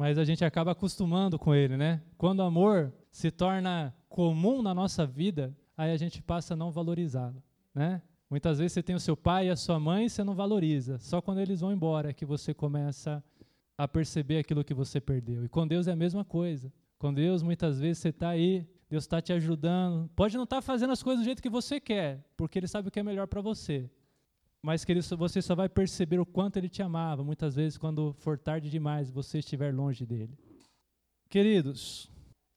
mas 0.00 0.16
a 0.16 0.24
gente 0.24 0.42
acaba 0.42 0.70
acostumando 0.70 1.38
com 1.38 1.54
ele, 1.54 1.76
né? 1.76 2.00
Quando 2.16 2.40
o 2.40 2.44
amor 2.44 2.90
se 3.10 3.30
torna 3.30 3.94
comum 4.08 4.62
na 4.62 4.74
nossa 4.74 5.06
vida, 5.06 5.54
aí 5.76 5.92
a 5.92 5.96
gente 5.98 6.22
passa 6.22 6.54
a 6.54 6.56
não 6.56 6.70
valorizá-lo, 6.70 7.42
né? 7.74 8.00
Muitas 8.30 8.56
vezes 8.56 8.72
você 8.72 8.82
tem 8.82 8.96
o 8.96 9.00
seu 9.00 9.14
pai 9.14 9.48
e 9.48 9.50
a 9.50 9.56
sua 9.56 9.78
mãe 9.78 10.06
e 10.06 10.08
você 10.08 10.24
não 10.24 10.34
valoriza. 10.34 10.98
Só 11.00 11.20
quando 11.20 11.40
eles 11.40 11.60
vão 11.60 11.70
embora 11.70 12.08
é 12.08 12.12
que 12.14 12.24
você 12.24 12.54
começa 12.54 13.22
a 13.76 13.86
perceber 13.86 14.38
aquilo 14.38 14.64
que 14.64 14.72
você 14.72 15.02
perdeu. 15.02 15.44
E 15.44 15.50
com 15.50 15.66
Deus 15.66 15.86
é 15.86 15.92
a 15.92 15.96
mesma 15.96 16.24
coisa. 16.24 16.72
Com 16.98 17.12
Deus, 17.12 17.42
muitas 17.42 17.78
vezes 17.78 17.98
você 17.98 18.08
está 18.08 18.30
aí, 18.30 18.66
Deus 18.90 19.04
está 19.04 19.22
te 19.22 19.32
ajudando. 19.32 20.10
Pode 20.14 20.36
não 20.36 20.44
estar 20.44 20.56
tá 20.56 20.62
fazendo 20.62 20.92
as 20.92 21.02
coisas 21.02 21.22
do 21.22 21.24
jeito 21.24 21.40
que 21.40 21.48
você 21.48 21.80
quer, 21.80 22.22
porque 22.36 22.58
Ele 22.58 22.68
sabe 22.68 22.88
o 22.88 22.90
que 22.90 23.00
é 23.00 23.02
melhor 23.02 23.26
para 23.26 23.40
você 23.40 23.88
mas 24.62 24.84
que 24.84 24.94
você 25.16 25.40
só 25.40 25.54
vai 25.54 25.68
perceber 25.68 26.20
o 26.20 26.26
quanto 26.26 26.58
ele 26.58 26.68
te 26.68 26.82
amava, 26.82 27.24
muitas 27.24 27.54
vezes 27.54 27.78
quando 27.78 28.12
for 28.12 28.38
tarde 28.38 28.68
demais 28.68 29.10
você 29.10 29.38
estiver 29.38 29.74
longe 29.74 30.04
dele. 30.04 30.38
Queridos, 31.28 32.10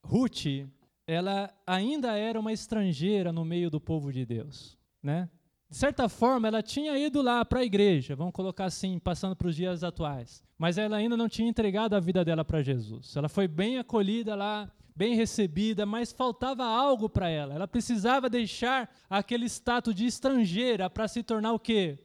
Ruth, 0.05 0.67
ela 1.07 1.53
ainda 1.65 2.17
era 2.17 2.39
uma 2.39 2.51
estrangeira 2.51 3.31
no 3.31 3.45
meio 3.45 3.69
do 3.69 3.79
povo 3.79 4.11
de 4.11 4.25
Deus, 4.25 4.77
né? 5.01 5.29
De 5.69 5.77
certa 5.77 6.07
forma, 6.07 6.47
ela 6.47 6.61
tinha 6.61 6.95
ido 6.99 7.21
lá 7.21 7.43
para 7.43 7.61
a 7.61 7.65
igreja, 7.65 8.15
vamos 8.15 8.33
colocar 8.33 8.65
assim, 8.65 8.99
passando 8.99 9.35
para 9.35 9.47
os 9.47 9.55
dias 9.55 9.83
atuais, 9.83 10.43
mas 10.57 10.77
ela 10.77 10.97
ainda 10.97 11.17
não 11.17 11.29
tinha 11.29 11.49
entregado 11.49 11.95
a 11.95 11.99
vida 11.99 12.23
dela 12.23 12.45
para 12.45 12.61
Jesus. 12.61 13.15
Ela 13.15 13.29
foi 13.29 13.47
bem 13.47 13.79
acolhida 13.79 14.35
lá 14.35 14.71
bem 14.95 15.15
recebida, 15.15 15.85
mas 15.85 16.11
faltava 16.11 16.63
algo 16.63 17.09
para 17.09 17.29
ela. 17.29 17.53
Ela 17.53 17.67
precisava 17.67 18.29
deixar 18.29 18.89
aquele 19.09 19.45
status 19.45 19.93
de 19.93 20.05
estrangeira 20.05 20.89
para 20.89 21.07
se 21.07 21.23
tornar 21.23 21.53
o 21.53 21.59
quê? 21.59 21.99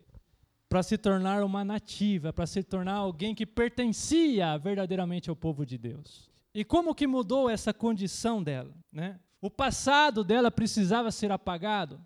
Para 0.69 0.83
se 0.83 0.99
tornar 0.99 1.43
uma 1.43 1.65
nativa, 1.65 2.33
para 2.33 2.47
se 2.47 2.63
tornar 2.63 2.95
alguém 2.95 3.35
que 3.35 3.47
pertencia 3.47 4.57
verdadeiramente 4.59 5.31
ao 5.31 5.37
povo 5.37 5.65
de 5.65 5.79
Deus. 5.79 6.31
E 6.55 6.65
como 6.65 6.95
que 6.95 7.07
mudou 7.07 7.49
essa 7.49 7.73
condição 7.73 8.43
dela, 8.43 8.75
né? 8.93 9.21
O 9.41 9.51
passado 9.51 10.25
dela 10.25 10.51
precisava 10.51 11.11
ser 11.11 11.31
apagado. 11.31 12.01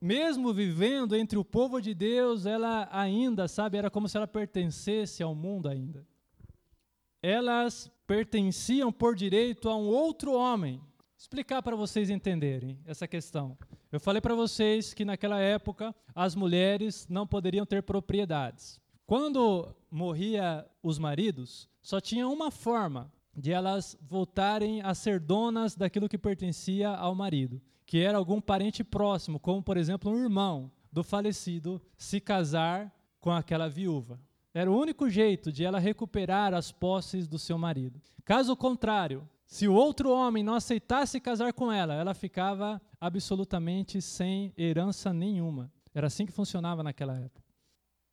Mesmo 0.00 0.54
vivendo 0.54 1.14
entre 1.14 1.38
o 1.38 1.44
povo 1.44 1.78
de 1.78 1.92
Deus, 1.92 2.46
ela 2.46 2.88
ainda, 2.90 3.46
sabe, 3.46 3.76
era 3.76 3.90
como 3.90 4.08
se 4.08 4.16
ela 4.16 4.26
pertencesse 4.26 5.22
ao 5.22 5.34
mundo 5.34 5.68
ainda. 5.68 6.06
Elas 7.22 7.90
pertenciam 8.06 8.90
por 8.90 9.14
direito 9.14 9.68
a 9.68 9.76
um 9.76 9.86
outro 9.86 10.32
homem. 10.32 10.80
Explicar 11.16 11.62
para 11.62 11.76
vocês 11.76 12.08
entenderem 12.08 12.78
essa 12.86 13.06
questão. 13.06 13.56
Eu 13.92 14.00
falei 14.00 14.20
para 14.20 14.34
vocês 14.34 14.94
que 14.94 15.04
naquela 15.04 15.38
época 15.38 15.94
as 16.14 16.34
mulheres 16.34 17.06
não 17.08 17.26
poderiam 17.26 17.66
ter 17.66 17.82
propriedades. 17.82 18.80
Quando 19.06 19.74
morria 19.90 20.66
os 20.82 20.98
maridos, 20.98 21.68
só 21.82 22.00
tinha 22.00 22.26
uma 22.28 22.50
forma 22.50 23.12
de 23.36 23.52
elas 23.52 23.98
voltarem 24.00 24.82
a 24.82 24.94
ser 24.94 25.20
donas 25.20 25.74
daquilo 25.74 26.08
que 26.08 26.16
pertencia 26.16 26.90
ao 26.90 27.14
marido, 27.14 27.60
que 27.84 27.98
era 27.98 28.16
algum 28.16 28.40
parente 28.40 28.84
próximo, 28.84 29.38
como 29.38 29.62
por 29.62 29.76
exemplo 29.76 30.10
um 30.10 30.18
irmão 30.18 30.70
do 30.92 31.02
falecido 31.02 31.82
se 31.96 32.20
casar 32.20 32.94
com 33.20 33.30
aquela 33.30 33.68
viúva. 33.68 34.18
Era 34.52 34.70
o 34.70 34.78
único 34.78 35.08
jeito 35.08 35.52
de 35.52 35.64
ela 35.64 35.78
recuperar 35.78 36.54
as 36.54 36.72
posses 36.72 37.28
do 37.28 37.38
seu 37.38 37.56
marido. 37.56 38.00
Caso 38.24 38.56
contrário, 38.56 39.28
se 39.46 39.68
o 39.68 39.74
outro 39.74 40.10
homem 40.10 40.42
não 40.42 40.54
aceitasse 40.54 41.20
casar 41.20 41.52
com 41.52 41.70
ela, 41.70 41.94
ela 41.94 42.14
ficava 42.14 42.80
absolutamente 43.00 44.00
sem 44.00 44.52
herança 44.56 45.12
nenhuma. 45.12 45.72
Era 45.94 46.06
assim 46.06 46.26
que 46.26 46.32
funcionava 46.32 46.82
naquela 46.82 47.16
época. 47.16 47.44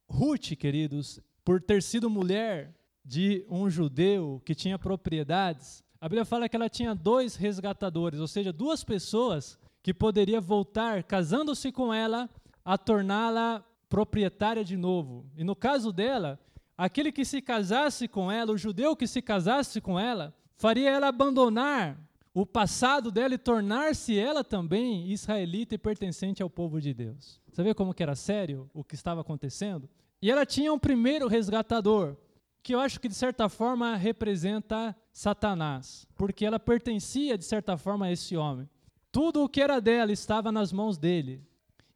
Ruth, 0.10 0.56
queridos, 0.58 1.20
por 1.44 1.62
ter 1.62 1.84
sido 1.84 2.10
mulher 2.10 2.74
de 3.04 3.46
um 3.50 3.70
judeu 3.70 4.42
que 4.46 4.56
tinha 4.56 4.80
propriedades, 4.80 5.84
a 6.00 6.08
Bíblia 6.08 6.26
fala 6.26 6.48
que 6.48 6.56
ela 6.56 6.70
tinha 6.70 6.94
dois 6.94 7.36
resgatadores, 7.36 8.20
ou 8.20 8.28
seja, 8.28 8.54
duas 8.54 8.84
pessoas 8.84 9.58
que 9.82 9.94
poderia 9.94 10.40
voltar, 10.40 11.04
casando-se 11.04 11.72
com 11.72 11.94
ela, 11.94 12.30
a 12.64 12.78
torná-la 12.78 13.66
proprietária 13.90 14.64
de 14.64 14.76
novo. 14.76 15.26
E 15.36 15.44
no 15.44 15.56
caso 15.56 15.92
dela, 15.92 16.40
aquele 16.78 17.12
que 17.12 17.26
se 17.26 17.42
casasse 17.42 18.08
com 18.08 18.32
ela, 18.32 18.52
o 18.52 18.58
judeu 18.58 18.96
que 18.96 19.08
se 19.08 19.22
casasse 19.22 19.82
com 19.82 20.00
ela, 20.00 20.34
faria 20.56 20.90
ela 20.90 21.08
abandonar 21.08 21.98
o 22.34 22.46
passado 22.46 23.10
dela 23.10 23.34
e 23.34 23.38
tornar-se 23.38 24.18
ela 24.18 24.44
também 24.44 25.08
israelita 25.10 25.74
e 25.74 25.78
pertencente 25.78 26.44
ao 26.44 26.50
povo 26.50 26.80
de 26.80 26.94
Deus. 26.94 27.42
Você 27.52 27.64
vê 27.64 27.74
como 27.74 27.94
que 27.94 28.04
era 28.04 28.16
sério 28.16 28.70
o 28.74 28.84
que 28.84 28.94
estava 28.94 29.22
acontecendo? 29.22 29.90
E 30.22 30.30
ela 30.30 30.46
tinha 30.46 30.72
um 30.72 30.78
primeiro 30.78 31.28
resgatador, 31.28 32.16
que 32.62 32.76
eu 32.76 32.80
acho 32.80 33.00
que 33.00 33.08
de 33.08 33.16
certa 33.16 33.50
forma 33.50 33.96
representa 33.96 34.96
Satanás, 35.12 36.06
porque 36.16 36.46
ela 36.46 36.60
pertencia 36.60 37.38
de 37.38 37.46
certa 37.46 37.76
forma 37.76 38.06
a 38.06 38.12
esse 38.12 38.38
homem. 38.38 38.70
Tudo 39.12 39.44
o 39.44 39.50
que 39.50 39.62
era 39.62 39.80
dela 39.80 40.12
estava 40.12 40.52
nas 40.52 40.72
mãos 40.72 40.98
dele 40.98 41.44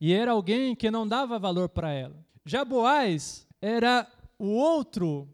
e 0.02 0.12
era 0.12 0.32
alguém 0.32 0.76
que 0.76 0.90
não 0.90 1.08
dava 1.08 1.38
valor 1.38 1.70
para 1.70 1.92
ela. 1.92 2.26
Já 2.44 2.66
Boaz 2.66 3.48
era 3.62 4.12
o 4.40 4.48
outro 4.48 5.30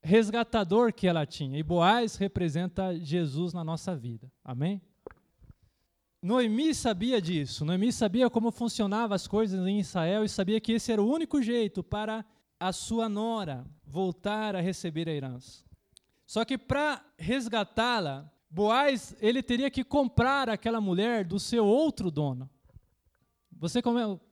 resgatador 0.00 0.92
que 0.92 1.08
ela 1.08 1.26
tinha, 1.26 1.58
e 1.58 1.62
Boaz 1.62 2.14
representa 2.14 2.96
Jesus 2.96 3.52
na 3.52 3.64
nossa 3.64 3.96
vida. 3.96 4.30
Amém? 4.44 4.80
Noemi 6.22 6.72
sabia 6.72 7.20
disso. 7.20 7.64
Noemi 7.64 7.92
sabia 7.92 8.30
como 8.30 8.52
funcionavam 8.52 9.16
as 9.16 9.26
coisas 9.26 9.66
em 9.66 9.80
Israel 9.80 10.24
e 10.24 10.28
sabia 10.28 10.60
que 10.60 10.72
esse 10.72 10.92
era 10.92 11.02
o 11.02 11.12
único 11.12 11.42
jeito 11.42 11.82
para 11.82 12.24
a 12.60 12.72
sua 12.72 13.08
nora 13.08 13.66
voltar 13.84 14.54
a 14.54 14.60
receber 14.60 15.08
a 15.08 15.12
herança. 15.12 15.64
Só 16.24 16.44
que 16.44 16.56
para 16.56 17.04
resgatá-la, 17.18 18.30
Boaz 18.48 19.16
ele 19.20 19.42
teria 19.42 19.68
que 19.68 19.82
comprar 19.82 20.48
aquela 20.48 20.80
mulher 20.80 21.24
do 21.24 21.40
seu 21.40 21.66
outro 21.66 22.08
dono. 22.08 22.48
Você 23.62 23.80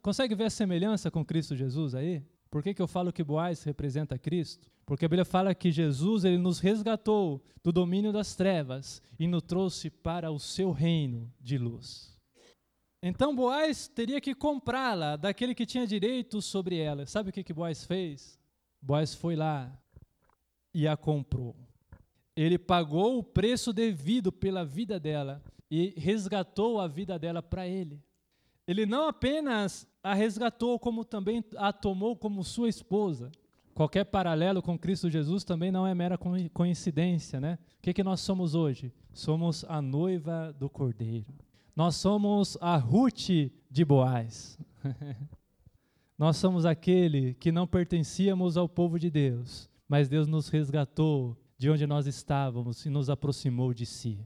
consegue 0.02 0.34
ver 0.34 0.46
a 0.46 0.50
semelhança 0.50 1.08
com 1.08 1.24
Cristo 1.24 1.54
Jesus 1.54 1.94
aí? 1.94 2.20
Por 2.50 2.64
que, 2.64 2.74
que 2.74 2.82
eu 2.82 2.88
falo 2.88 3.12
que 3.12 3.22
Boaz 3.22 3.62
representa 3.62 4.18
Cristo? 4.18 4.68
Porque 4.84 5.04
a 5.04 5.08
Bíblia 5.08 5.24
fala 5.24 5.54
que 5.54 5.70
Jesus 5.70 6.24
ele 6.24 6.36
nos 6.36 6.58
resgatou 6.58 7.40
do 7.62 7.70
domínio 7.70 8.12
das 8.12 8.34
trevas 8.34 9.00
e 9.20 9.28
nos 9.28 9.44
trouxe 9.44 9.88
para 9.88 10.32
o 10.32 10.40
seu 10.40 10.72
reino 10.72 11.32
de 11.40 11.56
luz. 11.58 12.18
Então 13.00 13.32
Boaz 13.32 13.86
teria 13.86 14.20
que 14.20 14.34
comprá-la 14.34 15.14
daquele 15.14 15.54
que 15.54 15.64
tinha 15.64 15.86
direito 15.86 16.42
sobre 16.42 16.78
ela. 16.78 17.06
Sabe 17.06 17.30
o 17.30 17.32
que, 17.32 17.44
que 17.44 17.54
Boaz 17.54 17.84
fez? 17.84 18.36
Boaz 18.82 19.14
foi 19.14 19.36
lá 19.36 19.72
e 20.74 20.88
a 20.88 20.96
comprou. 20.96 21.54
Ele 22.34 22.58
pagou 22.58 23.18
o 23.18 23.22
preço 23.22 23.72
devido 23.72 24.32
pela 24.32 24.64
vida 24.64 24.98
dela 24.98 25.40
e 25.70 25.94
resgatou 25.96 26.80
a 26.80 26.88
vida 26.88 27.16
dela 27.16 27.40
para 27.40 27.68
ele. 27.68 28.02
Ele 28.70 28.86
não 28.86 29.08
apenas 29.08 29.84
a 30.00 30.14
resgatou, 30.14 30.78
como 30.78 31.04
também 31.04 31.44
a 31.56 31.72
tomou 31.72 32.14
como 32.14 32.44
sua 32.44 32.68
esposa. 32.68 33.32
Qualquer 33.74 34.04
paralelo 34.04 34.62
com 34.62 34.78
Cristo 34.78 35.10
Jesus 35.10 35.42
também 35.42 35.72
não 35.72 35.84
é 35.84 35.92
mera 35.92 36.16
coincidência, 36.54 37.40
né? 37.40 37.58
O 37.78 37.82
que, 37.82 37.92
que 37.92 38.04
nós 38.04 38.20
somos 38.20 38.54
hoje? 38.54 38.92
Somos 39.12 39.64
a 39.64 39.82
noiva 39.82 40.54
do 40.56 40.70
Cordeiro. 40.70 41.34
Nós 41.74 41.96
somos 41.96 42.56
a 42.60 42.76
Ruth 42.76 43.50
de 43.68 43.84
Boaz. 43.84 44.56
Nós 46.16 46.36
somos 46.36 46.64
aquele 46.64 47.34
que 47.34 47.50
não 47.50 47.66
pertencíamos 47.66 48.56
ao 48.56 48.68
povo 48.68 49.00
de 49.00 49.10
Deus, 49.10 49.68
mas 49.88 50.08
Deus 50.08 50.28
nos 50.28 50.48
resgatou 50.48 51.36
de 51.58 51.68
onde 51.68 51.88
nós 51.88 52.06
estávamos 52.06 52.86
e 52.86 52.90
nos 52.90 53.10
aproximou 53.10 53.74
de 53.74 53.84
si. 53.84 54.20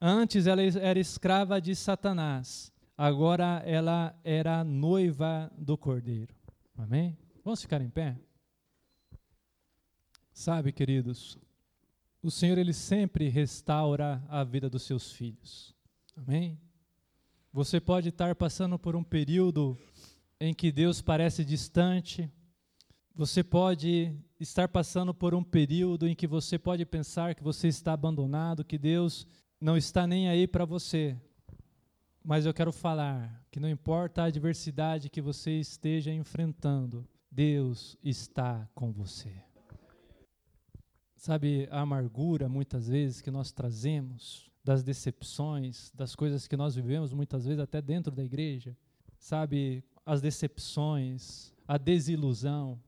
Antes 0.00 0.46
ela 0.46 0.62
era 0.62 1.00
escrava 1.00 1.60
de 1.60 1.74
Satanás, 1.74 2.71
agora 3.02 3.60
ela 3.66 4.16
era 4.22 4.62
noiva 4.62 5.50
do 5.58 5.76
Cordeiro. 5.76 6.32
Amém? 6.78 7.18
Vamos 7.44 7.62
ficar 7.62 7.80
em 7.82 7.90
pé? 7.90 8.16
Sabe, 10.32 10.70
queridos, 10.70 11.36
o 12.22 12.30
Senhor 12.30 12.56
ele 12.58 12.72
sempre 12.72 13.28
restaura 13.28 14.22
a 14.28 14.44
vida 14.44 14.70
dos 14.70 14.84
seus 14.84 15.10
filhos. 15.10 15.74
Amém? 16.16 16.60
Você 17.52 17.80
pode 17.80 18.10
estar 18.10 18.36
passando 18.36 18.78
por 18.78 18.94
um 18.94 19.02
período 19.02 19.76
em 20.38 20.54
que 20.54 20.70
Deus 20.70 21.02
parece 21.02 21.44
distante. 21.44 22.30
Você 23.16 23.42
pode 23.42 24.16
estar 24.38 24.68
passando 24.68 25.12
por 25.12 25.34
um 25.34 25.42
período 25.42 26.06
em 26.06 26.14
que 26.14 26.28
você 26.28 26.56
pode 26.56 26.86
pensar 26.86 27.34
que 27.34 27.42
você 27.42 27.66
está 27.66 27.94
abandonado, 27.94 28.64
que 28.64 28.78
Deus 28.78 29.26
não 29.60 29.76
está 29.76 30.06
nem 30.06 30.28
aí 30.28 30.46
para 30.46 30.64
você. 30.64 31.20
Mas 32.24 32.46
eu 32.46 32.54
quero 32.54 32.70
falar 32.70 33.44
que 33.50 33.58
não 33.58 33.68
importa 33.68 34.22
a 34.22 34.26
adversidade 34.26 35.10
que 35.10 35.20
você 35.20 35.58
esteja 35.58 36.12
enfrentando, 36.12 37.06
Deus 37.28 37.98
está 38.02 38.68
com 38.74 38.92
você. 38.92 39.34
Sabe, 41.16 41.68
a 41.70 41.80
amargura 41.80 42.48
muitas 42.48 42.88
vezes 42.88 43.20
que 43.20 43.30
nós 43.30 43.50
trazemos, 43.50 44.50
das 44.64 44.84
decepções, 44.84 45.90
das 45.92 46.14
coisas 46.14 46.46
que 46.46 46.56
nós 46.56 46.76
vivemos 46.76 47.12
muitas 47.12 47.44
vezes 47.44 47.58
até 47.58 47.82
dentro 47.82 48.14
da 48.14 48.22
igreja, 48.22 48.76
sabe, 49.18 49.82
as 50.06 50.20
decepções, 50.20 51.52
a 51.66 51.76
desilusão. 51.76 52.80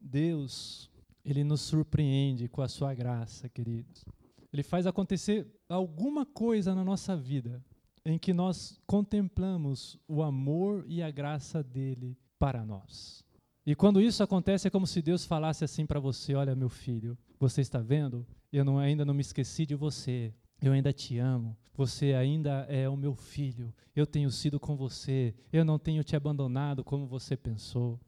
Deus, 0.00 0.90
ele 1.22 1.44
nos 1.44 1.60
surpreende 1.60 2.48
com 2.48 2.62
a 2.62 2.68
sua 2.68 2.94
graça, 2.94 3.50
queridos. 3.50 4.06
Ele 4.50 4.62
faz 4.62 4.86
acontecer 4.86 5.46
alguma 5.68 6.24
coisa 6.24 6.74
na 6.74 6.82
nossa 6.82 7.14
vida 7.14 7.62
em 8.08 8.18
que 8.18 8.32
nós 8.32 8.80
contemplamos 8.86 9.98
o 10.08 10.22
amor 10.22 10.84
e 10.88 11.02
a 11.02 11.10
graça 11.10 11.62
dele 11.62 12.16
para 12.38 12.64
nós. 12.64 13.22
E 13.66 13.74
quando 13.74 14.00
isso 14.00 14.22
acontece, 14.22 14.66
é 14.66 14.70
como 14.70 14.86
se 14.86 15.02
Deus 15.02 15.26
falasse 15.26 15.62
assim 15.62 15.84
para 15.84 16.00
você: 16.00 16.34
Olha, 16.34 16.56
meu 16.56 16.70
filho, 16.70 17.18
você 17.38 17.60
está 17.60 17.80
vendo? 17.80 18.26
Eu 18.50 18.64
não, 18.64 18.78
ainda 18.78 19.04
não 19.04 19.12
me 19.12 19.20
esqueci 19.20 19.66
de 19.66 19.74
você. 19.74 20.32
Eu 20.60 20.72
ainda 20.72 20.92
te 20.92 21.18
amo. 21.18 21.56
Você 21.74 22.14
ainda 22.14 22.66
é 22.68 22.88
o 22.88 22.96
meu 22.96 23.14
filho. 23.14 23.72
Eu 23.94 24.06
tenho 24.06 24.30
sido 24.30 24.58
com 24.58 24.74
você. 24.74 25.34
Eu 25.52 25.64
não 25.64 25.78
tenho 25.78 26.02
te 26.02 26.16
abandonado 26.16 26.82
como 26.82 27.06
você 27.06 27.36
pensou. 27.36 28.00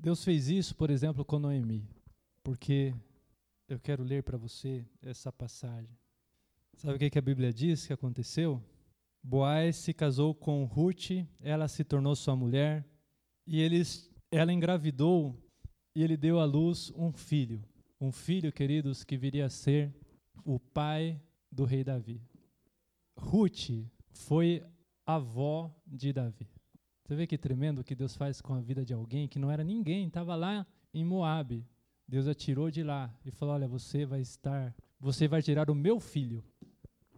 Deus 0.00 0.24
fez 0.24 0.48
isso, 0.48 0.74
por 0.74 0.90
exemplo, 0.90 1.24
com 1.24 1.38
Noemi. 1.38 1.88
Porque 2.42 2.92
eu 3.68 3.78
quero 3.78 4.02
ler 4.02 4.24
para 4.24 4.36
você 4.36 4.84
essa 5.00 5.30
passagem. 5.30 5.96
Sabe 6.76 6.96
o 6.96 6.98
que, 6.98 7.10
que 7.10 7.18
a 7.18 7.22
Bíblia 7.22 7.52
diz 7.52 7.86
que 7.86 7.92
aconteceu? 7.92 8.62
Boaz 9.22 9.76
se 9.76 9.92
casou 9.92 10.34
com 10.34 10.64
Ruth, 10.64 11.10
ela 11.40 11.68
se 11.68 11.84
tornou 11.84 12.14
sua 12.16 12.36
mulher, 12.36 12.86
e 13.46 13.60
eles 13.60 14.10
ela 14.30 14.52
engravidou 14.52 15.36
e 15.94 16.02
ele 16.02 16.16
deu 16.16 16.38
à 16.38 16.44
luz 16.44 16.92
um 16.94 17.12
filho. 17.12 17.64
Um 18.00 18.12
filho, 18.12 18.52
queridos, 18.52 19.02
que 19.02 19.16
viria 19.16 19.46
a 19.46 19.50
ser 19.50 19.92
o 20.44 20.60
pai 20.60 21.20
do 21.50 21.64
rei 21.64 21.82
Davi. 21.82 22.22
Ruth 23.16 23.70
foi 24.10 24.62
avó 25.04 25.74
de 25.86 26.12
Davi. 26.12 26.48
Você 27.02 27.16
vê 27.16 27.26
que 27.26 27.38
tremendo 27.38 27.80
o 27.80 27.84
que 27.84 27.94
Deus 27.94 28.14
faz 28.14 28.40
com 28.40 28.54
a 28.54 28.60
vida 28.60 28.84
de 28.84 28.92
alguém 28.92 29.26
que 29.26 29.38
não 29.38 29.50
era 29.50 29.64
ninguém, 29.64 30.06
estava 30.06 30.34
lá 30.34 30.66
em 30.92 31.04
Moabe. 31.04 31.66
Deus 32.06 32.28
a 32.28 32.34
tirou 32.34 32.70
de 32.70 32.82
lá 32.82 33.12
e 33.24 33.30
falou: 33.30 33.54
Olha, 33.54 33.66
você 33.66 34.04
vai 34.06 34.20
estar, 34.20 34.74
você 35.00 35.26
vai 35.26 35.42
tirar 35.42 35.70
o 35.70 35.74
meu 35.74 35.98
filho, 35.98 36.44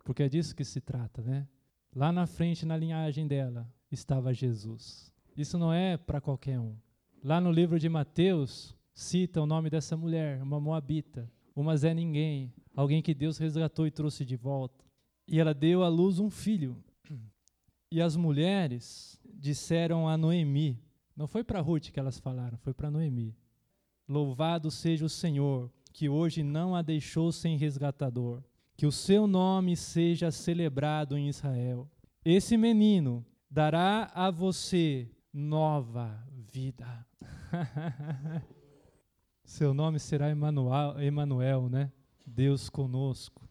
porque 0.05 0.23
é 0.23 0.29
disso 0.29 0.55
que 0.55 0.65
se 0.65 0.81
trata, 0.81 1.23
né? 1.23 1.47
Lá 1.95 2.13
na 2.13 2.27
frente, 2.27 2.65
na 2.65 2.77
linhagem 2.77 3.27
dela, 3.27 3.69
estava 3.91 4.33
Jesus. 4.33 5.13
Isso 5.37 5.59
não 5.59 5.73
é 5.73 5.97
para 5.97 6.21
qualquer 6.21 6.59
um. 6.59 6.77
Lá 7.23 7.41
no 7.41 7.51
livro 7.51 7.79
de 7.79 7.89
Mateus, 7.89 8.77
cita 8.95 9.41
o 9.43 9.47
nome 9.47 9.69
dessa 9.69 9.97
mulher, 9.97 10.43
uma 10.43 10.61
moabita, 10.61 11.31
uma 11.55 11.77
Zé 11.77 11.93
Ninguém, 11.93 12.53
alguém 12.75 13.03
que 13.03 13.15
Deus 13.15 13.39
resgatou 13.39 13.87
e 13.87 13.91
trouxe 13.91 14.25
de 14.25 14.37
volta. 14.37 14.85
E 15.27 15.41
ela 15.41 15.53
deu 15.53 15.83
à 15.83 15.89
luz 15.89 16.19
um 16.19 16.31
filho. 16.31 16.77
E 17.93 18.01
as 18.01 18.15
mulheres 18.15 19.19
disseram 19.25 20.09
a 20.09 20.17
Noemi, 20.17 20.81
não 21.17 21.27
foi 21.27 21.43
para 21.43 21.61
Ruth 21.61 21.91
que 21.91 21.99
elas 21.99 22.19
falaram, 22.19 22.57
foi 22.59 22.73
para 22.73 22.91
Noemi: 22.91 23.37
Louvado 24.09 24.71
seja 24.71 25.05
o 25.05 25.09
Senhor, 25.09 25.71
que 25.93 26.09
hoje 26.09 26.43
não 26.43 26.75
a 26.75 26.83
deixou 26.83 27.33
sem 27.33 27.57
resgatador, 27.57 28.43
que 28.81 28.87
o 28.87 28.93
seu 28.93 29.27
nome 29.27 29.77
seja 29.77 30.31
celebrado 30.31 31.19
em 31.19 31.29
Israel. 31.29 31.87
Esse 32.25 32.57
menino 32.57 33.23
dará 33.51 34.11
a 34.15 34.31
você 34.31 35.07
nova 35.31 36.19
vida. 36.51 37.07
Seu 39.45 39.75
nome 39.75 39.99
será 39.99 40.31
Emanuel, 40.31 40.99
Emanuel, 40.99 41.69
né? 41.69 41.93
Deus 42.27 42.71
conosco. 42.71 43.47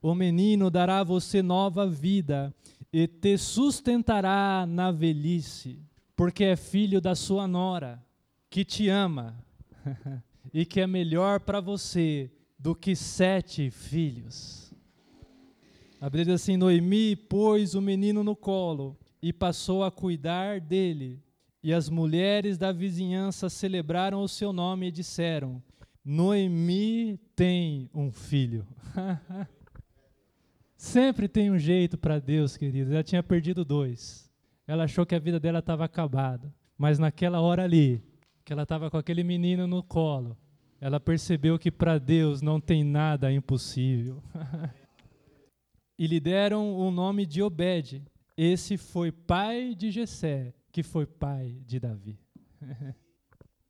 O 0.00 0.14
menino 0.14 0.70
dará 0.70 1.00
a 1.00 1.04
você 1.04 1.42
nova 1.42 1.86
vida 1.86 2.50
e 2.90 3.06
te 3.06 3.36
sustentará 3.36 4.64
na 4.66 4.90
velhice, 4.90 5.78
porque 6.16 6.42
é 6.42 6.56
filho 6.56 7.02
da 7.02 7.14
sua 7.14 7.46
nora, 7.46 8.02
que 8.48 8.64
te 8.64 8.88
ama 8.88 9.44
e 10.54 10.64
que 10.64 10.80
é 10.80 10.86
melhor 10.86 11.38
para 11.40 11.60
você 11.60 12.32
do 12.58 12.74
que 12.74 12.96
sete 12.96 13.70
filhos. 13.70 14.59
A 16.00 16.06
Bíblia 16.06 16.24
diz 16.24 16.34
assim: 16.34 16.56
Noemi 16.56 17.14
pôs 17.14 17.74
o 17.74 17.82
menino 17.82 18.24
no 18.24 18.34
colo 18.34 18.96
e 19.22 19.32
passou 19.32 19.84
a 19.84 19.90
cuidar 19.90 20.60
dele 20.60 21.22
e 21.62 21.74
as 21.74 21.90
mulheres 21.90 22.56
da 22.56 22.72
vizinhança 22.72 23.50
celebraram 23.50 24.22
o 24.22 24.28
seu 24.28 24.52
nome 24.52 24.88
e 24.88 24.90
disseram: 24.90 25.62
Noemi 26.02 27.18
tem 27.36 27.90
um 27.92 28.10
filho. 28.10 28.66
Sempre 30.74 31.28
tem 31.28 31.50
um 31.50 31.58
jeito 31.58 31.98
para 31.98 32.18
Deus, 32.18 32.56
querido. 32.56 32.94
Ela 32.94 33.02
tinha 33.02 33.22
perdido 33.22 33.62
dois. 33.62 34.30
Ela 34.66 34.84
achou 34.84 35.04
que 35.04 35.14
a 35.14 35.18
vida 35.18 35.38
dela 35.38 35.58
estava 35.58 35.84
acabada. 35.84 36.50
Mas 36.78 36.98
naquela 36.98 37.42
hora 37.42 37.64
ali, 37.64 38.02
que 38.42 38.52
ela 38.54 38.62
estava 38.62 38.90
com 38.90 38.96
aquele 38.96 39.22
menino 39.22 39.66
no 39.66 39.82
colo, 39.82 40.34
ela 40.80 40.98
percebeu 40.98 41.58
que 41.58 41.70
para 41.70 41.98
Deus 41.98 42.40
não 42.40 42.58
tem 42.58 42.82
nada 42.82 43.30
impossível. 43.30 44.22
e 46.00 46.06
lhe 46.06 46.18
deram 46.18 46.74
o 46.78 46.90
nome 46.90 47.26
de 47.26 47.42
Obed. 47.42 48.02
Esse 48.34 48.78
foi 48.78 49.12
pai 49.12 49.74
de 49.74 49.90
Jessé 49.90 50.54
que 50.72 50.82
foi 50.82 51.04
pai 51.04 51.60
de 51.66 51.78
Davi. 51.78 52.18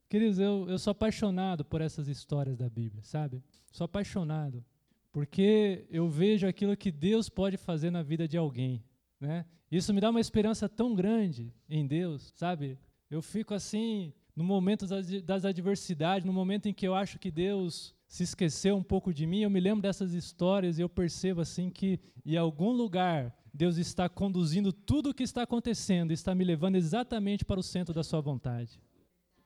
Queridos, 0.09 0.39
eu, 0.39 0.65
eu 0.69 0.79
sou 0.79 0.93
apaixonado 0.93 1.65
por 1.65 1.81
essas 1.81 2.07
histórias 2.07 2.57
da 2.57 2.71
Bíblia, 2.71 3.03
sabe? 3.03 3.43
Sou 3.73 3.85
apaixonado, 3.85 4.65
porque 5.11 5.89
eu 5.91 6.09
vejo 6.09 6.47
aquilo 6.47 6.77
que 6.77 6.93
Deus 6.93 7.29
pode 7.29 7.57
fazer 7.57 7.91
na 7.91 8.01
vida 8.01 8.29
de 8.29 8.37
alguém, 8.37 8.85
né? 9.19 9.45
Isso 9.69 9.93
me 9.93 10.01
dá 10.01 10.09
uma 10.09 10.21
esperança 10.21 10.69
tão 10.69 10.95
grande 10.95 11.53
em 11.69 11.85
Deus, 11.85 12.33
sabe? 12.37 12.79
Eu 13.11 13.23
fico 13.23 13.55
assim, 13.55 14.13
no 14.37 14.45
momento 14.45 14.87
das, 14.87 15.11
das 15.23 15.45
adversidades, 15.45 16.25
no 16.25 16.33
momento 16.33 16.69
em 16.69 16.73
que 16.73 16.87
eu 16.87 16.95
acho 16.95 17.19
que 17.19 17.31
Deus 17.31 17.93
se 18.11 18.25
esqueceu 18.25 18.77
um 18.77 18.83
pouco 18.83 19.15
de 19.15 19.25
mim, 19.25 19.43
eu 19.43 19.49
me 19.49 19.61
lembro 19.61 19.83
dessas 19.83 20.13
histórias 20.13 20.77
e 20.77 20.83
eu 20.83 20.89
percebo 20.89 21.41
assim 21.41 21.71
que 21.71 22.01
em 22.27 22.37
algum 22.37 22.73
lugar 22.73 23.33
Deus 23.55 23.77
está 23.77 24.09
conduzindo 24.09 24.73
tudo 24.73 25.11
o 25.11 25.15
que 25.15 25.23
está 25.23 25.43
acontecendo, 25.43 26.11
está 26.11 26.35
me 26.35 26.43
levando 26.43 26.75
exatamente 26.75 27.45
para 27.45 27.61
o 27.61 27.63
centro 27.63 27.95
da 27.95 28.03
sua 28.03 28.21
vontade. 28.21 28.81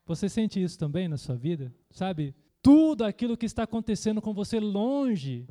Você 0.07 0.31
sente 0.31 0.63
isso 0.63 0.79
também 0.79 1.09
na 1.09 1.19
sua 1.19 1.37
vida? 1.37 1.75
Sabe? 1.91 2.35
Tudo 2.63 3.05
aquilo 3.05 3.37
que 3.37 3.45
está 3.45 3.65
acontecendo 3.65 4.23
com 4.23 4.33
você 4.33 4.59
longe, 4.59 5.47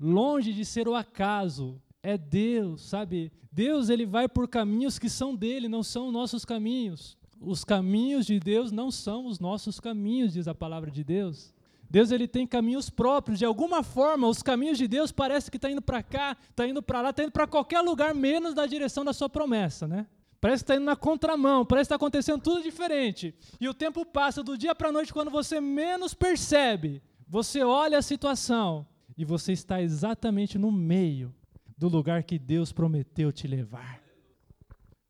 longe 0.00 0.54
de 0.54 0.64
ser 0.64 0.88
o 0.88 0.94
acaso, 0.94 1.78
é 2.02 2.16
Deus, 2.16 2.80
sabe? 2.86 3.30
Deus 3.52 3.90
ele 3.90 4.06
vai 4.06 4.30
por 4.30 4.48
caminhos 4.48 4.98
que 4.98 5.10
são 5.10 5.36
dele, 5.36 5.68
não 5.68 5.82
são 5.82 6.10
nossos 6.10 6.42
caminhos. 6.42 7.18
Os 7.38 7.64
caminhos 7.64 8.24
de 8.24 8.40
Deus 8.40 8.72
não 8.72 8.90
são 8.90 9.26
os 9.26 9.38
nossos 9.38 9.78
caminhos, 9.78 10.32
diz 10.32 10.48
a 10.48 10.54
palavra 10.54 10.90
de 10.90 11.04
Deus. 11.04 11.54
Deus 11.88 12.10
ele 12.10 12.26
tem 12.26 12.46
caminhos 12.46 12.90
próprios. 12.90 13.38
De 13.38 13.44
alguma 13.44 13.82
forma, 13.82 14.28
os 14.28 14.42
caminhos 14.42 14.78
de 14.78 14.88
Deus 14.88 15.12
parece 15.12 15.50
que 15.50 15.56
está 15.56 15.70
indo 15.70 15.82
para 15.82 16.02
cá, 16.02 16.36
está 16.50 16.66
indo 16.66 16.82
para 16.82 17.00
lá, 17.00 17.10
está 17.10 17.22
indo 17.22 17.32
para 17.32 17.46
qualquer 17.46 17.80
lugar, 17.80 18.14
menos 18.14 18.54
na 18.54 18.66
direção 18.66 19.04
da 19.04 19.12
sua 19.12 19.28
promessa, 19.28 19.86
né? 19.86 20.06
Parece 20.40 20.62
que 20.62 20.70
está 20.70 20.76
indo 20.76 20.84
na 20.84 20.96
contramão, 20.96 21.64
parece 21.64 21.84
que 21.88 21.94
está 21.94 21.96
acontecendo 21.96 22.42
tudo 22.42 22.62
diferente. 22.62 23.34
E 23.60 23.68
o 23.68 23.74
tempo 23.74 24.04
passa 24.04 24.42
do 24.42 24.56
dia 24.56 24.74
para 24.74 24.90
a 24.90 24.92
noite, 24.92 25.12
quando 25.12 25.30
você 25.30 25.60
menos 25.60 26.14
percebe, 26.14 27.02
você 27.26 27.62
olha 27.62 27.98
a 27.98 28.02
situação 28.02 28.86
e 29.16 29.24
você 29.24 29.52
está 29.52 29.80
exatamente 29.80 30.58
no 30.58 30.70
meio 30.70 31.34
do 31.76 31.88
lugar 31.88 32.22
que 32.22 32.38
Deus 32.38 32.72
prometeu 32.72 33.32
te 33.32 33.46
levar. 33.46 34.00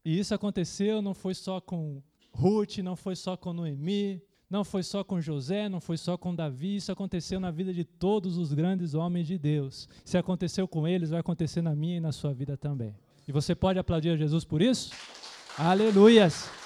E 0.04 0.18
isso 0.18 0.34
aconteceu 0.34 1.02
não 1.02 1.14
foi 1.14 1.34
só 1.34 1.60
com 1.60 2.02
Ruth, 2.32 2.78
não 2.78 2.94
foi 2.94 3.16
só 3.16 3.36
com 3.36 3.52
Noemi, 3.52 4.22
não 4.48 4.64
foi 4.64 4.82
só 4.82 5.02
com 5.02 5.20
José, 5.20 5.68
não 5.68 5.80
foi 5.80 5.96
só 5.96 6.16
com 6.16 6.34
Davi, 6.34 6.76
isso 6.76 6.92
aconteceu 6.92 7.40
na 7.40 7.50
vida 7.50 7.72
de 7.72 7.84
todos 7.84 8.38
os 8.38 8.52
grandes 8.52 8.94
homens 8.94 9.26
de 9.26 9.36
Deus. 9.36 9.88
Se 10.04 10.16
aconteceu 10.16 10.68
com 10.68 10.86
eles, 10.86 11.10
vai 11.10 11.20
acontecer 11.20 11.62
na 11.62 11.74
minha 11.74 11.96
e 11.96 12.00
na 12.00 12.12
sua 12.12 12.32
vida 12.32 12.56
também. 12.56 12.94
E 13.26 13.32
você 13.32 13.54
pode 13.54 13.78
aplaudir 13.78 14.10
a 14.10 14.16
Jesus 14.16 14.44
por 14.44 14.62
isso? 14.62 14.92
Aleluias! 15.58 16.65